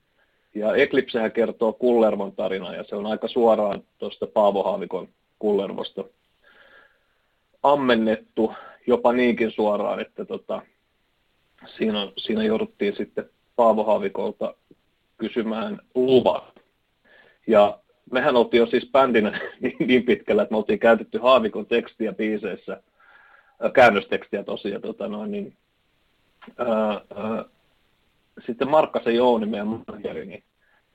Ja 0.55 0.75
Eclipsehän 0.75 1.31
kertoo 1.31 1.73
Kullervon 1.73 2.35
tarina 2.35 2.75
ja 2.75 2.83
se 2.83 2.95
on 2.95 3.05
aika 3.05 3.27
suoraan 3.27 3.83
tuosta 3.97 4.27
Paavo 4.27 4.63
Haavikon 4.63 5.09
Kullervosta 5.39 6.03
ammennettu 7.63 8.53
jopa 8.87 9.13
niinkin 9.13 9.51
suoraan, 9.51 9.99
että 9.99 10.25
tota, 10.25 10.61
siinä, 11.77 12.11
siinä 12.17 12.43
jouduttiin 12.43 12.95
sitten 12.95 13.29
Paavo 13.55 13.83
Haavikolta 13.83 14.55
kysymään 15.17 15.79
luvat. 15.95 16.59
Ja 17.47 17.79
mehän 18.11 18.35
oltiin 18.35 18.59
jo 18.59 18.65
siis 18.65 18.89
bändinä 18.91 19.39
niin, 19.61 19.75
niin 19.79 20.03
pitkällä, 20.03 20.41
että 20.41 20.53
me 20.53 20.57
oltiin 20.57 20.79
käytetty 20.79 21.17
Haavikon 21.17 21.65
tekstiä 21.65 22.13
biiseissä, 22.13 22.83
käännöstekstiä 23.73 24.43
tosiaan, 24.43 24.81
tota 24.81 25.07
noin, 25.07 25.31
niin 25.31 25.57
sitten 28.45 28.69
Markkasen 28.69 29.15
Jouni, 29.15 29.45
meidän 29.45 29.67
manageri, 29.67 30.25
niin, 30.25 30.43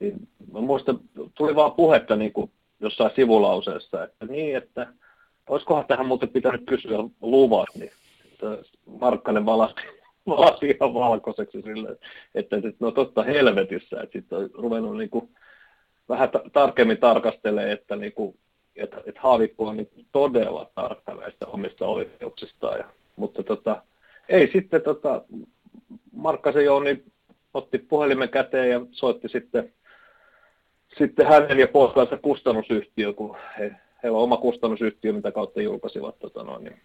niin 0.01 0.29
mä 0.53 0.61
muistan, 0.61 1.01
tuli 1.35 1.55
vaan 1.55 1.73
puhetta 1.73 2.17
niin 2.17 2.33
kuin 2.33 2.51
jossain 2.81 3.11
sivulauseessa, 3.17 4.05
että 4.05 4.27
niin, 4.27 4.57
että 4.57 4.87
olisikohan 5.49 5.87
tähän 5.87 6.07
muuten 6.07 6.29
pitänyt 6.29 6.63
kysyä 6.67 6.99
luvat, 7.21 7.69
niin 7.75 7.91
että 8.33 8.71
Markkanen 9.01 9.47
valasi, 9.47 9.75
valasi 10.27 10.71
ihan 10.71 10.95
valkoiseksi 10.95 11.63
sille, 11.63 11.97
että, 12.35 12.57
että 12.57 12.69
no 12.81 12.91
totta 12.91 13.23
helvetissä, 13.23 14.01
että 14.01 14.19
sitten 14.19 14.39
on 14.39 14.51
ruvennut 14.55 14.97
niin 14.97 15.11
kuin 15.11 15.29
vähän 16.09 16.31
ta- 16.31 16.43
tarkemmin 16.53 16.99
tarkastelee, 16.99 17.73
että, 17.73 17.97
niin 17.97 18.13
kuin, 18.13 18.39
että, 18.77 18.97
että 19.07 19.21
Haavikko 19.21 19.67
on 19.67 19.77
niin 19.77 19.91
todella 20.13 20.71
tarkka 20.75 21.15
näistä 21.15 21.47
omista 21.47 21.87
oikeuksistaan. 21.87 22.79
Ja, 22.79 22.85
mutta 23.17 23.43
tota, 23.43 23.83
ei 24.29 24.51
sitten 24.53 24.83
tota, 24.83 25.25
Markkasen 26.13 26.65
Jouni 26.65 27.05
otti 27.55 27.79
puhelimen 27.79 28.29
käteen 28.29 28.71
ja 28.71 28.81
soitti 28.91 29.29
sitten, 29.29 29.73
sitten 30.99 31.27
hänen 31.27 31.59
ja 31.59 31.69
poikansa 31.69 32.17
kustannusyhtiö, 32.17 33.13
kun 33.13 33.37
he, 33.59 33.73
heillä 34.03 34.19
on 34.19 34.25
oma 34.25 34.37
kustannusyhtiö, 34.37 35.13
mitä 35.13 35.33
kautta 35.33 35.63
julkaisivat 35.63 36.19
tota 36.19 36.43
noin, 36.43 36.65
niin, 36.65 36.81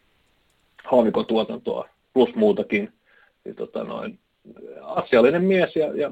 Haavikon 0.84 1.26
tuotantoa 1.26 1.90
plus 2.14 2.36
muutakin. 2.36 2.94
Niin, 3.46 3.56
tota 3.56 3.84
noin, 3.84 4.20
asiallinen 4.82 5.44
mies 5.44 5.76
ja, 5.76 5.98
ja 5.98 6.12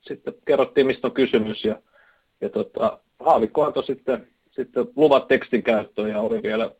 sitten 0.00 0.34
kerrottiin, 0.44 0.86
mistä 0.86 1.06
on 1.06 1.12
kysymys 1.12 1.64
ja, 1.64 1.82
ja 2.40 2.48
tota, 2.48 2.98
Haavikko 3.20 3.64
antoi 3.64 3.84
sitten, 3.84 4.28
sitten 4.50 4.86
luvat 4.96 5.28
tekstin 5.28 5.62
käyttöön 5.62 6.10
ja 6.10 6.20
oli 6.20 6.42
vielä 6.42 6.70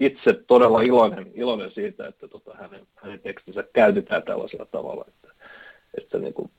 itse 0.00 0.32
todella 0.46 0.80
iloinen, 0.80 1.30
iloinen 1.34 1.70
siitä, 1.70 2.06
että 2.06 2.28
tota, 2.28 2.54
hänen, 2.54 2.86
hänen 2.94 3.20
tekstinsä 3.20 3.64
käytetään 3.72 4.22
tällaisella 4.22 4.66
tavalla, 4.66 5.04
että, 5.08 5.28
että 5.98 6.18
niin 6.18 6.34
kuin 6.34 6.50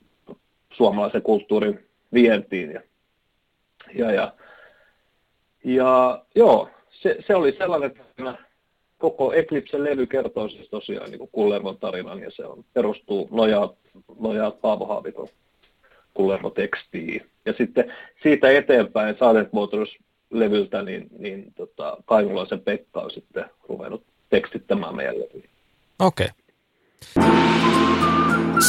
suomalaisen 0.73 1.21
kulttuurin 1.21 1.87
vientiin. 2.13 2.71
Ja, 2.71 2.81
ja, 3.95 4.11
ja, 4.11 4.33
ja 5.63 6.23
joo, 6.35 6.69
se, 6.89 7.17
se, 7.27 7.35
oli 7.35 7.51
sellainen, 7.51 7.91
että 7.91 8.37
koko 8.97 9.33
Eclipse-levy 9.33 10.05
kertoo 10.05 10.49
siis 10.49 10.69
tosiaan 10.69 11.11
niin 11.11 11.29
Kullervon 11.31 11.77
tarinan, 11.77 12.19
ja 12.19 12.31
se 12.31 12.45
on, 12.45 12.65
perustuu 12.73 13.27
nojaa, 13.31 13.73
nojaa 14.19 14.51
Paavo 14.51 14.85
Haavikon 14.85 15.27
Kullervo-tekstiin. 16.13 17.29
Ja 17.45 17.53
sitten 17.53 17.93
siitä 18.23 18.49
eteenpäin 18.49 19.15
Silent 19.15 19.53
Motors 19.53 19.97
levyltä, 20.29 20.81
niin, 20.81 21.07
niin 21.19 21.53
tota, 21.55 21.97
Kainulaisen 22.05 22.59
Pekka 22.59 23.01
on 23.01 23.11
sitten 23.11 23.45
ruvennut 23.69 24.03
tekstittämään 24.29 24.95
meidän 24.95 25.15
levyä. 25.15 25.49
Okei. 25.99 26.27
Okay. 26.27 27.47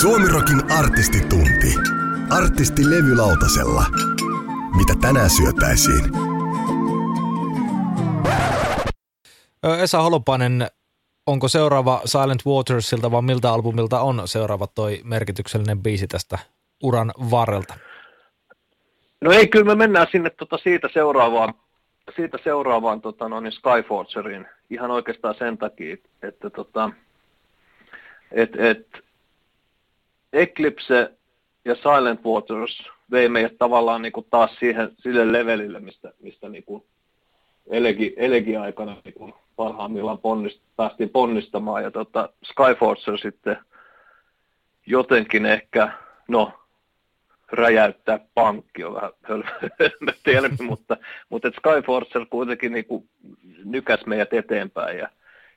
Suomirokin 0.01 0.73
artistitunti. 0.73 1.75
Artisti 2.31 2.91
levylautasella. 2.91 3.85
Mitä 4.77 4.95
tänään 5.01 5.31
syötäisiin? 5.31 6.05
Esa 9.83 10.03
Holopainen, 10.03 10.67
onko 11.27 11.49
seuraava 11.49 12.01
Silent 12.05 12.47
Watersilta 12.47 13.11
vai 13.11 13.23
miltä 13.23 13.53
albumilta 13.53 14.01
on 14.01 14.23
seuraava 14.25 14.67
toi 14.67 15.01
merkityksellinen 15.05 15.83
biisi 15.83 16.07
tästä 16.07 16.39
uran 16.83 17.13
varrelta? 17.31 17.75
No 19.21 19.33
ei, 19.33 19.49
kyllä 19.49 19.64
me 19.64 19.75
mennään 19.75 20.07
sinne 20.12 20.31
tota 20.31 20.59
siitä 20.59 20.89
seuraavaan, 20.93 21.55
siitä 22.16 22.39
seuraavaan 22.45 23.01
tota, 23.01 23.29
no 23.29 23.41
niin 23.41 23.53
Skyforgeriin 23.53 24.47
ihan 24.71 24.91
oikeastaan 24.91 25.35
sen 25.39 25.59
takia, 25.59 25.97
että 26.23 26.51
tota, 26.51 26.91
et, 28.33 28.57
et, 28.57 28.87
Eclipse 30.33 31.12
ja 31.64 31.75
Silent 31.75 32.25
Waters 32.25 32.83
vei 33.11 33.29
meidät 33.29 33.59
tavallaan 33.59 34.03
niin 34.03 34.12
kuin 34.12 34.27
taas 34.31 34.57
siihen, 34.59 34.91
sille 34.99 35.33
levelille, 35.33 35.81
mistä, 35.81 36.12
mistä 36.21 36.49
niin 36.49 36.64
kuin 36.64 36.85
elegi, 37.66 38.14
elegi-aikana 38.16 38.97
niin 39.05 39.14
kuin 39.14 39.35
parhaimmillaan 39.57 40.19
ponnist, 40.19 40.61
päästiin 40.77 41.11
ponnistamaan. 41.11 41.83
Ja 41.83 41.91
tota, 41.91 42.29
Skyforcer 42.45 43.19
sitten 43.19 43.57
jotenkin 44.87 45.47
ehkä, 45.47 45.93
no, 46.29 46.53
räjäyttää 47.53 48.20
pankki 48.34 48.84
on 48.84 48.94
vähän 48.94 49.11
hölmö 49.22 49.51
mutta, 50.68 50.96
mutta 51.28 51.51
Skyforcer 51.51 52.26
kuitenkin 52.30 52.72
niin 52.72 52.84
kuin 52.84 53.09
nykäs 53.64 54.07
meidät 54.07 54.32
eteenpäin 54.32 54.99
ja, 54.99 55.09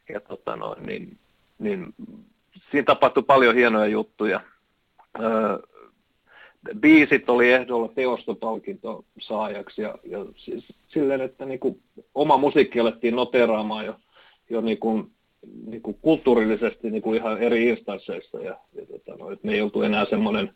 ja 0.10 0.20
tota 0.20 0.56
noin, 0.56 0.86
niin, 0.86 1.18
niin, 1.60 1.94
siinä 2.72 2.86
tapahtui 2.86 3.24
paljon 3.24 3.56
hienoja 3.56 3.88
juttuja. 3.88 4.42
Öö, 5.20 5.58
biisit 6.80 7.30
oli 7.30 7.52
ehdolla 7.52 7.88
teostopalkinto 7.96 9.06
saajaksi 9.20 9.82
ja, 9.82 9.96
ja 10.04 10.26
siis 10.36 10.66
silleen, 10.88 11.22
että 11.22 11.46
niin 11.46 11.60
kuin 11.60 11.82
oma 12.16 12.38
musiikki 12.38 12.80
alettiin 12.80 13.16
noteraamaan 13.16 13.86
jo, 13.86 13.96
jo 14.50 14.62
niin 14.62 14.78
kuin, 14.78 15.12
niin 15.66 15.82
kuin 15.82 15.98
kulttuurillisesti 16.02 16.92
niin 16.92 17.02
kuin 17.02 17.18
ihan 17.18 17.38
eri 17.38 17.70
instansseissa 17.70 18.38
ja, 18.40 18.58
ja 18.74 18.86
tota, 18.86 19.18
no, 19.20 19.32
että 19.32 19.48
me 19.48 19.54
ei 19.54 19.62
oltu 19.62 19.82
enää 19.82 20.06
semmoinen 20.06 20.54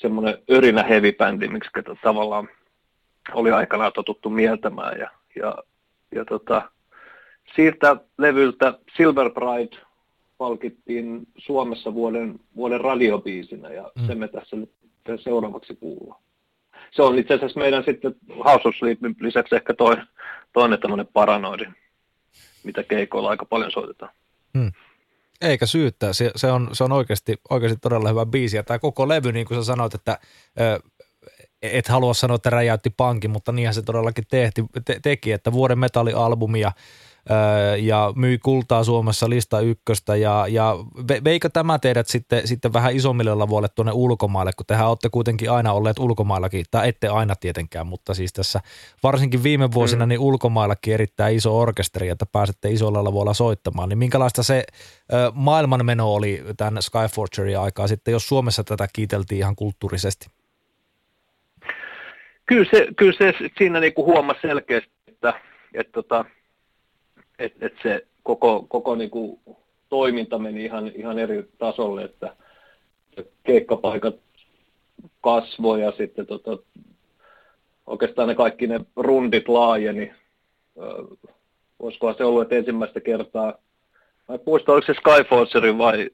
semmoinen 0.00 0.38
örinä 0.50 0.82
heavy 0.82 1.12
bändi, 1.12 1.48
miksi 1.48 1.70
tavallaan 2.02 2.48
oli 3.34 3.50
aikanaan 3.50 3.92
totuttu 3.92 4.30
mieltämään 4.30 4.98
ja, 4.98 5.10
ja, 5.36 5.56
ja 6.14 6.24
tota, 6.24 6.70
siirtä 7.56 7.96
levyltä 8.18 8.78
Silver 8.96 9.30
Pride 9.30 9.76
palkittiin 10.38 11.26
Suomessa 11.36 11.94
vuoden, 11.94 12.40
vuoden 12.56 12.80
radiobiisinä 12.80 13.68
ja 13.68 13.90
mm. 14.00 14.06
se 14.06 14.14
me 14.14 14.28
tässä 14.28 14.56
nyt 14.56 14.70
seuraavaksi 15.20 15.76
kuullaan. 15.76 16.20
Se 16.90 17.02
on 17.02 17.18
itse 17.18 17.34
asiassa 17.34 17.60
meidän 17.60 17.84
sitten 17.84 18.14
House 18.44 18.68
of 18.68 18.74
Sleepin 18.74 19.16
lisäksi 19.20 19.54
ehkä 19.54 19.74
toinen, 19.74 20.06
toinen 20.52 20.80
tämmöinen 20.80 21.08
paranoidi, 21.12 21.64
mitä 22.64 22.82
keikoilla 22.82 23.30
aika 23.30 23.44
paljon 23.44 23.70
soitetaan. 23.70 24.12
Hmm. 24.58 24.72
Eikä 25.40 25.66
syyttää, 25.66 26.12
se, 26.12 26.30
se, 26.36 26.52
on, 26.52 26.70
se 26.72 26.84
on 26.84 26.92
oikeasti, 26.92 27.36
oikeasti 27.50 27.78
todella 27.80 28.08
hyvä 28.08 28.26
biisi. 28.26 28.56
Ja 28.56 28.62
tämä 28.62 28.78
koko 28.78 29.08
levy, 29.08 29.32
niin 29.32 29.46
kuin 29.46 29.60
sä 29.60 29.64
sanoit, 29.64 29.94
että 29.94 30.18
et 31.62 31.88
halua 31.88 32.14
sanoa, 32.14 32.34
että 32.34 32.50
räjäytti 32.50 32.90
pankin, 32.90 33.30
mutta 33.30 33.52
niinhän 33.52 33.74
se 33.74 33.82
todellakin 33.82 34.24
tehti, 34.30 34.64
te, 34.84 35.00
teki, 35.02 35.32
että 35.32 35.52
vuoden 35.52 35.78
metallialbumi 35.78 36.60
ja 36.60 36.72
ja 37.78 38.12
myi 38.16 38.38
kultaa 38.38 38.84
Suomessa 38.84 39.30
lista 39.30 39.60
ykköstä 39.60 40.16
ja, 40.16 40.46
ja 40.48 40.76
veikö 41.24 41.48
tämä 41.48 41.78
teidät 41.78 42.06
sitten, 42.06 42.48
sitten 42.48 42.72
vähän 42.72 42.96
isommille 42.96 43.34
lavoille 43.34 43.68
tuonne 43.68 43.92
ulkomaille, 43.92 44.52
kun 44.56 44.66
tehän 44.66 44.88
olette 44.88 45.08
kuitenkin 45.12 45.50
aina 45.50 45.72
olleet 45.72 45.98
ulkomaillakin, 45.98 46.64
tai 46.70 46.88
ette 46.88 47.08
aina 47.08 47.34
tietenkään, 47.36 47.86
mutta 47.86 48.14
siis 48.14 48.32
tässä 48.32 48.60
varsinkin 49.02 49.42
viime 49.42 49.72
vuosina 49.72 50.06
mm. 50.06 50.08
niin 50.08 50.20
ulkomaillakin 50.20 50.94
erittäin 50.94 51.36
iso 51.36 51.58
orkesteri, 51.58 52.08
että 52.08 52.26
pääsette 52.26 52.70
isolla 52.70 53.04
lavoilla 53.04 53.34
soittamaan, 53.34 53.88
niin 53.88 53.98
minkälaista 53.98 54.42
se 54.42 54.64
ö, 55.12 55.32
maailmanmeno 55.34 56.14
oli 56.14 56.44
tämän 56.56 56.82
Skyforgerin 56.82 57.58
aikaa 57.58 57.88
sitten, 57.88 58.12
jos 58.12 58.28
Suomessa 58.28 58.64
tätä 58.64 58.88
kiiteltiin 58.92 59.38
ihan 59.38 59.56
kulttuurisesti? 59.56 60.26
Kyllä 62.46 62.66
se, 62.70 62.86
kyllä 62.96 63.12
se 63.18 63.32
siinä 63.58 63.80
niin 63.80 63.94
kuin 63.94 64.06
huomasi 64.06 64.40
selkeästi, 64.40 64.92
että, 65.06 65.40
että 65.74 65.92
tota, 65.92 66.20
että 66.20 66.37
et 67.38 67.74
se 67.82 68.06
koko, 68.22 68.66
koko 68.68 68.94
niin 68.94 69.10
kuin 69.10 69.40
toiminta 69.88 70.38
meni 70.38 70.64
ihan, 70.64 70.92
ihan 70.94 71.18
eri 71.18 71.48
tasolle, 71.58 72.04
että 72.04 72.36
keikkapaikat 73.44 74.16
kasvoi 75.20 75.82
ja 75.82 75.92
sitten 75.92 76.26
tota, 76.26 76.58
oikeastaan 77.86 78.28
ne 78.28 78.34
kaikki 78.34 78.66
ne 78.66 78.80
rundit 78.96 79.48
laajeni. 79.48 80.12
Olisikohan 81.78 82.14
se 82.14 82.24
ollut, 82.24 82.42
että 82.42 82.54
ensimmäistä 82.54 83.00
kertaa, 83.00 83.54
mä 84.28 84.38
muistan, 84.46 84.72
oliko 84.72 84.86
se 84.86 84.94
Skyforcerin 84.94 85.78
vai 85.78 86.10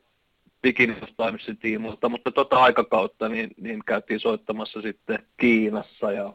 of 1.02 1.08
Timesin 1.16 1.56
tiimolta, 1.56 2.08
mutta 2.08 2.30
tota 2.30 2.56
aikakautta 2.56 3.28
niin, 3.28 3.50
niin 3.60 3.84
käytiin 3.86 4.20
soittamassa 4.20 4.82
sitten 4.82 5.18
Kiinassa 5.36 6.12
ja 6.12 6.32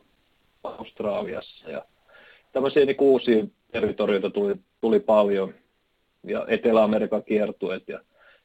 Australiassa 0.63 1.69
ja 1.69 1.85
tämmöisiä 2.51 2.85
niin 2.85 2.95
uusia 2.99 3.45
territorioita 3.71 4.29
tuli, 4.29 4.55
tuli 4.81 4.99
paljon 4.99 5.53
ja 6.23 6.45
Etelä-Amerikan 6.47 7.23
kiertueet 7.23 7.83
ja 7.87 7.99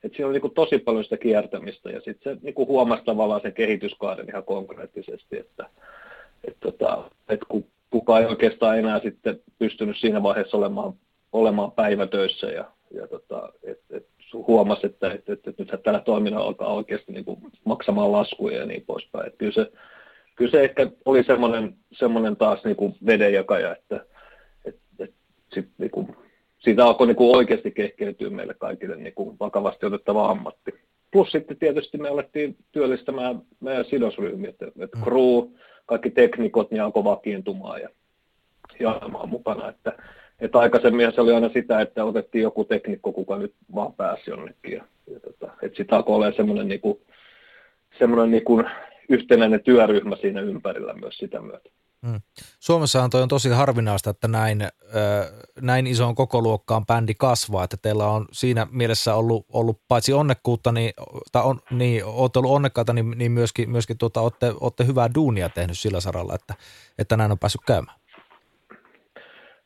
että 0.04 0.16
siinä 0.16 0.28
oli 0.28 0.38
niin 0.38 0.54
tosi 0.54 0.78
paljon 0.78 1.04
sitä 1.04 1.16
kiertämistä 1.16 1.90
ja 1.90 2.00
sitten 2.00 2.34
se 2.34 2.40
niin 2.42 2.54
huomasi 2.56 3.04
tavallaan 3.04 3.40
sen 3.40 3.52
kehityskaaren 3.52 4.28
ihan 4.28 4.44
konkreettisesti, 4.44 5.38
että, 5.38 5.70
että, 6.44 6.60
tota, 6.60 7.10
että 7.28 7.46
kukaan 7.90 8.22
ei 8.22 8.28
oikeastaan 8.28 8.78
enää 8.78 9.00
sitten 9.00 9.40
pystynyt 9.58 9.96
siinä 9.96 10.22
vaiheessa 10.22 10.56
olemaan, 10.56 10.92
olemaan 11.32 11.72
päivätöissä 11.72 12.46
ja, 12.46 12.64
ja 12.94 13.06
tota, 13.06 13.52
että 13.62 13.96
et 13.96 14.06
huomasi, 14.32 14.86
että, 14.86 15.12
että, 15.12 15.32
että, 15.32 15.50
että 15.50 15.62
nythän 15.62 15.82
tällä 15.82 16.00
toiminnalla 16.00 16.46
alkaa 16.46 16.74
oikeasti 16.74 17.12
niin 17.12 17.24
maksamaan 17.64 18.12
laskuja 18.12 18.58
ja 18.58 18.66
niin 18.66 18.84
poispäin. 18.86 19.26
Että 19.26 19.38
kyllä, 19.38 19.52
se, 19.52 19.72
kyllä 20.34 20.50
se 20.50 20.64
ehkä 20.64 20.90
oli 21.04 21.24
semmoinen, 21.24 21.74
semmoinen 21.92 22.36
taas 22.36 22.64
niin 22.64 22.76
kuin 22.76 22.94
vedenjakaja, 23.06 23.76
että, 23.76 24.06
sit, 25.54 25.68
niin 25.78 25.90
kuin, 25.90 26.16
siitä 26.58 26.84
alkoi 26.84 27.06
niin 27.06 27.16
kuin 27.16 27.36
oikeasti 27.36 27.70
kehkeytyä 27.70 28.30
meille 28.30 28.54
kaikille 28.54 28.96
niin 28.96 29.14
kuin 29.14 29.36
vakavasti 29.40 29.86
otettava 29.86 30.30
ammatti. 30.30 30.74
Plus 31.10 31.32
sitten 31.32 31.56
tietysti 31.56 31.98
me 31.98 32.08
alettiin 32.08 32.56
työllistämään 32.72 33.42
meidän 33.60 33.84
sidosryhmiä, 33.84 34.50
että, 34.50 34.66
että 34.66 34.98
mm. 34.98 35.04
crew, 35.04 35.48
kaikki 35.86 36.10
teknikot 36.10 36.70
niin 36.70 36.82
alkoi 36.82 37.04
vakiintumaan 37.04 37.80
ja, 37.80 37.88
ja 38.80 39.00
mukana. 39.26 39.68
Että, 39.68 39.92
että 40.40 40.58
aikaisemmin 40.58 41.12
se 41.12 41.20
oli 41.20 41.32
aina 41.32 41.48
sitä, 41.48 41.80
että 41.80 42.04
otettiin 42.04 42.42
joku 42.42 42.64
teknikko, 42.64 43.12
kuka 43.12 43.38
nyt 43.38 43.54
vaan 43.74 43.92
pääsi 43.92 44.30
jonnekin. 44.30 44.72
Ja, 44.72 44.84
ja 45.12 45.20
tota, 45.20 45.52
että 45.62 45.76
sitä 45.76 45.96
alkoi 45.96 46.14
olla 46.14 46.32
semmoinen, 46.32 46.68
niin 46.68 46.80
kuin, 46.80 47.00
semmoinen 47.98 48.30
niin 48.30 48.44
kuin 48.44 48.66
yhtenäinen 49.08 49.62
työryhmä 49.62 50.16
siinä 50.16 50.40
ympärillä 50.40 50.94
myös 50.94 51.16
sitä 51.18 51.40
myötä. 51.40 51.70
Mm. 52.04 52.20
Suomessahan 52.60 53.10
toi 53.10 53.22
on 53.22 53.28
tosi 53.28 53.48
harvinaista, 53.48 54.10
että 54.10 54.28
näin, 54.28 54.62
äh, 54.62 54.70
näin 55.60 55.86
isoon 55.86 56.14
kokoluokkaan 56.14 56.86
bändi 56.86 57.14
kasvaa, 57.14 57.64
että 57.64 57.76
teillä 57.82 58.06
on 58.06 58.26
siinä 58.32 58.66
mielessä 58.70 59.14
ollut, 59.14 59.46
ollut 59.52 59.80
paitsi 59.88 60.12
onnekkuutta, 60.12 60.72
niin, 60.72 60.92
tai 61.32 61.42
on, 61.42 61.60
niin 61.70 62.04
olette 62.04 62.38
ollut 62.38 62.52
onnekkaita, 62.52 62.92
niin, 62.92 63.10
niin 63.16 63.32
myöskin, 63.32 63.70
myöskin 63.70 63.98
tuota, 63.98 64.20
olette, 64.20 64.52
olette 64.60 64.86
hyvää 64.86 65.08
duunia 65.14 65.48
tehnyt 65.48 65.78
sillä 65.78 66.00
saralla, 66.00 66.34
että, 66.34 66.54
että 66.98 67.16
näin 67.16 67.32
on 67.32 67.38
päässyt 67.38 67.60
käymään. 67.66 67.98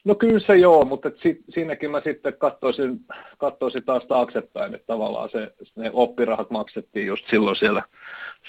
No 0.05 0.15
kyllä 0.15 0.41
se 0.47 0.57
joo, 0.57 0.85
mutta 0.85 1.11
si, 1.23 1.45
siinäkin 1.49 1.91
mä 1.91 2.01
sitten 2.05 2.35
katsoisin, 2.39 3.01
katsoisin 3.39 3.85
taas 3.85 4.05
taaksepäin, 4.09 4.75
että 4.75 4.87
tavallaan 4.87 5.31
se, 5.31 5.55
ne 5.77 5.91
oppirahat 5.93 6.51
maksettiin 6.51 7.07
just 7.07 7.25
silloin 7.31 7.57
siellä, 7.57 7.83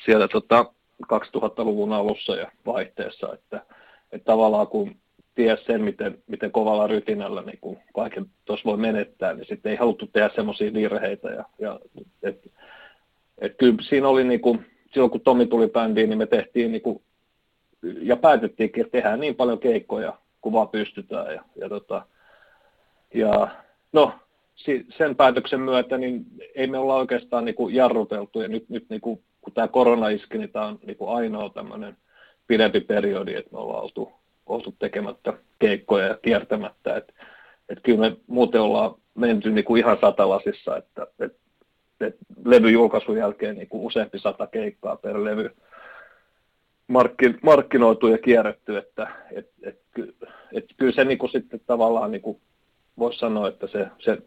siellä 0.05 0.27
tota 0.27 0.73
2000-luvun 1.03 1.93
alussa 1.93 2.35
ja 2.35 2.51
vaihteessa, 2.65 3.33
että– 3.33 3.61
että 4.11 4.25
tavallaan 4.25 4.67
kun 4.67 4.95
ties 5.35 5.65
sen, 5.65 5.83
miten, 5.83 6.17
miten 6.27 6.51
kovalla 6.51 6.87
rytinällä 6.87 7.41
niin 7.41 7.57
kun 7.61 7.77
kaiken 7.95 8.25
tuossa 8.45 8.65
voi 8.65 8.77
menettää, 8.77 9.33
niin 9.33 9.45
sitten 9.45 9.69
ei 9.69 9.75
haluttu 9.77 10.07
tehdä 10.07 10.29
semmoisia 10.35 10.73
virheitä. 10.73 11.29
Ja, 11.29 11.45
ja, 11.59 11.79
et, 12.23 12.51
et 13.37 13.57
kyllä 13.57 13.75
siinä 13.81 14.07
oli, 14.07 14.23
niin 14.23 14.41
kuin, 14.41 14.65
silloin 14.93 15.11
kun 15.11 15.21
Tomi 15.21 15.45
tuli 15.45 15.67
bändiin, 15.67 16.09
niin 16.09 16.17
me 16.17 16.25
tehtiin 16.25 16.71
niin 16.71 16.81
kuin, 16.81 17.01
ja 18.01 18.17
päätettiinkin, 18.17 18.81
että 18.81 18.91
tehdään 18.91 19.19
niin 19.19 19.35
paljon 19.35 19.59
keikkoja 19.59 20.17
kuin 20.41 20.53
vaan 20.53 20.69
pystytään. 20.69 21.33
Ja, 21.33 21.43
ja, 21.55 21.69
tota, 21.69 22.05
ja 23.13 23.47
no, 23.93 24.13
sen 24.97 25.15
päätöksen 25.15 25.59
myötä 25.59 25.97
niin 25.97 26.25
ei 26.55 26.67
me 26.67 26.77
olla 26.77 26.95
oikeastaan 26.95 27.45
niin 27.45 27.55
kuin 27.55 27.75
jarruteltu. 27.75 28.41
Ja 28.41 28.47
nyt, 28.47 28.69
nyt 28.69 28.85
niin 28.89 29.01
kuin, 29.01 29.23
kun 29.41 29.53
tämä 29.53 29.67
korona 29.67 30.09
iski, 30.09 30.37
niin 30.37 30.51
tämä 30.51 30.65
on 30.65 30.79
niin 30.85 30.97
kuin 30.97 31.15
ainoa 31.15 31.49
tämmöinen– 31.49 31.97
pidempi 32.49 32.79
periodi, 32.79 33.35
että 33.35 33.51
me 33.51 33.57
ollaan 33.57 33.83
oltu, 33.83 34.11
oltu 34.45 34.75
tekemättä 34.79 35.33
keikkoja 35.59 36.07
ja 36.07 36.17
kiertämättä. 36.21 36.97
Että 36.97 37.13
et 37.69 37.79
kyllä 37.83 38.09
me 38.09 38.17
muuten 38.27 38.61
ollaan 38.61 38.95
menty 39.15 39.51
niin 39.51 39.65
kuin 39.65 39.79
ihan 39.79 39.97
satalasissa, 40.01 40.77
että 40.77 41.07
et, 41.19 41.35
et 42.01 42.15
levyjulkaisun 42.45 43.17
jälkeen 43.17 43.55
niin 43.55 43.67
kuin 43.67 43.85
useampi 43.85 44.19
sata 44.19 44.47
keikkaa 44.47 44.95
per 44.95 45.23
levy 45.23 45.55
markkin, 46.87 47.37
markkinoitu 47.43 48.07
ja 48.07 48.17
kierretty, 48.17 48.77
että 48.77 49.07
et, 49.31 49.49
et, 49.63 49.79
et, 50.53 50.65
kyllä 50.77 50.93
se 50.93 51.05
niin 51.05 51.17
kuin 51.17 51.31
sitten 51.31 51.61
tavallaan 51.67 52.11
niin 52.11 52.21
kuin 52.21 52.41
voisi 52.99 53.19
sanoa, 53.19 53.47
että 53.47 53.67
se, 53.67 53.87
se 53.99 54.17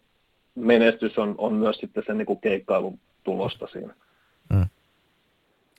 menestys 0.54 1.18
on, 1.18 1.34
on 1.38 1.52
myös 1.52 1.76
sitten 1.76 2.02
sen 2.06 2.18
niin 2.18 2.26
kuin 2.26 2.40
keikkailun 2.40 2.98
tulosta 3.24 3.66
siinä. 3.66 3.94
Mm. 4.52 4.66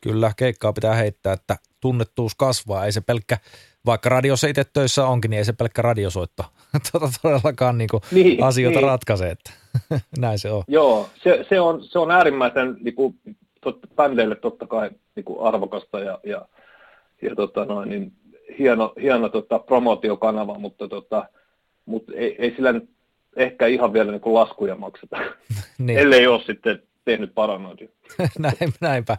Kyllä, 0.03 0.31
keikkaa 0.37 0.73
pitää 0.73 0.93
heittää, 0.93 1.33
että 1.33 1.55
tunnettuus 1.81 2.35
kasvaa. 2.35 2.85
Ei 2.85 2.91
se 2.91 3.01
pelkkä, 3.01 3.37
vaikka 3.85 4.09
radiossa 4.09 4.47
itse 4.47 4.63
töissä 4.73 5.05
onkin, 5.05 5.31
niin 5.31 5.37
ei 5.37 5.45
se 5.45 5.53
pelkkä 5.53 5.81
radiosoitto 5.81 6.43
tuota 6.91 7.07
todellakaan 7.21 7.77
niin 7.77 7.89
niin, 8.11 8.43
asioita 8.43 8.79
niin. 8.79 8.87
ratkaise. 8.87 9.29
Että 9.29 9.51
näin 10.19 10.39
se 10.39 10.51
on. 10.51 10.63
Joo, 10.67 11.09
se, 11.23 11.45
se, 11.49 11.59
on, 11.59 11.83
se 11.83 11.99
on 11.99 12.11
äärimmäisen 12.11 12.77
niin 12.81 12.95
kuin, 12.95 13.15
tot, 13.61 13.79
bändeille 13.95 14.35
totta 14.35 14.67
kai 14.67 14.89
niin 15.15 15.23
kuin 15.23 15.47
arvokasta 15.47 15.99
ja, 15.99 16.19
ja, 16.23 16.45
ja 17.21 17.35
tota 17.35 17.65
noin, 17.65 17.89
niin 17.89 18.11
hieno, 18.59 18.93
hieno 19.01 19.29
tota, 19.29 19.59
promootiokanava, 19.59 20.59
mutta, 20.59 20.87
tota, 20.87 21.25
mutta 21.85 22.11
ei, 22.15 22.35
ei 22.39 22.53
sillä 22.55 22.71
nyt 22.71 22.89
ehkä 23.35 23.67
ihan 23.67 23.93
vielä 23.93 24.11
niin 24.11 24.21
kuin 24.21 24.33
laskuja 24.33 24.75
makseta, 24.75 25.17
niin. 25.77 25.99
ellei 25.99 26.27
ole 26.27 26.43
sitten 26.45 26.83
tehnyt 27.05 27.33
paranointia. 27.35 27.87
Näin, 28.39 28.73
näinpä. 28.81 29.17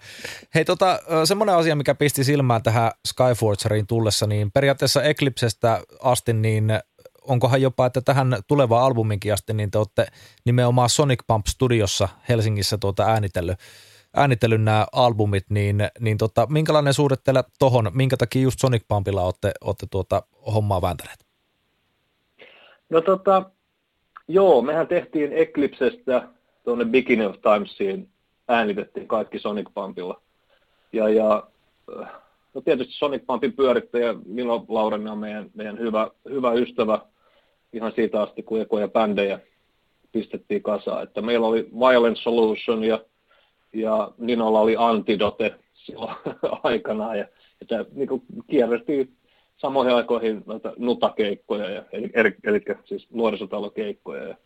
Hei, 0.54 0.64
tota, 0.64 1.00
semmoinen 1.24 1.54
asia, 1.54 1.76
mikä 1.76 1.94
pisti 1.94 2.24
silmään 2.24 2.62
tähän 2.62 2.90
Skyforgeriin 3.08 3.86
tullessa, 3.86 4.26
niin 4.26 4.52
periaatteessa 4.52 5.02
Eclipsestä 5.02 5.80
asti, 6.02 6.32
niin 6.32 6.72
onkohan 7.28 7.62
jopa, 7.62 7.86
että 7.86 8.00
tähän 8.00 8.36
tulevaan 8.48 8.84
albuminkin 8.84 9.32
asti, 9.32 9.54
niin 9.54 9.70
te 9.70 9.78
olette 9.78 10.06
nimenomaan 10.44 10.88
Sonic 10.88 11.20
Pump 11.26 11.46
Studiossa 11.46 12.08
Helsingissä 12.28 12.78
tuota 12.78 13.04
äänitellyt, 13.04 13.58
äänitellyt 14.16 14.62
nämä 14.62 14.86
albumit, 14.92 15.44
niin, 15.50 15.76
niin 16.00 16.18
tota, 16.18 16.46
minkälainen 16.50 16.94
suhde 16.94 17.16
teillä 17.16 17.44
tohon, 17.58 17.90
minkä 17.94 18.16
takia 18.16 18.42
just 18.42 18.60
Sonic 18.60 18.82
Pumpilla 18.88 19.22
olette, 19.22 19.52
olette 19.60 19.86
tuota 19.90 20.22
hommaa 20.54 20.82
vääntäneet? 20.82 21.24
No 22.90 23.00
tota, 23.00 23.50
joo, 24.28 24.62
mehän 24.62 24.86
tehtiin 24.86 25.32
Eclipsestä 25.32 26.28
tuonne 26.64 26.84
Beginning 26.84 27.30
of 27.30 27.36
Timesiin 27.40 28.08
äänitettiin 28.48 29.08
kaikki 29.08 29.38
Sonic 29.38 29.68
Pumpilla. 29.74 30.20
Ja, 30.92 31.08
ja 31.08 31.46
no 32.54 32.60
tietysti 32.60 32.92
Sonic 32.92 33.26
Pumpin 33.26 33.52
pyörittäjä 33.52 34.14
Milo 34.26 34.64
Lauren 34.68 35.08
on 35.08 35.18
meidän, 35.18 35.50
meidän 35.54 35.78
hyvä, 35.78 36.10
hyvä 36.30 36.52
ystävä 36.52 37.00
ihan 37.72 37.92
siitä 37.92 38.22
asti, 38.22 38.42
kun 38.42 38.60
ekoja 38.60 38.88
bändejä 38.88 39.40
pistettiin 40.12 40.62
kasaan. 40.62 41.02
Että 41.02 41.22
meillä 41.22 41.46
oli 41.46 41.68
Violent 41.72 42.18
Solution 42.18 42.84
ja, 42.84 43.00
ja 43.72 44.10
Ninolla 44.18 44.60
oli 44.60 44.76
Antidote 44.78 45.54
silloin 45.74 46.14
aikanaan. 46.62 47.18
Ja, 47.18 47.26
tämä 47.68 47.84
niin 47.92 48.22
kierrettiin 48.46 49.16
samoihin 49.56 49.94
aikoihin 49.94 50.44
nutakeikkoja, 50.76 51.70
ja, 51.70 51.84
eli, 51.92 52.10
eli, 52.14 52.34
eli 52.44 52.62
siis 52.84 53.06
nuorisotalokeikkoja. 53.10 54.28
Ja, 54.28 54.36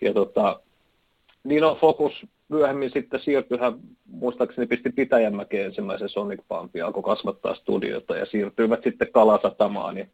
ja 0.00 0.14
tota, 0.14 0.60
niin 1.44 1.64
on 1.64 1.76
Focus 1.76 2.26
myöhemmin 2.48 2.90
sitten 2.90 3.20
siirtyi, 3.20 3.58
hän 3.58 3.74
muistaakseni 4.06 4.66
pisti 4.66 4.90
Pitäjänmäkeen 4.90 5.66
ensimmäisen 5.66 6.08
Sonic 6.08 6.40
Pumpin, 6.48 6.84
alkoi 6.84 7.02
kasvattaa 7.02 7.54
studiota 7.54 8.16
ja 8.16 8.26
siirtyivät 8.26 8.80
sitten 8.84 9.12
Kalasatamaan. 9.12 9.98
Ja, 9.98 10.06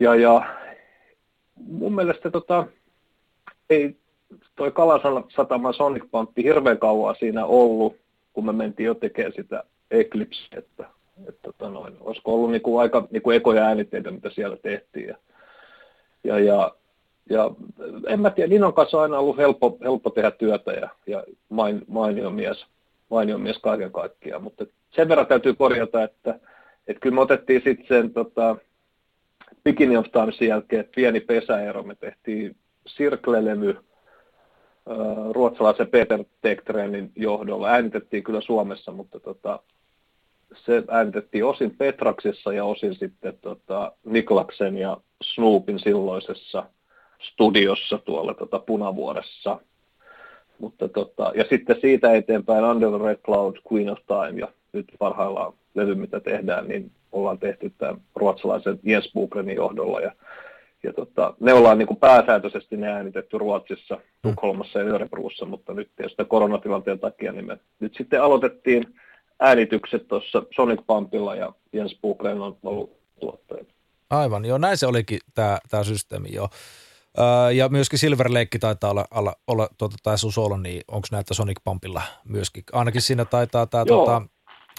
ja, 0.00 0.14
ja 0.14 0.42
mun 1.56 1.94
mielestä 1.94 2.30
tota, 2.30 2.66
ei 3.70 3.96
toi 4.56 4.72
Kalasataman 4.72 5.74
Sonic 5.74 6.04
Pump 6.10 6.30
hirveän 6.36 6.78
kauan 6.78 7.16
siinä 7.18 7.46
ollut, 7.46 7.96
kun 8.32 8.46
me 8.46 8.52
mentiin 8.52 8.86
jo 8.86 8.94
tekemään 8.94 9.32
sitä 9.36 9.64
Eclipse, 9.90 10.56
että, 10.56 10.84
että 11.28 11.40
tota 11.42 11.70
noin, 11.70 11.96
olisiko 12.00 12.34
ollut 12.34 12.50
niinku 12.50 12.78
aika 12.78 13.08
niinku 13.10 13.30
ekoja 13.30 13.64
äänitteitä, 13.64 14.10
mitä 14.10 14.30
siellä 14.30 14.56
tehtiin. 14.56 15.08
Ja, 15.08 15.16
ja, 16.24 16.38
ja 16.38 16.74
ja 17.30 17.50
en 18.06 18.20
mä 18.20 18.30
tiedä, 18.30 18.48
Ninon 18.48 18.74
kanssa 18.74 18.96
on 18.96 19.02
aina 19.02 19.18
ollut 19.18 19.36
helppo, 19.36 19.78
helppo 19.82 20.10
tehdä 20.10 20.30
työtä 20.30 20.72
ja, 20.72 20.88
ja 21.06 21.24
main, 21.48 21.82
mainio, 21.88 22.30
mies, 22.30 22.66
mainio 23.10 23.38
mies 23.38 23.58
kaiken 23.58 23.92
kaikkiaan, 23.92 24.42
mutta 24.42 24.66
sen 24.90 25.08
verran 25.08 25.26
täytyy 25.26 25.54
korjata, 25.54 26.02
että, 26.02 26.38
että 26.86 27.00
kyllä 27.00 27.14
me 27.14 27.20
otettiin 27.20 27.62
sitten 27.64 27.86
sen 27.88 28.12
tota, 28.12 28.56
Beginning 29.64 30.00
of 30.00 30.06
Timesin 30.12 30.48
jälkeen 30.48 30.88
pieni 30.94 31.20
pesäero, 31.20 31.82
me 31.82 31.94
tehtiin 31.94 32.56
Circle-levy 32.88 33.76
ruotsalaisen 35.30 35.86
Peter 35.86 36.24
Tektrenin 36.40 37.12
johdolla. 37.16 37.68
Äänitettiin 37.68 38.22
kyllä 38.22 38.40
Suomessa, 38.40 38.92
mutta 38.92 39.20
tota, 39.20 39.60
se 40.54 40.82
äänitettiin 40.88 41.44
osin 41.44 41.76
Petraksessa 41.76 42.52
ja 42.52 42.64
osin 42.64 42.94
sitten 42.94 43.38
tota, 43.40 43.92
Niklaksen 44.04 44.78
ja 44.78 44.96
Snoopin 45.22 45.78
silloisessa 45.78 46.64
studiossa 47.32 47.98
tuolla 47.98 48.34
tota 48.34 48.58
Punavuoressa. 48.58 49.60
Mutta 50.58 50.88
tota, 50.88 51.32
ja 51.34 51.44
sitten 51.50 51.76
siitä 51.80 52.12
eteenpäin 52.12 52.64
Under 52.64 52.90
the 52.90 52.98
Red 52.98 53.18
Cloud, 53.24 53.56
Queen 53.72 53.90
of 53.90 53.98
Time 54.06 54.40
ja 54.40 54.48
nyt 54.72 54.86
parhaillaan 54.98 55.52
levy, 55.74 55.94
mitä 55.94 56.20
tehdään, 56.20 56.68
niin 56.68 56.90
ollaan 57.12 57.38
tehty 57.38 57.72
tämän 57.78 58.00
ruotsalaisen 58.14 58.80
Jens 58.82 59.10
Bukrenin 59.14 59.56
johdolla 59.56 60.00
ja, 60.00 60.12
ja 60.82 60.92
tota, 60.92 61.34
ne 61.40 61.52
ollaan 61.52 61.78
niin 61.78 61.86
kuin 61.86 62.00
pääsääntöisesti 62.00 62.76
ne 62.76 62.92
äänitetty 62.92 63.38
Ruotsissa, 63.38 63.98
Tukholmassa 64.22 64.78
ja 64.78 64.84
Örebruussa, 64.84 65.46
mutta 65.46 65.74
nyt 65.74 65.90
tietysti 65.96 66.24
koronatilanteen 66.24 66.98
takia 66.98 67.32
niin 67.32 67.46
me 67.46 67.58
nyt 67.80 67.94
sitten 67.94 68.22
aloitettiin 68.22 68.94
äänitykset 69.40 70.08
tuossa 70.08 70.42
Sonic 70.56 70.80
Pumpilla 70.86 71.34
ja 71.34 71.52
Jens 71.72 71.98
Bukren 72.02 72.40
on 72.40 72.56
ollut 72.62 72.96
tuottaja. 73.20 73.64
Aivan, 74.10 74.44
joo 74.44 74.58
näin 74.58 74.76
se 74.76 74.86
olikin 74.86 75.18
tämä, 75.34 75.58
tämä 75.70 75.84
systeemi 75.84 76.28
joo. 76.32 76.48
Öö, 77.18 77.50
ja 77.52 77.68
myöskin 77.68 77.98
Silver 77.98 78.28
Lake 78.30 78.58
taitaa 78.60 78.90
olla, 78.90 79.04
olla, 79.10 79.34
olla 79.46 79.68
tuota, 79.78 79.96
tai 80.02 80.18
Susolo, 80.18 80.56
niin 80.56 80.82
onko 80.88 81.08
näitä 81.12 81.34
Sonic 81.34 81.56
Pumpilla 81.64 82.02
myöskin? 82.24 82.64
Ainakin 82.72 83.02
siinä 83.02 83.24
taitaa 83.24 83.66
tämä 83.66 83.84
tuota, 83.84 84.22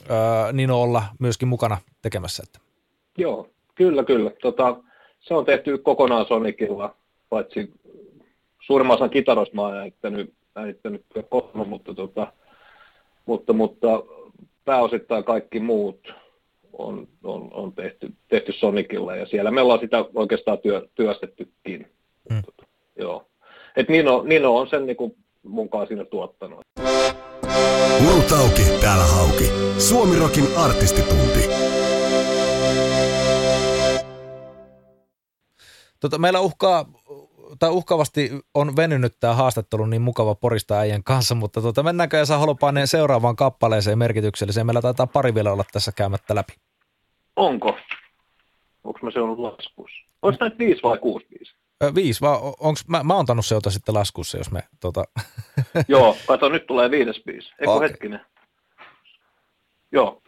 öö, 0.10 0.54
Nino 0.54 0.82
olla 0.82 1.04
myöskin 1.20 1.48
mukana 1.48 1.78
tekemässä. 2.02 2.44
Että. 2.48 2.60
Joo, 3.18 3.50
kyllä, 3.76 4.04
kyllä. 4.04 4.32
Tota, 4.42 4.78
se 5.20 5.34
on 5.34 5.46
tehty 5.46 5.78
kokonaan 5.78 6.26
Sonicilla, 6.26 6.96
paitsi 7.30 7.74
suurimman 8.62 8.96
osan 8.96 9.10
kitaroista 9.10 9.56
mä 9.56 9.62
oon 9.62 9.78
äänittänyt, 9.78 10.34
äänittänyt 10.56 11.06
kotona, 11.30 11.64
mutta, 11.64 11.94
tota, 11.94 12.34
mutta, 13.26 13.54
mutta 13.54 13.88
pääosittain 14.66 15.24
kaikki 15.24 15.60
muut 15.60 16.14
on, 16.74 17.08
on, 17.24 17.50
on 17.54 17.74
tehty, 17.74 18.14
tehty 18.28 18.54
Sonicilla 18.54 19.16
ja 19.16 19.26
siellä 19.26 19.52
me 19.52 19.62
ollaan 19.62 19.80
sitä 19.80 20.06
oikeastaan 20.16 20.58
työ, 20.58 20.88
työstettykin. 20.96 21.95
Mm. 22.30 22.42
Joo. 23.00 23.28
Et 23.76 23.90
Nino, 23.90 24.24
Nino 24.24 24.58
on 24.58 24.68
sen 24.70 24.86
niin 24.86 24.98
mun 25.44 25.70
kanssa 25.70 25.88
siinä 25.88 26.06
tuottanut. 26.06 26.60
Urutauki, 28.12 28.62
täällä 28.82 29.04
Hauki. 29.04 29.52
Suomirokin 29.78 30.44
artistitunti. 30.58 31.50
Tota, 36.00 36.18
meillä 36.18 36.40
uhkaa, 36.40 36.86
tai 37.60 37.70
uhkaavasti 37.70 38.32
on 38.54 38.76
venynyt 38.76 39.14
tämä 39.20 39.34
haastattelu 39.34 39.86
niin 39.86 40.02
mukava 40.02 40.36
porista 40.36 40.80
äijän 40.80 41.04
kanssa, 41.04 41.36
mutta 41.36 41.62
tota, 41.62 41.84
mennäänkö 41.84 42.22
Esa 42.22 42.38
Holopainen 42.38 42.88
seuraavaan 42.88 43.36
kappaleeseen 43.36 43.98
merkitykselliseen? 43.98 44.66
Meillä 44.66 44.82
taitaa 44.82 45.08
pari 45.08 45.36
vielä 45.36 45.52
olla 45.52 45.64
tässä 45.72 45.92
käymättä 45.92 46.36
läpi. 46.36 46.54
Onko? 47.36 47.78
Onko 48.84 49.00
mä 49.02 49.12
se 49.12 49.20
ollut 49.20 49.40
laskussa? 49.40 50.06
Olisi 50.22 50.40
näitä 50.40 50.58
viisi 50.58 50.84
vai 50.84 50.98
kuusi 50.98 51.26
viisi? 51.32 51.56
Viisi, 51.96 52.22
vai 52.22 52.38
onks, 52.60 52.88
mä, 52.88 53.04
mä 53.04 53.16
oon 53.16 53.26
tannut 53.26 53.46
se 53.46 53.56
sitten 53.70 53.96
laskussa, 53.96 54.38
jos 54.38 54.52
me 54.52 54.64
tota... 54.80 55.04
Joo, 55.88 56.18
kato, 56.28 56.50
nyt 56.50 56.68
tulee 56.68 56.92
viides 56.92 57.22
biisi. 57.26 57.52
Eikö 57.60 57.72
okay. 57.72 57.90
hetkinen? 57.90 58.22
Joo. 59.92 60.22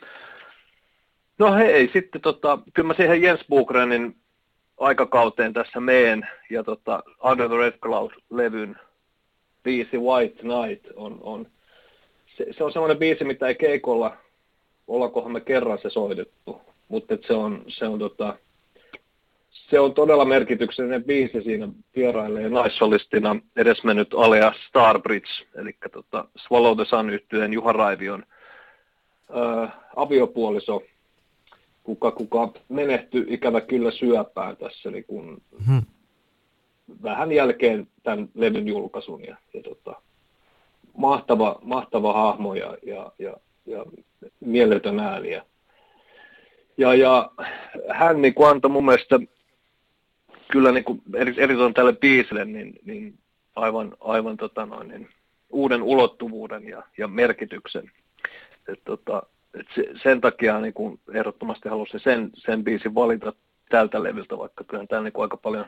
No 1.40 1.54
hei, 1.54 1.90
sitten 1.94 2.22
tota, 2.22 2.60
kyllä 2.74 2.88
mä 2.88 2.94
siihen 2.94 3.22
Jens 3.22 3.42
Bukrenin 3.50 4.16
aikakauteen 4.78 5.54
tässä 5.54 5.80
meen, 5.80 6.28
ja 6.50 6.64
tota, 6.64 7.04
Under 7.24 7.48
the 7.48 7.58
Red 7.58 7.74
Cloud-levyn 7.74 8.76
biisi 9.64 9.98
White 9.98 10.44
Night 10.44 10.86
on, 10.96 11.18
on 11.22 11.48
se, 12.38 12.46
se, 12.58 12.64
on 12.64 12.72
semmoinen 12.72 12.98
biisi, 12.98 13.24
mitä 13.24 13.48
ei 13.48 13.56
keikolla, 13.56 14.18
ollakohan 14.88 15.32
me 15.32 15.42
kerran 15.42 15.80
se 15.82 15.90
soitettu, 15.90 16.62
mutta 16.88 17.18
se 17.28 17.34
on, 17.34 17.64
se 17.68 17.88
on 17.88 18.00
tota, 18.00 18.38
se 19.70 19.80
on 19.80 19.94
todella 19.94 20.26
merkityksellinen 20.26 21.04
biisi 21.04 21.42
siinä 21.42 21.68
vierailee 21.96 22.50
naissolistina 22.50 23.36
edesmennyt 23.56 24.14
Alea 24.14 24.54
Starbridge, 24.68 25.30
eli 25.56 25.76
tota 25.92 26.26
Swallow 26.36 26.76
the 26.76 26.86
Sun 26.86 27.10
yhtyeen 27.10 27.54
Juha 27.54 27.72
Raivion 27.72 28.24
ää, 29.30 29.84
aviopuoliso, 29.96 30.84
kuka, 31.84 32.12
kuka 32.12 32.52
menehtyi 32.70 33.26
ikävä 33.28 33.62
kyllä 33.62 33.92
syöpään 33.92 34.58
tässä, 34.58 34.90
eli 34.90 35.04
kun 35.04 35.42
hmm. 35.68 35.82
vähän 37.04 37.32
jälkeen 37.32 37.88
tämän 38.04 38.30
levyn 38.36 38.68
julkaisun 38.68 39.24
ja, 39.26 39.36
ja 39.54 39.64
tota, 39.64 40.02
mahtava, 40.98 41.60
mahtava 41.64 42.14
hahmo 42.14 42.54
ja, 42.54 42.78
ja, 42.84 43.12
ja, 43.20 43.34
ja 43.66 43.86
mieletön 44.40 45.00
ääni. 45.00 45.32
Ja, 45.32 45.44
ja, 46.78 46.96
ja 46.96 47.32
hän 47.90 48.22
niin 48.22 48.34
antoi 48.50 48.72
mun 48.72 48.86
mielestä 48.86 49.20
kyllä 50.52 50.72
niin 50.72 50.84
kuin, 50.84 51.02
erityisen 51.16 51.74
tälle 51.74 51.94
biisille 51.94 52.46
niin, 52.46 52.74
niin 52.86 53.20
aivan, 53.56 53.94
aivan 54.00 54.38
tota 54.38 54.66
noin, 54.66 54.88
niin, 54.88 55.10
uuden 55.50 55.84
ulottuvuuden 55.84 56.68
ja, 56.68 56.84
ja 56.98 57.08
merkityksen. 57.08 57.92
et, 58.68 58.80
tota, 58.86 59.24
et 59.60 59.66
se, 59.76 59.84
sen 60.04 60.22
takia 60.22 60.60
niin 60.60 60.74
kuin 60.74 61.00
ehdottomasti 61.14 61.70
halusin 61.70 62.00
sen, 62.00 62.32
sen 62.36 62.64
biisin 62.64 62.96
valita 62.96 63.34
tältä 63.70 64.04
levyltä, 64.04 64.38
vaikka 64.38 64.64
kyllä 64.64 64.86
tämä 64.88 65.02
niin 65.02 65.14
aika 65.16 65.38
paljon 65.38 65.66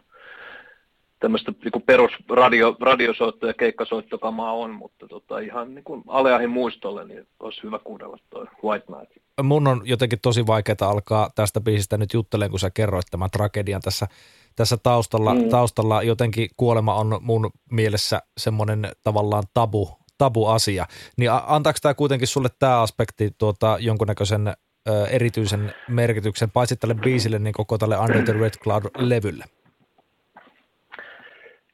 tämmöistä 1.19 1.51
niin 1.51 1.83
perus 1.85 2.11
radio, 2.29 2.77
radiosoitto- 2.79 3.47
ja 3.47 3.53
keikkasoittokamaa 3.53 4.53
on, 4.53 4.71
mutta 4.71 5.07
tota, 5.07 5.39
ihan 5.39 5.75
niin 5.75 5.83
kuin 5.83 6.03
Aleahin 6.07 6.49
muistolle 6.49 7.05
niin 7.05 7.27
olisi 7.39 7.63
hyvä 7.63 7.79
kuunnella 7.79 8.17
tuo 8.29 8.45
White 8.63 8.85
Magic. 8.89 9.21
Mun 9.43 9.67
on 9.67 9.81
jotenkin 9.85 10.19
tosi 10.21 10.47
vaikeaa 10.47 10.89
alkaa 10.89 11.29
tästä 11.35 11.61
biisistä 11.61 11.97
nyt 11.97 12.13
juttelemaan, 12.13 12.49
kun 12.49 12.59
sä 12.59 12.69
kerroit 12.69 13.05
tämän 13.11 13.31
tragedian 13.31 13.81
tässä, 13.81 14.07
tässä 14.55 14.77
taustalla. 14.83 15.33
Mm. 15.33 15.49
Taustalla 15.49 16.03
jotenkin 16.03 16.49
kuolema 16.57 16.95
on 16.95 17.19
mun 17.21 17.51
mielessä 17.71 18.21
semmoinen 18.37 18.87
tavallaan 19.03 19.43
tabu, 19.53 19.89
tabu 20.17 20.45
asia. 20.45 20.85
Niin 21.17 21.31
antaako 21.47 21.79
tämä 21.81 21.93
kuitenkin 21.93 22.27
sulle 22.27 22.49
tämä 22.59 22.81
aspekti 22.81 23.31
tuota, 23.37 23.77
jonkunnäköisen 23.79 24.47
ö, 24.47 25.07
erityisen 25.07 25.73
merkityksen, 25.87 26.51
paitsi 26.51 26.75
tälle 26.75 26.95
biisille, 26.95 27.39
niin 27.39 27.53
koko 27.53 27.77
tälle 27.77 27.97
Under 27.97 28.23
the 28.23 28.33
Red 28.33 28.53
Cloud-levylle? 28.63 29.45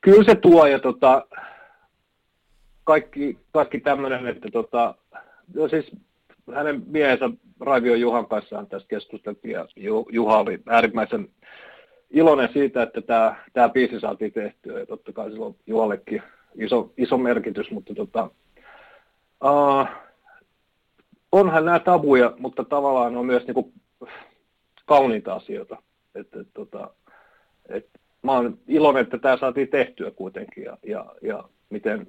Kyllä 0.01 0.23
se 0.23 0.36
tuo 0.36 0.65
ja 0.65 0.80
tota, 0.80 1.26
kaikki, 2.84 3.38
kaikki 3.53 3.80
tämmöinen, 3.80 4.28
että 4.28 4.49
tota, 4.53 4.95
no 5.53 5.67
siis 5.67 5.91
hänen 6.55 6.84
miehensä 6.88 7.30
Raivio 7.59 7.95
Juhan 7.95 8.28
kanssa 8.28 8.65
tästä 8.69 8.88
keskusteltiin 8.88 9.51
ja 9.51 9.65
Juha 10.11 10.39
oli 10.39 10.59
äärimmäisen 10.67 11.30
iloinen 12.16 12.49
siitä, 12.53 12.84
että 12.84 13.01
tämä, 13.01 13.36
tämä 13.53 13.70
biisi 13.70 13.99
saatiin 13.99 14.32
tehtyä 14.32 14.80
ja 14.80 14.86
totta 14.86 15.13
kai 15.13 15.32
sillä 15.32 15.45
on 15.45 15.55
Juhallekin 15.68 16.24
iso, 16.55 16.93
iso 16.97 17.18
merkitys, 17.18 17.72
mutta 17.72 17.95
tota, 17.95 18.30
uh, 19.43 19.88
onhan 21.32 21.66
nämä 21.66 21.80
tabuja, 21.80 22.34
mutta 22.39 22.63
tavallaan 22.63 23.18
on 23.18 23.26
myös 23.26 23.47
niinku 23.47 23.74
kauniita 24.86 25.34
asioita. 25.34 25.78
Et, 26.16 26.36
et, 26.36 26.47
tota, 26.53 26.89
et, 27.70 27.88
mä 28.22 28.32
oon 28.32 28.57
iloinen, 28.68 29.03
että 29.03 29.18
tämä 29.18 29.38
saatiin 29.38 29.68
tehtyä 29.68 30.11
kuitenkin 30.11 30.63
ja, 30.63 30.78
ja, 30.84 31.05
ja 31.22 31.43
miten 31.70 32.07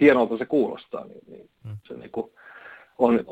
hienolta 0.00 0.38
se 0.38 0.46
kuulostaa, 0.46 1.04
niin, 1.04 1.20
niin 1.26 1.50
hmm. 1.64 1.76
se 1.88 1.94
niinku 1.94 2.32
on, 2.98 3.24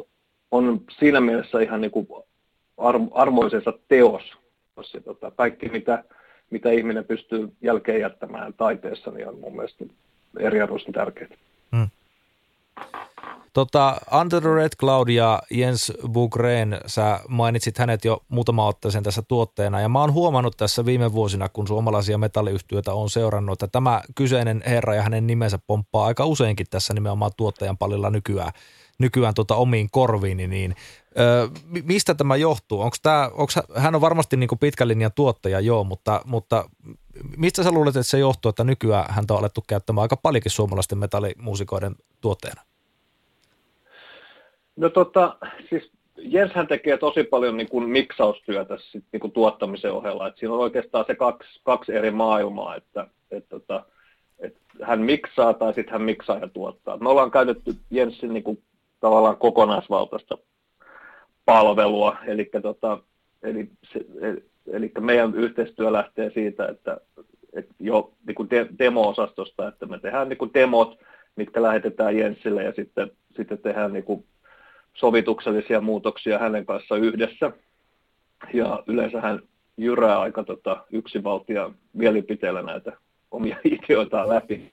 on 0.50 0.80
siinä 0.98 1.20
mielessä 1.20 1.60
ihan 1.60 1.80
niinku 1.80 2.26
armoisensa 3.14 3.72
teos. 3.88 4.22
Se, 4.82 5.00
tota, 5.00 5.30
kaikki, 5.30 5.68
mitä, 5.68 6.04
mitä 6.50 6.70
ihminen 6.70 7.04
pystyy 7.04 7.52
jälkeen 7.62 8.00
jättämään 8.00 8.54
taiteessa, 8.54 9.10
niin 9.10 9.28
on 9.28 9.40
mun 9.40 9.56
mielestä 9.56 9.84
eriarvoisen 10.40 10.92
tärkeää. 10.92 11.30
Hmm. 11.76 11.88
Tota, 13.52 13.96
Under 14.20 14.40
the 14.40 14.54
Red 14.54 14.76
Cloud 14.80 15.08
ja 15.08 15.42
Jens 15.50 15.92
Bugren, 16.12 16.80
sä 16.86 17.20
mainitsit 17.28 17.78
hänet 17.78 18.04
jo 18.04 18.22
muutama 18.28 18.66
otteeseen 18.66 19.04
tässä 19.04 19.22
tuotteena, 19.28 19.80
ja 19.80 19.88
mä 19.88 20.00
oon 20.00 20.12
huomannut 20.12 20.56
tässä 20.56 20.84
viime 20.84 21.12
vuosina, 21.12 21.48
kun 21.48 21.66
suomalaisia 21.66 22.18
metalliyhtiöitä 22.18 22.92
on 22.92 23.10
seurannut, 23.10 23.52
että 23.52 23.72
tämä 23.72 24.02
kyseinen 24.14 24.62
herra 24.66 24.94
ja 24.94 25.02
hänen 25.02 25.26
nimensä 25.26 25.58
pomppaa 25.66 26.06
aika 26.06 26.26
useinkin 26.26 26.66
tässä 26.70 26.94
nimenomaan 26.94 27.30
tuottajan 27.36 27.78
palilla 27.78 28.10
nykyään, 28.10 28.52
nykyään 28.98 29.34
tota 29.34 29.54
omiin 29.54 29.88
korviini, 29.90 30.46
niin 30.46 30.74
ö, 31.18 31.48
mistä 31.84 32.14
tämä 32.14 32.36
johtuu? 32.36 32.80
Onko 32.80 32.96
tämä, 33.02 33.30
onko, 33.32 33.52
hän 33.76 33.94
on 33.94 34.00
varmasti 34.00 34.36
niin 34.36 34.48
pitkän 34.60 34.88
linjan 34.88 35.12
tuottaja, 35.14 35.60
joo, 35.60 35.84
mutta, 35.84 36.20
mutta 36.24 36.70
mistä 37.36 37.62
sä 37.62 37.72
luulet, 37.72 37.96
että 37.96 38.10
se 38.10 38.18
johtuu, 38.18 38.48
että 38.48 38.64
nykyään 38.64 39.06
häntä 39.08 39.34
on 39.34 39.40
alettu 39.40 39.64
käyttämään 39.68 40.02
aika 40.02 40.16
paljonkin 40.16 40.52
suomalaisten 40.52 40.98
metallimuusikoiden 40.98 41.96
tuotteena? 42.20 42.62
No 44.76 44.88
tota, 44.88 45.36
siis 45.70 45.90
Jenshän 46.18 46.66
tekee 46.66 46.98
tosi 46.98 47.24
paljon 47.24 47.56
niin 47.56 47.68
kuin 47.68 47.88
miksaustyötä 47.88 48.78
sit, 48.90 49.04
niin 49.12 49.20
kuin 49.20 49.32
tuottamisen 49.32 49.92
ohella. 49.92 50.28
Et 50.28 50.36
siinä 50.38 50.54
on 50.54 50.60
oikeastaan 50.60 51.04
se 51.06 51.14
kaksi, 51.14 51.60
kaksi 51.62 51.94
eri 51.94 52.10
maailmaa, 52.10 52.76
että 52.76 53.06
et, 53.30 53.48
tota, 53.48 53.84
et 54.38 54.56
hän 54.82 55.00
miksaa 55.00 55.54
tai 55.54 55.74
sitten 55.74 55.92
hän 55.92 56.02
miksaa 56.02 56.38
ja 56.38 56.48
tuottaa. 56.48 56.96
Me 56.96 57.08
ollaan 57.08 57.30
käytetty 57.30 57.74
Jenssin 57.90 58.34
niin 58.34 58.44
kuin, 58.44 58.62
tavallaan 59.00 59.36
kokonaisvaltaista 59.36 60.38
palvelua, 61.46 62.16
eli, 62.26 62.50
tota, 62.62 62.98
eli, 63.42 63.68
se, 63.92 64.00
eli 64.72 64.92
meidän 65.00 65.34
yhteistyö 65.34 65.92
lähtee 65.92 66.30
siitä, 66.30 66.66
että, 66.66 67.00
että 67.52 67.74
jo 67.80 68.12
niin 68.26 68.34
kuin 68.34 68.50
de, 68.50 68.66
demo-osastosta, 68.78 69.68
että 69.68 69.86
me 69.86 69.98
tehdään 69.98 70.28
niin 70.28 70.38
kuin 70.38 70.50
demot, 70.54 70.98
mitkä 71.36 71.62
lähetetään 71.62 72.16
Jenssille 72.16 72.64
ja 72.64 72.72
sitten, 72.72 73.10
sitten 73.36 73.58
tehdään 73.58 73.92
niin 73.92 74.04
kuin 74.04 74.24
sovituksellisia 74.94 75.80
muutoksia 75.80 76.38
hänen 76.38 76.66
kanssa 76.66 76.96
yhdessä. 76.96 77.52
Ja 78.54 78.82
yleensä 78.86 79.20
hän 79.20 79.42
jyrää 79.76 80.20
aika 80.20 80.44
tota, 80.44 80.84
yksivaltia 80.92 81.70
mielipiteellä 81.92 82.62
näitä 82.62 82.92
omia 83.30 83.56
ideoitaan 83.64 84.28
läpi. 84.28 84.72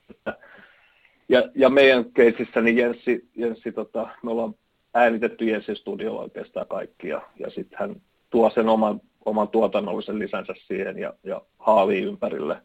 Ja, 1.29 1.43
ja 1.55 1.69
meidän 1.69 2.05
keisissä 2.05 2.61
niin 2.61 2.77
Jenssi, 2.77 3.29
Jenssi 3.35 3.71
tota, 3.71 4.07
me 4.23 4.31
ollaan 4.31 4.55
äänitetty 4.93 5.45
Jenssin 5.45 5.75
studiolla 5.75 6.21
oikeastaan 6.21 6.67
kaikki 6.67 7.07
ja, 7.07 7.21
ja 7.39 7.49
sitten 7.49 7.79
hän 7.79 7.95
tuo 8.29 8.49
sen 8.49 8.69
oman, 8.69 9.01
oman 9.25 9.47
tuotannollisen 9.47 10.19
lisänsä 10.19 10.53
siihen 10.67 10.97
ja, 10.97 11.13
ja 11.23 11.41
haalii 11.59 12.03
ympärille. 12.03 12.57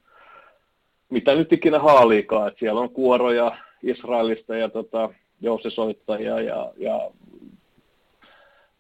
Mitä 1.10 1.34
nyt 1.34 1.52
ikinä 1.52 1.78
haaliikaan, 1.78 2.48
että 2.48 2.58
siellä 2.58 2.80
on 2.80 2.90
kuoroja 2.90 3.56
Israelista 3.82 4.56
ja 4.56 4.68
tota, 4.68 5.10
jousisoittajia 5.40 6.40
ja, 6.40 6.72
ja 6.76 7.10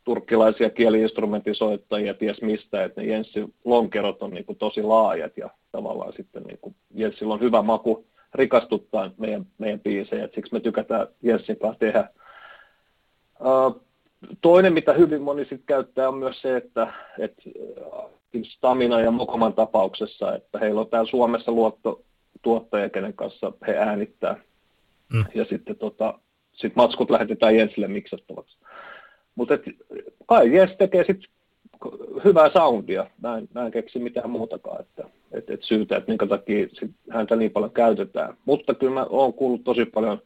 turkkilaisia 0.04 0.70
kieliinstrumentisoittajia 0.70 2.14
ties 2.14 2.42
mistä, 2.42 2.84
että 2.84 3.00
ne 3.00 3.06
Jenssin 3.06 3.54
lonkerot 3.64 4.22
on 4.22 4.30
niin 4.30 4.44
kuin 4.44 4.58
tosi 4.58 4.82
laajat 4.82 5.36
ja 5.36 5.50
tavallaan 5.72 6.12
sitten 6.12 6.42
niin 6.42 6.58
kuin 6.60 6.74
Jenssillä 6.94 7.34
on 7.34 7.40
hyvä 7.40 7.62
maku 7.62 8.06
rikastuttaa 8.34 9.10
meidän, 9.18 9.46
meidän 9.58 9.80
biisejä, 9.80 10.24
että 10.24 10.34
siksi 10.34 10.52
me 10.52 10.60
tykätään 10.60 11.06
Jenssin 11.22 11.58
kanssa 11.58 11.78
tehdä. 11.78 12.08
Toinen, 14.40 14.72
mitä 14.72 14.92
hyvin 14.92 15.22
moni 15.22 15.42
sitten 15.42 15.66
käyttää, 15.66 16.08
on 16.08 16.18
myös 16.18 16.40
se, 16.40 16.56
että, 16.56 16.92
että 17.18 17.42
Stamina 18.42 19.00
ja 19.00 19.10
Mokoman 19.10 19.52
tapauksessa, 19.52 20.34
että 20.34 20.58
heillä 20.58 20.80
on 20.80 20.88
täällä 20.88 21.10
Suomessa 21.10 21.52
luottotuottaja, 21.52 22.90
kenen 22.90 23.14
kanssa 23.14 23.52
he 23.66 23.76
äänittää. 23.76 24.36
Mm. 25.12 25.24
Ja 25.34 25.44
sitten 25.44 25.76
tota, 25.76 26.18
sit 26.52 26.76
matskut 26.76 27.10
lähetetään 27.10 27.56
Jensille 27.56 27.88
miksattavaksi. 27.88 28.58
Mutta 29.34 29.58
kai 30.26 30.56
Jens 30.56 30.72
tekee 30.78 31.04
sitten 31.04 31.30
hyvää 32.24 32.50
soundia. 32.50 33.10
Mä 33.22 33.38
en, 33.38 33.48
mä 33.54 33.66
en 33.66 33.72
keksi 33.72 33.98
mitään 33.98 34.30
muutakaan, 34.30 34.80
että 34.80 35.04
et, 35.32 35.50
et 35.50 35.62
syytä, 35.62 35.96
että 35.96 36.10
minkä 36.10 36.26
takia 36.26 36.68
sit 36.72 36.90
häntä 37.10 37.36
niin 37.36 37.50
paljon 37.50 37.72
käytetään. 37.72 38.36
Mutta 38.44 38.74
kyllä 38.74 38.92
mä 38.92 39.06
oon 39.10 39.34
kuullut 39.34 39.64
tosi 39.64 39.84
paljon 39.84 40.22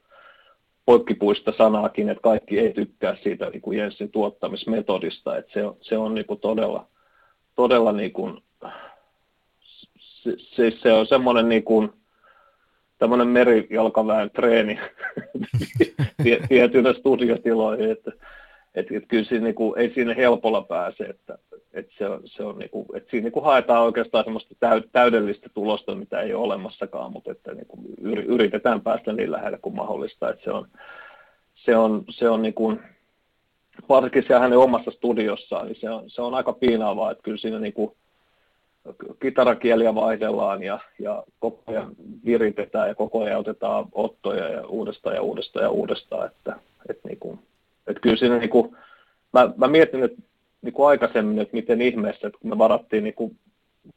poikkipuista 0.87 1.53
sanaakin, 1.59 2.09
että 2.09 2.23
kaikki 2.23 2.59
ei 2.59 2.73
tykkää 2.73 3.17
siitä 3.23 3.51
niin 3.51 3.61
kuin 3.63 3.79
Jensin 3.79 4.11
tuottamismetodista, 4.11 5.37
että 5.37 5.53
se, 5.53 5.61
se 5.81 5.99
on 5.99 6.15
niin 6.15 6.27
kuin 6.27 6.41
todella, 6.41 6.87
todella 7.55 7.93
niin 7.93 8.13
kuin, 8.13 8.43
se, 9.99 10.37
se, 10.39 10.71
se 10.83 10.93
on 10.93 11.07
semmoinen 11.07 11.49
niin 11.49 11.65
kuin, 11.65 11.93
tämmöinen 12.99 13.29
merijalkaväen 13.29 14.31
treeni 14.31 14.79
tietyillä 16.49 16.93
studiotiloihin, 16.93 17.91
että 17.91 18.13
että 18.75 18.97
et 18.97 19.05
kyllä 19.09 19.25
siinä, 19.25 19.45
niinku, 19.45 19.75
ei 19.75 19.95
siinä 19.95 20.15
helpolla 20.15 20.63
pääse, 20.63 21.05
että 21.05 21.39
et 21.73 21.89
se, 21.99 22.05
se 22.25 22.45
on, 22.45 22.59
niinku, 22.59 22.87
et 22.95 23.07
siinä 23.11 23.25
niinku 23.25 23.41
haetaan 23.41 23.83
oikeastaan 23.83 24.25
semmoista 24.25 24.55
täydellistä 24.93 25.49
tulosta, 25.55 25.95
mitä 25.95 26.21
ei 26.21 26.35
ole 26.35 26.45
olemassakaan, 26.45 27.13
mutta 27.13 27.33
että 27.33 27.55
niinku, 27.55 27.79
yritetään 28.03 28.81
päästä 28.81 29.13
niin 29.13 29.33
lähelle 29.33 29.59
kuin 29.59 29.77
mahdollista. 29.77 30.31
Että 30.31 30.45
se 30.45 30.51
on, 30.51 30.69
se 31.55 31.77
on, 31.77 32.05
se 32.11 32.29
on 32.29 32.43
niinku, 32.43 32.79
varsinkin 33.89 34.23
siellä 34.23 34.41
hänen 34.41 34.59
omassa 34.59 34.91
studiossaan, 34.91 35.67
niin 35.67 35.81
se 35.81 35.91
on, 35.91 36.11
se 36.11 36.23
on 36.23 36.35
aika 36.35 36.53
piinaavaa, 36.53 37.11
että 37.11 37.23
kyllä 37.23 37.39
siinä 37.39 37.59
niinku, 37.59 37.97
kitarakieliä 39.23 39.95
vaihdellaan 39.95 40.63
ja, 40.63 40.79
ja 40.99 41.23
koko 41.41 41.63
ajan 41.67 41.93
viritetään 42.25 42.89
ja 42.89 42.95
koko 42.95 43.23
ajan 43.23 43.41
otetaan 43.41 43.87
ottoja 43.93 44.49
ja 44.49 44.67
uudestaan 44.67 45.17
ja 45.17 45.23
uudestaan 45.23 45.65
ja 45.65 45.71
uudestaan, 45.71 46.27
että, 46.27 46.57
että 46.89 47.09
niin 47.09 47.19
kuin, 47.19 47.39
että 47.87 48.01
kyllä 48.01 48.17
siinä 48.17 48.39
niin 48.39 48.51
kuin, 48.51 48.77
mä, 49.33 49.51
mä 49.57 49.69
mietin 49.69 50.03
että 50.03 50.23
niin 50.63 50.73
kuin 50.73 50.89
aikaisemmin, 50.89 51.39
että 51.39 51.57
miten 51.57 51.83
ihmeessä, 51.83 52.27
että 52.27 52.39
kun 52.41 52.51
me 52.51 52.59
varattiin 52.59 53.05
niin 53.05 53.15
kuin, 53.15 53.37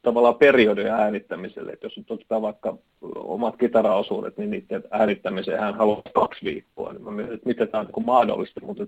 tavallaan 0.02 0.34
periodia 0.34 0.94
äänittämiselle, 0.94 1.72
että 1.72 1.86
jos 1.86 1.96
nyt 1.96 2.10
otetaan 2.10 2.42
vaikka 2.42 2.78
omat 3.16 3.56
kitaraosuudet, 3.56 4.38
niin 4.38 4.50
niiden 4.50 4.84
äänittämiseen 4.90 5.60
hän 5.60 5.74
haluaa 5.74 6.02
kaksi 6.14 6.44
viikkoa, 6.44 6.92
niin 6.92 7.04
mä 7.04 7.10
mietin, 7.10 7.34
että 7.34 7.48
miten 7.48 7.68
tämä 7.68 7.80
on 7.80 7.86
niin 7.96 8.06
mahdollista, 8.06 8.60
mutta 8.66 8.86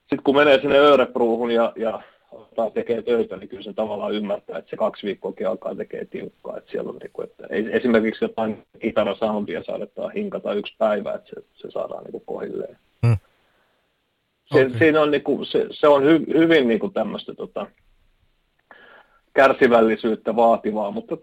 sitten 0.00 0.22
kun 0.24 0.36
menee 0.36 0.60
sinne 0.60 0.78
Örebruuhun 0.78 1.50
ja, 1.50 1.72
ja 1.76 2.02
ottaa 2.32 2.70
tekee 2.70 3.02
töitä, 3.02 3.36
niin 3.36 3.48
kyllä 3.48 3.62
se 3.62 3.72
tavallaan 3.72 4.14
ymmärtää, 4.14 4.58
että 4.58 4.70
se 4.70 4.76
kaksi 4.76 5.06
viikkoakin 5.06 5.48
alkaa 5.48 5.74
tekee 5.74 6.04
tiukkaa. 6.04 6.56
Että 6.56 6.70
siellä 6.70 6.90
on 6.90 6.96
niin 6.96 7.10
kuin, 7.12 7.28
että 7.28 7.46
esimerkiksi 7.50 8.24
jotain 8.24 8.62
kitarasoundia 8.78 9.62
saadaan 9.62 10.12
hinkata 10.14 10.54
yksi 10.54 10.74
päivä, 10.78 11.12
että 11.14 11.30
se, 11.34 11.44
se 11.54 11.70
saadaan 11.70 12.04
niin 12.04 12.12
kuin 12.12 12.24
kohilleen. 12.26 12.76
Se, 13.06 13.16
okay. 14.54 14.78
siinä 14.78 15.00
on, 15.00 15.10
niin 15.10 15.22
kuin, 15.22 15.46
se, 15.46 15.66
se 15.70 15.88
on 15.88 16.04
hy, 16.04 16.26
hyvin 16.34 16.68
niin 16.68 16.80
kuin 16.80 16.92
tämmöistä 16.92 17.34
tota, 17.34 17.66
kärsivällisyyttä 19.34 20.36
vaativaa, 20.36 20.90
mutta 20.90 21.16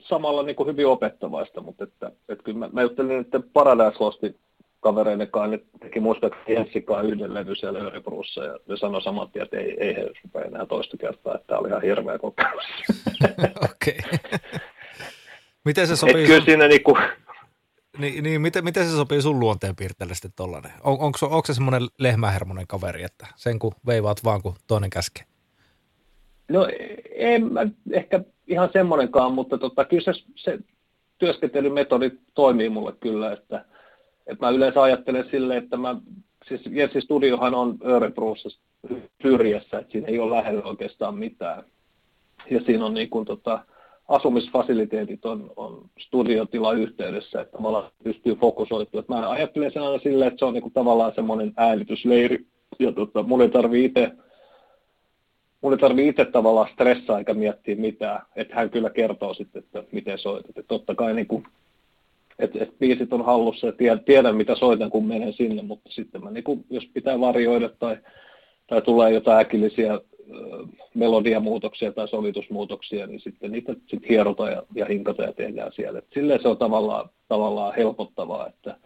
samalla 0.00 0.42
niin 0.42 0.56
kuin 0.56 0.66
hyvin 0.66 0.86
opettavaista. 0.86 1.60
Mutta 1.60 1.84
että, 1.84 2.10
että 2.28 2.44
kyllä 2.44 2.58
mä, 2.58 2.68
mä 2.72 2.82
juttelin, 2.82 3.20
että 3.20 3.40
Paradise 3.52 3.96
Lostin 4.00 4.36
kavereiden 4.80 5.30
kanssa, 5.30 5.50
ne 5.50 5.60
teki 5.80 6.00
muistaakseni 6.00 6.54
Jenssikaan 6.54 7.06
yhden 7.06 7.34
levy 7.34 7.54
siellä 7.54 7.78
Örebrussa 7.78 8.44
ja 8.44 8.58
ne 8.68 8.76
sanoi 8.76 9.02
saman 9.02 9.30
tien, 9.30 9.44
että 9.44 9.56
ei, 9.56 9.76
ei 9.80 9.96
he 9.96 10.10
rupea 10.24 10.42
enää 10.42 10.66
toista 10.66 10.96
kertaa, 10.96 11.34
että 11.34 11.46
tämä 11.46 11.58
oli 11.58 11.68
ihan 11.68 11.82
hirveä 11.82 12.18
kokemus. 12.18 12.64
Okei. 13.70 13.98
Miten 15.64 15.86
se 15.86 15.96
sopii? 15.96 16.20
Et 16.20 16.26
kyllä 16.26 16.44
siinä 16.44 16.68
niinku... 16.68 16.98
Niin, 17.98 18.24
niin 18.24 18.40
miten, 18.40 18.64
miten 18.64 18.86
se 18.86 18.96
sopii 18.96 19.22
sun 19.22 19.40
luonteen 19.40 19.76
piirteelle 19.76 20.14
sitten 20.14 20.32
tollanen? 20.36 20.72
On, 20.84 20.92
onko, 20.92 21.18
onko 21.22 21.42
se 21.46 21.54
semmoinen 21.54 21.82
lehmähermonen 21.98 22.66
kaveri, 22.66 23.02
että 23.02 23.26
sen 23.36 23.58
kun 23.58 23.72
veivaat 23.86 24.24
vaan 24.24 24.42
kun 24.42 24.54
toinen 24.66 24.90
käskee? 24.90 25.24
No 26.48 26.68
en 27.14 27.52
mä 27.52 27.66
ehkä 27.92 28.20
ihan 28.46 28.68
semmoinenkaan, 28.72 29.32
mutta 29.32 29.58
tota, 29.58 29.84
kyllä 29.84 30.12
se, 30.12 30.22
se 30.36 30.58
työskentelymetodi 31.18 32.10
toimii 32.34 32.68
mulle 32.68 32.92
kyllä, 33.00 33.32
että, 33.32 33.64
että 34.26 34.46
mä 34.46 34.50
yleensä 34.50 34.82
ajattelen 34.82 35.28
silleen, 35.30 35.64
että 35.64 35.76
mä, 35.76 35.96
siis 36.48 36.60
Jenssi 36.70 37.00
Studiohan 37.00 37.54
on 37.54 37.78
Örebrussa 37.86 38.48
syrjässä, 39.22 39.78
että 39.78 39.92
siinä 39.92 40.08
ei 40.08 40.18
ole 40.18 40.36
lähellä 40.36 40.62
oikeastaan 40.62 41.18
mitään. 41.18 41.64
Ja 42.50 42.60
siinä 42.60 42.84
on 42.84 42.94
niin 42.94 43.10
kuin, 43.10 43.24
tota, 43.24 43.64
asumisfasiliteetit 44.08 45.24
on, 45.24 45.50
on 45.56 45.90
studiotila 45.98 46.72
yhteydessä, 46.72 47.40
että 47.40 47.56
tavallaan 47.56 47.90
pystyy 48.04 48.34
fokusoitumaan. 48.34 49.04
Mä 49.08 49.30
ajattelen 49.30 49.72
sen 49.72 49.82
aina 49.82 49.98
silleen, 49.98 50.28
että 50.28 50.38
se 50.38 50.44
on 50.44 50.54
niin 50.54 50.62
kuin 50.62 50.74
tavallaan 50.74 51.12
semmoinen 51.14 51.52
äänitysleiri, 51.56 52.46
ja 52.78 52.92
tota, 52.92 53.22
mun 53.22 53.42
ei 53.42 53.48
tarvii 53.48 53.84
itse 53.84 54.12
mun 55.60 55.72
ei 55.72 55.78
tarvitse 55.78 56.08
itse 56.08 56.24
tavallaan 56.24 56.68
stressaa 56.72 57.18
eikä 57.18 57.34
miettiä 57.34 57.76
mitään, 57.76 58.22
että 58.36 58.54
hän 58.54 58.70
kyllä 58.70 58.90
kertoo 58.90 59.34
sitten, 59.34 59.62
että 59.62 59.84
miten 59.92 60.18
soitat. 60.18 60.48
Että 60.48 60.62
totta 60.68 60.94
kai 60.94 61.14
niin 61.14 61.26
kuin, 61.26 61.44
että, 62.38 62.58
että 62.62 62.74
biisit 62.78 63.12
on 63.12 63.24
hallussa 63.24 63.66
ja 63.66 63.72
tiedän, 63.72 64.04
tiedän, 64.04 64.36
mitä 64.36 64.54
soitan, 64.54 64.90
kun 64.90 65.06
menen 65.06 65.32
sinne, 65.32 65.62
mutta 65.62 65.90
sitten 65.90 66.24
mä 66.24 66.30
niin 66.30 66.44
kuin, 66.44 66.64
jos 66.70 66.84
pitää 66.94 67.20
varjoida 67.20 67.68
tai, 67.68 67.96
tai 68.66 68.82
tulee 68.82 69.10
jotain 69.12 69.40
äkillisiä 69.40 70.00
melodiamuutoksia 70.94 71.92
tai 71.92 72.08
sovitusmuutoksia, 72.08 73.06
niin 73.06 73.20
sitten 73.20 73.52
niitä 73.52 73.74
sit 73.86 74.08
hierotaan 74.08 74.52
ja, 74.52 74.62
ja 74.74 74.86
hinkata 74.86 75.22
ja 75.22 75.32
tehdään 75.32 75.72
siellä. 75.72 75.98
Et 75.98 76.06
silleen 76.14 76.42
se 76.42 76.48
on 76.48 76.58
tavallaan, 76.58 77.10
tavallaan 77.28 77.74
helpottavaa, 77.76 78.46
että, 78.46 78.76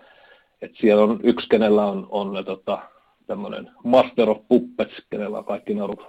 että 0.63 0.79
siellä 0.81 1.03
on 1.03 1.21
yksi, 1.23 1.49
kenellä 1.49 1.87
on, 1.87 2.07
on 2.11 2.45
tota, 2.45 2.83
tämmöinen 3.27 3.71
master 3.85 4.31
of 4.31 4.39
puppets, 4.49 4.95
kenellä 5.11 5.39
on 5.39 5.45
kaikki 5.45 5.75
naurut 5.75 6.01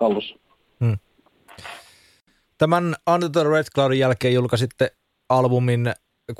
hallussa. 0.00 0.36
Hmm. 0.84 0.98
Tämän 2.58 2.94
Under 3.14 3.30
the 3.30 3.44
Red 3.44 3.64
Cloudin 3.74 3.98
jälkeen 3.98 4.34
julkaisitte 4.34 4.92
albumin 5.28 5.92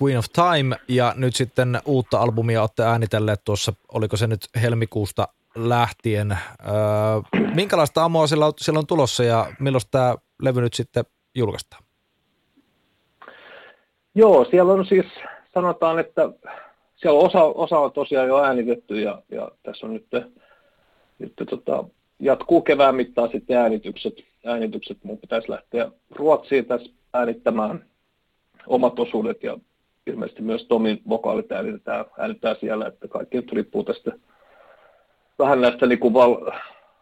Queen 0.02 0.18
of 0.18 0.24
Time 0.32 0.76
ja 0.88 1.14
nyt 1.16 1.36
sitten 1.36 1.80
uutta 1.84 2.20
albumia 2.20 2.60
olette 2.60 2.82
äänitelleet 2.82 3.40
tuossa, 3.44 3.72
oliko 3.94 4.16
se 4.16 4.26
nyt 4.26 4.48
helmikuusta 4.62 5.28
lähtien. 5.56 6.32
Öö, 6.32 7.40
minkälaista 7.54 8.04
amoa 8.04 8.26
siellä 8.26 8.46
on, 8.46 8.52
siellä 8.58 8.78
on 8.78 8.86
tulossa 8.86 9.24
ja 9.24 9.46
milloin 9.60 9.82
tämä 9.90 10.14
levy 10.42 10.60
nyt 10.60 10.74
sitten 10.74 11.04
julkaistaan? 11.34 11.82
Joo, 14.14 14.44
siellä 14.44 14.72
on 14.72 14.86
siis, 14.86 15.06
sanotaan, 15.54 15.98
että 15.98 16.30
siellä 16.96 17.20
on 17.20 17.26
osa, 17.26 17.44
osa 17.44 17.78
on 17.78 17.92
tosiaan 17.92 18.28
jo 18.28 18.42
äänitetty 18.42 19.00
ja, 19.00 19.22
ja 19.30 19.50
tässä 19.62 19.86
on 19.86 19.92
nyt, 19.92 20.06
nyt 21.18 21.32
tota, 21.50 21.84
jatkuu 22.18 22.62
kevään 22.62 22.94
mittaan 22.94 23.30
sitten 23.32 23.56
äänitykset. 23.56 24.14
äänitykset. 24.46 24.98
Mun 25.04 25.18
pitäisi 25.18 25.50
lähteä 25.50 25.90
Ruotsiin 26.10 26.66
tässä 26.66 26.90
äänittämään 27.14 27.84
omat 28.66 28.98
osuudet 28.98 29.42
ja 29.42 29.58
ilmeisesti 30.06 30.42
myös 30.42 30.64
Tomin 30.64 31.02
vokaalit 31.08 31.52
äänitetään, 31.52 32.04
äänitetään 32.18 32.56
siellä, 32.60 32.86
että 32.86 33.08
kaikki 33.08 33.36
nyt 33.36 33.52
riippuu 33.52 33.84
tästä 33.84 34.12
vähän 35.40 35.60
näistä 35.60 35.86
niin 35.86 35.98
kuin 35.98 36.14
val, 36.14 36.52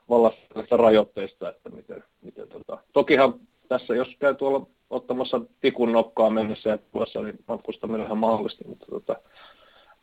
vallasta 0.09 0.77
rajoitteista, 0.77 1.49
että 1.49 1.71
miten, 1.71 2.05
miten 2.23 2.49
tota. 2.49 2.79
Tokihan 2.93 3.35
tässä, 3.69 3.95
jos 3.95 4.09
käy 4.19 4.35
tuolla 4.35 4.67
ottamassa 4.91 5.41
tikun 5.61 5.93
nokkaa 5.93 6.31
mennessä 6.31 6.71
ja 6.71 6.79
tuossa, 6.93 7.23
niin 7.23 7.39
matkustaminen 7.49 8.01
on 8.01 8.07
ihan 8.07 8.19
mahdollista, 8.19 8.69
mutta, 8.69 8.87
tota, 8.87 9.17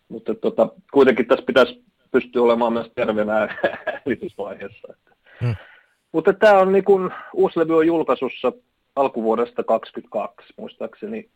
mutta 0.10 0.36
tota, 0.36 0.70
kuitenkin 0.94 1.28
tässä 1.28 1.46
pitäisi 1.46 1.84
pystyä 2.12 2.42
olemaan 2.42 2.74
myös 2.74 2.92
terveenä 2.96 3.34
äänitysvaiheessa. 3.86 4.94
Hmm. 5.42 5.56
Mutta 6.12 6.34
tämä 6.34 6.60
on 6.60 6.72
niin 6.72 6.84
kuin, 6.84 7.10
uusi 7.34 7.60
levy 7.60 7.78
on 7.78 7.88
julkaisussa 7.88 8.52
alkuvuodesta 8.96 9.64
2022, 9.64 10.54
muistaakseni 10.58 11.30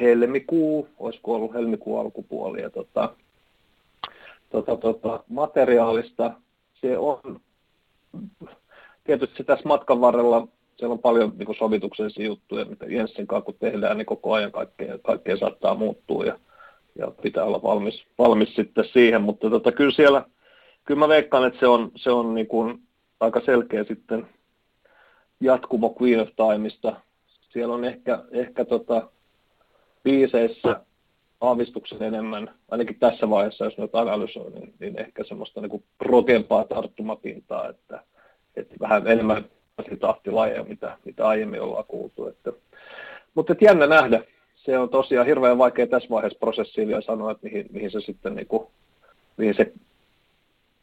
helmikuu, 0.00 0.88
olisiko 0.98 1.34
ollut 1.34 1.54
helmikuun 1.54 2.00
alkupuoli. 2.00 2.62
Ja 2.62 2.70
tota, 2.70 3.14
tota, 4.50 4.76
tota, 4.76 5.24
materiaalista. 5.28 6.32
Se 6.80 6.98
on, 6.98 7.40
tietysti 9.04 9.44
tässä 9.44 9.68
matkan 9.68 10.00
varrella 10.00 10.48
siellä 10.80 10.92
on 10.92 10.98
paljon 10.98 11.32
niin 11.36 11.56
sovituksellisia 11.58 12.26
juttuja, 12.26 12.64
mitä 12.64 12.86
Jenssin 12.86 13.26
kanssa 13.26 13.44
kun 13.44 13.54
tehdään, 13.54 13.98
niin 13.98 14.06
koko 14.06 14.32
ajan 14.32 14.52
kaikkea, 14.52 14.98
kaikkea 14.98 15.36
saattaa 15.36 15.74
muuttua 15.74 16.24
ja, 16.24 16.38
ja 16.98 17.10
pitää 17.22 17.44
olla 17.44 17.62
valmis, 17.62 18.04
valmis 18.18 18.54
sitten 18.54 18.84
siihen, 18.92 19.22
mutta 19.22 19.50
tota, 19.50 19.72
kyllä 19.72 19.90
siellä, 19.90 20.24
kyllä 20.84 20.98
mä 20.98 21.08
veikkaan, 21.08 21.46
että 21.46 21.60
se 21.60 21.66
on, 21.66 21.90
se 21.96 22.10
on 22.10 22.34
niin 22.34 22.46
kuin 22.46 22.82
aika 23.20 23.40
selkeä 23.40 23.84
sitten 23.84 24.26
jatkumo 25.40 25.96
Queen 26.02 26.20
of 26.20 26.28
Timeista. 26.36 26.96
Siellä 27.52 27.74
on 27.74 27.84
ehkä, 27.84 28.24
ehkä 28.30 28.64
tota, 28.64 29.10
biiseissä 30.02 30.80
aavistuksen 31.40 32.02
enemmän, 32.02 32.54
ainakin 32.70 32.98
tässä 32.98 33.30
vaiheessa, 33.30 33.64
jos 33.64 33.78
nyt 33.78 33.94
analysoi, 33.94 34.50
niin, 34.50 34.74
niin 34.80 35.00
ehkä 35.00 35.24
semmoista 35.24 35.60
niin 35.60 35.84
rokempaa 36.00 36.64
tarttumapintaa, 36.64 37.68
että, 37.68 38.02
että 38.56 38.74
vähän 38.80 39.06
enemmän 39.06 39.44
tahtilajeja, 40.00 40.64
mitä, 40.64 40.98
mitä 41.04 41.28
aiemmin 41.28 41.60
ollaan 41.60 41.84
kuultu. 41.84 42.26
Että, 42.26 42.52
mutta 43.34 43.52
että 43.52 43.64
jännä 43.64 43.86
nähdä. 43.86 44.24
Se 44.54 44.78
on 44.78 44.88
tosiaan 44.88 45.26
hirveän 45.26 45.58
vaikea 45.58 45.86
tässä 45.86 46.08
vaiheessa 46.10 46.38
prosessiin 46.38 46.88
vielä 46.88 47.00
sanoa, 47.00 47.30
että 47.30 47.46
mihin, 47.46 47.66
mihin 47.72 47.90
se 47.90 48.00
sitten 48.00 48.34
niin 48.34 48.46
kuin, 48.46 48.66
mihin 49.36 49.54
se 49.54 49.72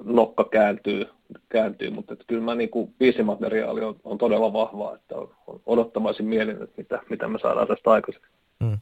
nokka 0.04 0.44
kääntyy, 0.44 1.06
kääntyy. 1.50 1.90
mutta 1.90 2.14
että 2.14 2.26
kyllä 2.28 2.42
mä 2.42 2.56
niin 2.56 2.70
kuin, 2.70 2.94
biisimateriaali 3.00 3.82
on, 3.82 3.96
on, 4.04 4.18
todella 4.18 4.54
vahvaa, 4.54 4.96
että 4.96 5.16
on, 5.16 5.30
on 5.48 5.62
odottamaisin 5.66 6.26
mielin, 6.26 6.64
että 6.64 6.74
mitä, 6.78 7.00
mitä 7.10 7.28
me 7.28 7.40
saadaan 7.40 7.68
tästä 7.68 7.92
aikaiseksi. 7.92 8.30
Hmm. 8.64 8.78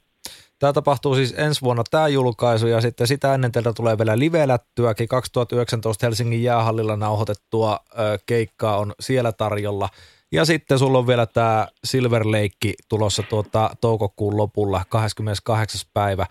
Tämä 0.65 0.73
tapahtuu 0.73 1.15
siis 1.15 1.33
ensi 1.37 1.61
vuonna 1.61 1.83
tämä 1.91 2.07
julkaisu 2.07 2.67
ja 2.67 2.81
sitten 2.81 3.07
sitä 3.07 3.33
ennen 3.33 3.51
teiltä 3.51 3.73
tulee 3.73 3.97
vielä 3.97 4.19
livelättyäkin. 4.19 5.07
2019 5.07 6.05
Helsingin 6.05 6.43
jäähallilla 6.43 6.95
nauhoitettua 6.95 7.79
keikkaa 8.25 8.77
on 8.77 8.93
siellä 8.99 9.31
tarjolla. 9.31 9.89
Ja 10.31 10.45
sitten 10.45 10.79
sulla 10.79 10.97
on 10.97 11.07
vielä 11.07 11.25
tämä 11.25 11.67
Silver 11.83 12.27
Lake 12.27 12.73
tulossa 12.89 13.23
tuota 13.23 13.69
toukokuun 13.81 14.37
lopulla 14.37 14.81
28. 14.89 15.81
päivä. 15.93 16.25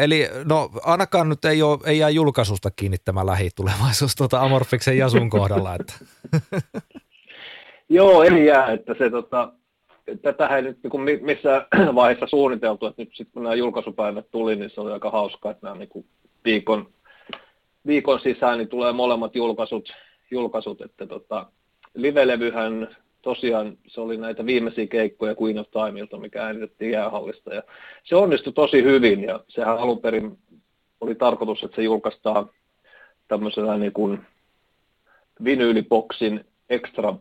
Eli 0.00 0.28
no 0.44 0.70
ainakaan 0.82 1.28
nyt 1.28 1.44
ei, 1.44 1.62
ole, 1.62 1.78
ei 1.84 1.98
jää 1.98 2.10
julkaisusta 2.10 2.70
kiinni 2.70 2.96
tämä 3.04 3.26
lähitulevaisuus 3.26 4.16
tuota 4.16 4.40
Amorfiksen 4.40 4.98
Jasun 4.98 5.30
kohdalla. 5.30 5.74
Että. 5.74 5.94
Joo, 7.88 8.22
ei 8.22 8.46
jää, 8.46 8.72
että 8.72 8.94
se 8.98 9.10
tota, 9.10 9.52
tätä 10.22 10.56
ei 10.56 10.62
nyt 10.62 10.78
niin 10.82 11.24
missään 11.24 11.66
vaiheessa 11.94 12.26
suunniteltu, 12.26 12.86
että 12.86 13.02
nyt 13.02 13.10
sitten 13.14 13.32
kun 13.32 13.42
nämä 13.42 13.54
julkaisupäivät 13.54 14.30
tuli, 14.30 14.56
niin 14.56 14.70
se 14.70 14.80
oli 14.80 14.92
aika 14.92 15.10
hauskaa, 15.10 15.50
että 15.50 15.66
nämä 15.66 15.78
niin 15.78 16.06
viikon, 16.44 16.88
viikon 17.86 18.20
sisään 18.20 18.58
niin 18.58 18.68
tulee 18.68 18.92
molemmat 18.92 19.34
julkaisut, 19.34 19.92
julkaisut 20.30 20.80
että 20.80 21.06
tota, 21.06 21.46
live-levyhän 21.94 22.96
tosiaan 23.22 23.78
se 23.86 24.00
oli 24.00 24.16
näitä 24.16 24.46
viimeisiä 24.46 24.86
keikkoja 24.86 25.34
Queen 25.42 25.58
of 25.58 25.66
Timeilta, 25.70 26.16
mikä 26.16 26.44
äänitettiin 26.44 26.90
jäähallista, 26.90 27.54
ja 27.54 27.62
se 28.04 28.16
onnistui 28.16 28.52
tosi 28.52 28.82
hyvin, 28.82 29.22
ja 29.24 29.40
sehän 29.48 29.78
alun 29.78 30.00
perin 30.00 30.38
oli 31.00 31.14
tarkoitus, 31.14 31.62
että 31.62 31.76
se 31.76 31.82
julkaistaan 31.82 32.50
tämmöisenä 33.28 33.76
niin 33.76 33.92
kuin 33.92 34.20
vinyyliboksin 35.44 36.44
ekstra, 36.70 37.14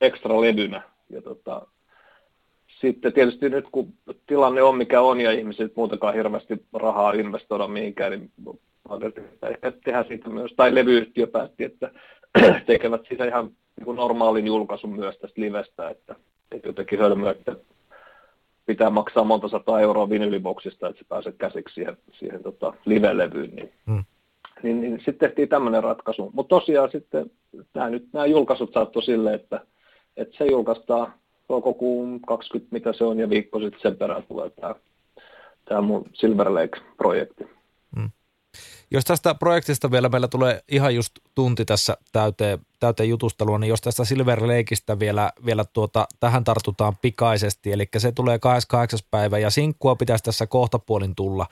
ekstra 0.00 0.40
levynä, 0.40 0.82
ja 1.10 1.22
tota, 1.22 1.66
sitten 2.80 3.12
tietysti 3.12 3.48
nyt 3.48 3.64
kun 3.72 3.92
tilanne 4.26 4.62
on 4.62 4.76
mikä 4.76 5.00
on 5.00 5.20
ja 5.20 5.32
ihmiset 5.32 5.76
muutenkaan 5.76 6.14
hirveästi 6.14 6.64
rahaa 6.72 7.12
investoida 7.12 7.68
mihinkään, 7.68 8.12
niin 8.12 8.30
ehkä 9.50 9.72
tehdä 9.84 10.04
siitä 10.08 10.28
myös, 10.28 10.52
tai 10.56 10.74
levyyhtiö 10.74 11.26
päätti, 11.26 11.64
että 11.64 11.90
tekevät 12.66 13.00
siitä 13.08 13.24
ihan 13.24 13.50
niin 13.76 13.96
normaalin 13.96 14.46
julkaisun 14.46 14.96
myös 14.96 15.18
tästä 15.18 15.40
livestä, 15.40 15.88
että, 15.88 16.14
että 16.52 16.68
jotenkin 16.68 16.98
hölmöä, 16.98 17.30
että 17.30 17.56
pitää 18.66 18.90
maksaa 18.90 19.24
monta 19.24 19.48
sataa 19.48 19.80
euroa 19.80 20.10
vinyliboksista, 20.10 20.88
että 20.88 20.98
se 20.98 21.08
pääsee 21.08 21.32
käsiksi 21.38 21.74
siihen, 21.74 21.96
siihen 22.12 22.42
tota, 22.42 22.72
live-levyyn, 22.84 23.56
niin 23.56 23.72
hmm. 23.86 24.04
niin, 24.62 24.80
niin 24.80 24.96
sitten 24.96 25.28
tehtiin 25.28 25.48
tämmöinen 25.48 25.82
ratkaisu. 25.82 26.30
Mutta 26.34 26.48
tosiaan 26.48 26.90
sitten 26.90 27.30
nämä, 27.74 27.90
nyt, 27.90 28.08
nämä 28.12 28.26
julkaisut 28.26 28.72
saattoi 28.72 29.02
sille, 29.02 29.34
että, 29.34 29.60
että 30.16 30.36
se 30.38 30.44
julkaistaan 30.44 31.12
toukokuun 31.48 32.20
20, 32.20 32.68
mitä 32.72 32.92
se 32.92 33.04
on, 33.04 33.18
ja 33.18 33.30
viikko 33.30 33.58
sitten 33.60 33.80
sen 33.82 33.96
perään 33.96 34.22
tulee 34.22 34.50
tämä, 34.50 34.74
tämä 35.64 35.80
mun 35.80 36.04
Silver 36.12 36.54
Lake-projekti. 36.54 37.44
Hmm. 37.96 38.10
Jos 38.90 39.04
tästä 39.04 39.34
projektista 39.34 39.90
vielä 39.90 40.08
meillä 40.08 40.28
tulee 40.28 40.60
ihan 40.68 40.94
just 40.94 41.12
tunti 41.34 41.64
tässä 41.64 41.96
täyteen, 42.12 42.58
täyteen 42.80 43.08
jutustelua, 43.08 43.58
niin 43.58 43.68
jos 43.68 43.80
tästä 43.80 44.04
Silver 44.04 44.42
Lakeista 44.42 44.98
vielä, 44.98 45.30
vielä 45.46 45.64
tuota, 45.72 46.06
tähän 46.20 46.44
tartutaan 46.44 46.96
pikaisesti, 47.02 47.72
eli 47.72 47.88
se 47.98 48.12
tulee 48.12 48.38
28. 48.38 48.98
päivä 49.10 49.38
ja 49.38 49.50
sinkkua 49.50 49.96
pitäisi 49.96 50.24
tässä 50.24 50.46
kohtapuolin 50.46 51.14
tulla, 51.14 51.46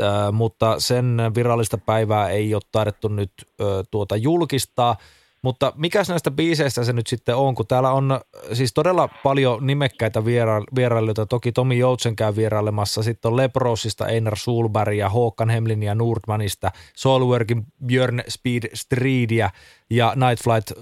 äh, 0.00 0.32
mutta 0.32 0.80
sen 0.80 1.16
virallista 1.34 1.78
päivää 1.78 2.28
ei 2.28 2.54
ole 2.54 2.62
taidettu 2.72 3.08
nyt 3.08 3.32
äh, 3.40 3.66
tuota 3.90 4.16
julkistaa– 4.16 4.96
mutta 5.44 5.72
mikä 5.76 6.02
näistä 6.08 6.30
biiseistä 6.30 6.84
se 6.84 6.92
nyt 6.92 7.06
sitten 7.06 7.36
on, 7.36 7.54
kun 7.54 7.66
täällä 7.66 7.92
on 7.92 8.20
siis 8.52 8.72
todella 8.74 9.08
paljon 9.08 9.66
nimekkäitä 9.66 10.20
viera- 10.20 10.64
vierailijoita. 10.74 11.26
Toki 11.26 11.52
Tomi 11.52 11.78
Joutsen 11.78 12.16
käy 12.16 12.36
vierailemassa. 12.36 13.02
Sitten 13.02 13.30
on 13.30 13.36
Leprosista 13.36 14.08
Einar 14.08 14.36
Sulberg 14.36 14.96
ja 14.96 15.08
Håkan 15.08 15.50
Hemlin 15.50 15.82
ja 15.82 15.94
Nordmanista, 15.94 16.70
Soulworkin 16.96 17.66
Björn 17.86 18.22
Speed 18.28 18.62
Streedia 18.74 19.50
ja 19.90 20.14
Night 20.16 20.44
Flight 20.44 20.72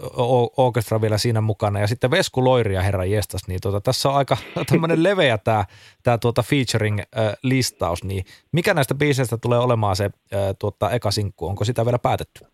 Orchestra 0.56 1.00
vielä 1.00 1.18
siinä 1.18 1.40
mukana. 1.40 1.80
Ja 1.80 1.86
sitten 1.86 2.10
Vesku 2.10 2.44
Loiria, 2.44 2.82
herra 2.82 3.04
jestas. 3.04 3.42
Niin 3.48 3.60
tuota, 3.62 3.80
tässä 3.80 4.08
on 4.08 4.14
aika 4.14 4.36
tämmöinen 4.70 5.02
leveä 5.02 5.38
tämä, 5.38 5.64
tämä 6.02 6.18
tuota 6.18 6.42
featuring-listaus. 6.42 8.04
Niin 8.04 8.24
mikä 8.52 8.74
näistä 8.74 8.94
biiseistä 8.94 9.38
tulee 9.38 9.58
olemaan 9.58 9.96
se 9.96 10.10
tuota, 10.58 10.90
eka 10.90 11.10
sinkku? 11.10 11.46
Onko 11.46 11.64
sitä 11.64 11.84
vielä 11.84 11.98
päätetty? 11.98 12.52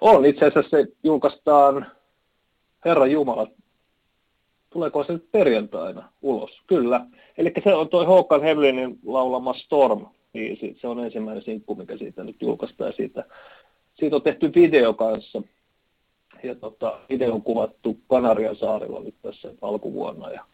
On 0.00 0.26
itse 0.26 0.46
asiassa 0.46 0.70
se 0.70 0.86
julkaistaan 1.04 1.86
Herra 2.84 3.06
Jumala. 3.06 3.46
Tuleeko 4.70 5.04
se 5.04 5.12
nyt 5.12 5.30
perjantaina 5.32 6.08
ulos? 6.22 6.50
Kyllä. 6.66 7.06
Eli 7.38 7.52
se 7.64 7.74
on 7.74 7.88
toi 7.88 8.06
Håkan 8.06 8.42
Hevlinin 8.42 8.98
laulama 9.06 9.54
Storm 9.54 10.06
biisi. 10.32 10.76
Se 10.80 10.88
on 10.88 11.04
ensimmäinen 11.04 11.44
sinkku, 11.44 11.74
mikä 11.74 11.96
siitä 11.96 12.24
nyt 12.24 12.42
julkaistaan. 12.42 12.92
Siitä, 12.92 13.24
siitä 13.94 14.16
on 14.16 14.22
tehty 14.22 14.52
video 14.54 14.94
kanssa. 14.94 15.42
Ja 16.42 16.54
tota, 16.54 16.98
video 17.08 17.34
on 17.34 17.42
kuvattu 17.42 17.96
Kanarian 18.08 18.56
saarilla 18.56 19.00
nyt 19.00 19.14
tässä 19.22 19.54
alkuvuonna. 19.62 20.30
Ja, 20.30 20.44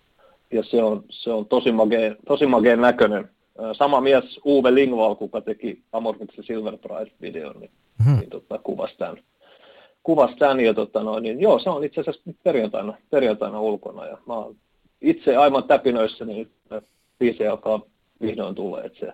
ja 0.52 0.62
se, 0.62 0.82
on, 0.82 1.04
se 1.08 1.32
on 1.32 1.46
tosi 1.46 1.72
mageen, 1.72 2.16
tosi 2.26 2.46
mageen 2.46 2.80
näköinen. 2.80 3.28
Sama 3.72 4.00
mies 4.00 4.40
Uwe 4.46 4.74
Lingvall, 4.74 5.14
kuka 5.14 5.40
teki 5.40 5.82
Amorphiksen 5.92 6.44
Silver 6.44 6.78
Prize-videon, 6.78 7.60
niin, 7.60 7.70
hmm. 8.04 8.18
niin 8.18 8.30
tota, 8.30 8.58
kuvasi 8.58 8.96
tämän 8.98 9.16
kuvasi 10.04 10.36
tämän 10.36 10.60
ja 10.60 10.74
tota 10.74 11.02
noin, 11.02 11.22
niin 11.22 11.40
joo, 11.40 11.58
se 11.58 11.70
on 11.70 11.84
itse 11.84 12.00
asiassa 12.00 12.30
perjantaina, 12.42 12.94
perjantaina 13.10 13.60
ulkona 13.60 14.06
ja 14.06 14.18
mä 14.26 14.34
oon 14.34 14.56
itse 15.00 15.36
aivan 15.36 15.64
täpinöissä, 15.64 16.24
niin 16.24 16.50
biisi 17.18 17.46
alkaa 17.46 17.80
vihdoin 18.20 18.54
tulee, 18.54 18.84
että 18.84 18.98
se 18.98 19.12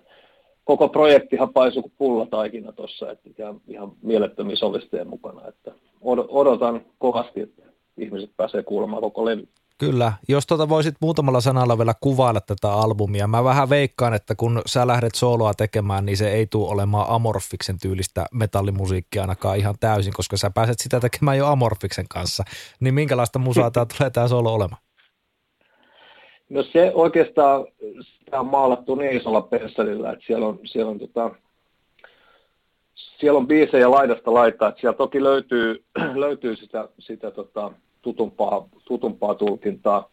koko 0.64 0.88
projekti 0.88 1.36
paisui 1.54 1.82
kuin 1.82 1.92
pullataikina 1.98 2.72
tuossa, 2.72 3.10
että 3.10 3.30
ihan, 3.68 3.92
mielettömiä 4.02 4.56
solisteja 4.56 5.04
mukana, 5.04 5.48
että 5.48 5.72
odotan 6.28 6.80
kovasti, 6.98 7.40
että 7.40 7.62
ihmiset 7.96 8.30
pääsee 8.36 8.62
kuulemaan 8.62 9.02
koko 9.02 9.24
levy. 9.24 9.48
Kyllä, 9.80 10.12
jos 10.28 10.46
tuota 10.46 10.68
voisit 10.68 10.94
muutamalla 11.00 11.40
sanalla 11.40 11.78
vielä 11.78 11.94
kuvailla 12.00 12.40
tätä 12.40 12.72
albumia. 12.72 13.26
Mä 13.26 13.44
vähän 13.44 13.70
veikkaan, 13.70 14.14
että 14.14 14.34
kun 14.34 14.62
sä 14.66 14.86
lähdet 14.86 15.14
sooloa 15.14 15.54
tekemään, 15.54 16.06
niin 16.06 16.16
se 16.16 16.32
ei 16.32 16.46
tule 16.46 16.68
olemaan 16.68 17.06
Amorfiksen 17.08 17.78
tyylistä 17.82 18.26
metallimusiikkia 18.32 19.22
ainakaan 19.22 19.58
ihan 19.58 19.74
täysin, 19.80 20.12
koska 20.16 20.36
sä 20.36 20.50
pääset 20.54 20.78
sitä 20.78 21.00
tekemään 21.00 21.38
jo 21.38 21.46
Amorfiksen 21.46 22.04
kanssa. 22.10 22.44
Niin 22.80 22.94
minkälaista 22.94 23.38
musaa 23.38 23.70
tämä 23.70 23.86
tulee 23.96 24.10
tämä 24.10 24.28
soolo 24.28 24.54
olemaan? 24.54 24.82
No 26.48 26.62
se 26.62 26.92
oikeastaan 26.94 27.66
sitä 28.02 28.40
on 28.40 28.46
maalattu 28.46 28.94
niin 28.94 29.16
isolla 29.16 29.42
pensselillä, 29.42 30.12
että 30.12 30.24
siellä 30.26 30.46
on, 30.46 30.58
siellä 30.64 30.90
on, 30.90 30.98
tota, 30.98 31.30
siellä 32.94 33.38
on 33.38 33.46
biisejä 33.46 33.90
laidasta 33.90 34.34
laittaa, 34.34 34.68
että 34.68 34.80
siellä 34.80 34.96
toki 34.96 35.22
löytyy, 35.22 35.84
löytyy 36.24 36.56
sitä, 36.56 36.88
sitä 36.98 37.30
tota, 37.30 37.72
tutumpaa, 38.02 38.68
tutumpaa 38.84 39.34
tulkintaa. 39.34 40.10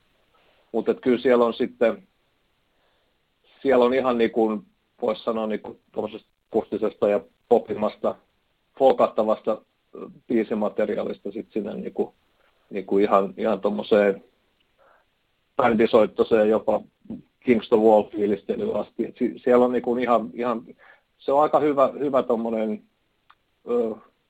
Mutta 0.72 0.94
kyllä 0.94 1.20
siellä 1.20 1.46
on 1.46 1.54
sitten, 1.54 2.08
siellä 3.62 3.86
on 3.86 3.94
ihan 3.94 4.18
niin 4.18 4.32
kuin, 4.32 4.62
voisi 5.02 5.24
sanoa 5.24 5.48
niin 5.48 5.62
kuin 5.62 5.80
pustisesta 6.52 7.10
ja 7.10 7.20
popimasta, 7.50 8.16
folkattavasta 8.80 9.62
biisimateriaalista 10.28 11.32
sitten 11.32 11.54
sinne 11.54 11.74
niin 11.74 11.94
kuin, 11.94 12.14
niin 12.70 12.86
kuin 12.86 13.04
ihan, 13.04 13.34
ihan 13.38 13.62
tuommoiseen 13.62 14.24
bändisoittoiseen 15.58 16.50
jopa 16.50 16.82
Kingston 17.40 17.84
Wall 17.84 18.04
fiilistelyyn 18.04 18.76
asti. 18.76 19.06
Et 19.06 19.16
siellä 19.44 19.66
on 19.66 19.72
niin 19.72 19.82
kuin 19.82 20.04
ihan, 20.04 20.30
ihan, 20.34 20.64
se 21.18 21.32
on 21.32 21.42
aika 21.42 21.60
hyvä, 21.60 21.94
hyvä 22.00 22.24
tuommoinen 22.24 22.84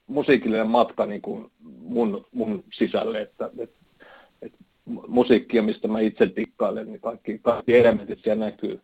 musiikillinen 0.08 0.68
matka 0.68 1.06
niin 1.06 1.22
kuin 1.22 1.52
mun, 1.80 2.26
mun 2.32 2.64
sisälle, 2.74 3.22
että, 3.22 3.50
että, 3.60 3.78
että 4.42 4.58
musiikkia, 5.08 5.64
mistä 5.64 5.88
mä 5.88 6.00
itse 6.00 6.28
tikkailen, 6.28 6.88
niin 6.88 7.02
kaikki, 7.02 7.40
kaikki 7.40 7.78
elementit 7.78 8.20
siellä 8.24 8.46
näkyy. 8.46 8.82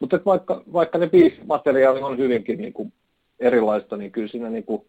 Mutta 0.00 0.20
vaikka, 0.26 0.62
vaikka 0.72 0.98
ne 0.98 1.06
biisimateriaali 1.06 2.00
on 2.00 2.18
hyvinkin 2.18 2.58
niin 2.58 2.72
kuin 2.72 2.92
erilaista, 3.40 3.96
niin 3.96 4.12
kyllä 4.12 4.28
siinä, 4.28 4.50
niin 4.50 4.64
kuin, 4.64 4.82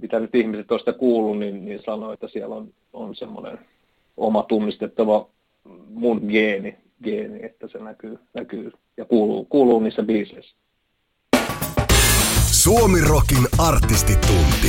mitä 0.00 0.20
nyt 0.20 0.34
ihmiset 0.34 0.66
tuosta 0.66 0.92
kuuluu, 0.92 1.34
niin, 1.34 1.64
niin 1.64 1.82
sanoo, 1.82 2.12
että 2.12 2.28
siellä 2.28 2.54
on, 2.54 2.68
on 2.92 3.14
semmoinen 3.14 3.58
oma 4.16 4.42
tunnistettava 4.42 5.28
mun 5.88 6.20
geeni, 6.28 6.76
geeni, 7.02 7.46
että 7.46 7.68
se 7.68 7.78
näkyy, 7.78 8.18
näkyy 8.34 8.72
ja 8.96 9.04
kuuluu, 9.04 9.44
kuuluu 9.44 9.80
niissä 9.80 10.02
biiseissä. 10.02 10.56
Suomi 12.52 13.00
Rokin 13.00 13.46
artistitunti. 13.58 14.68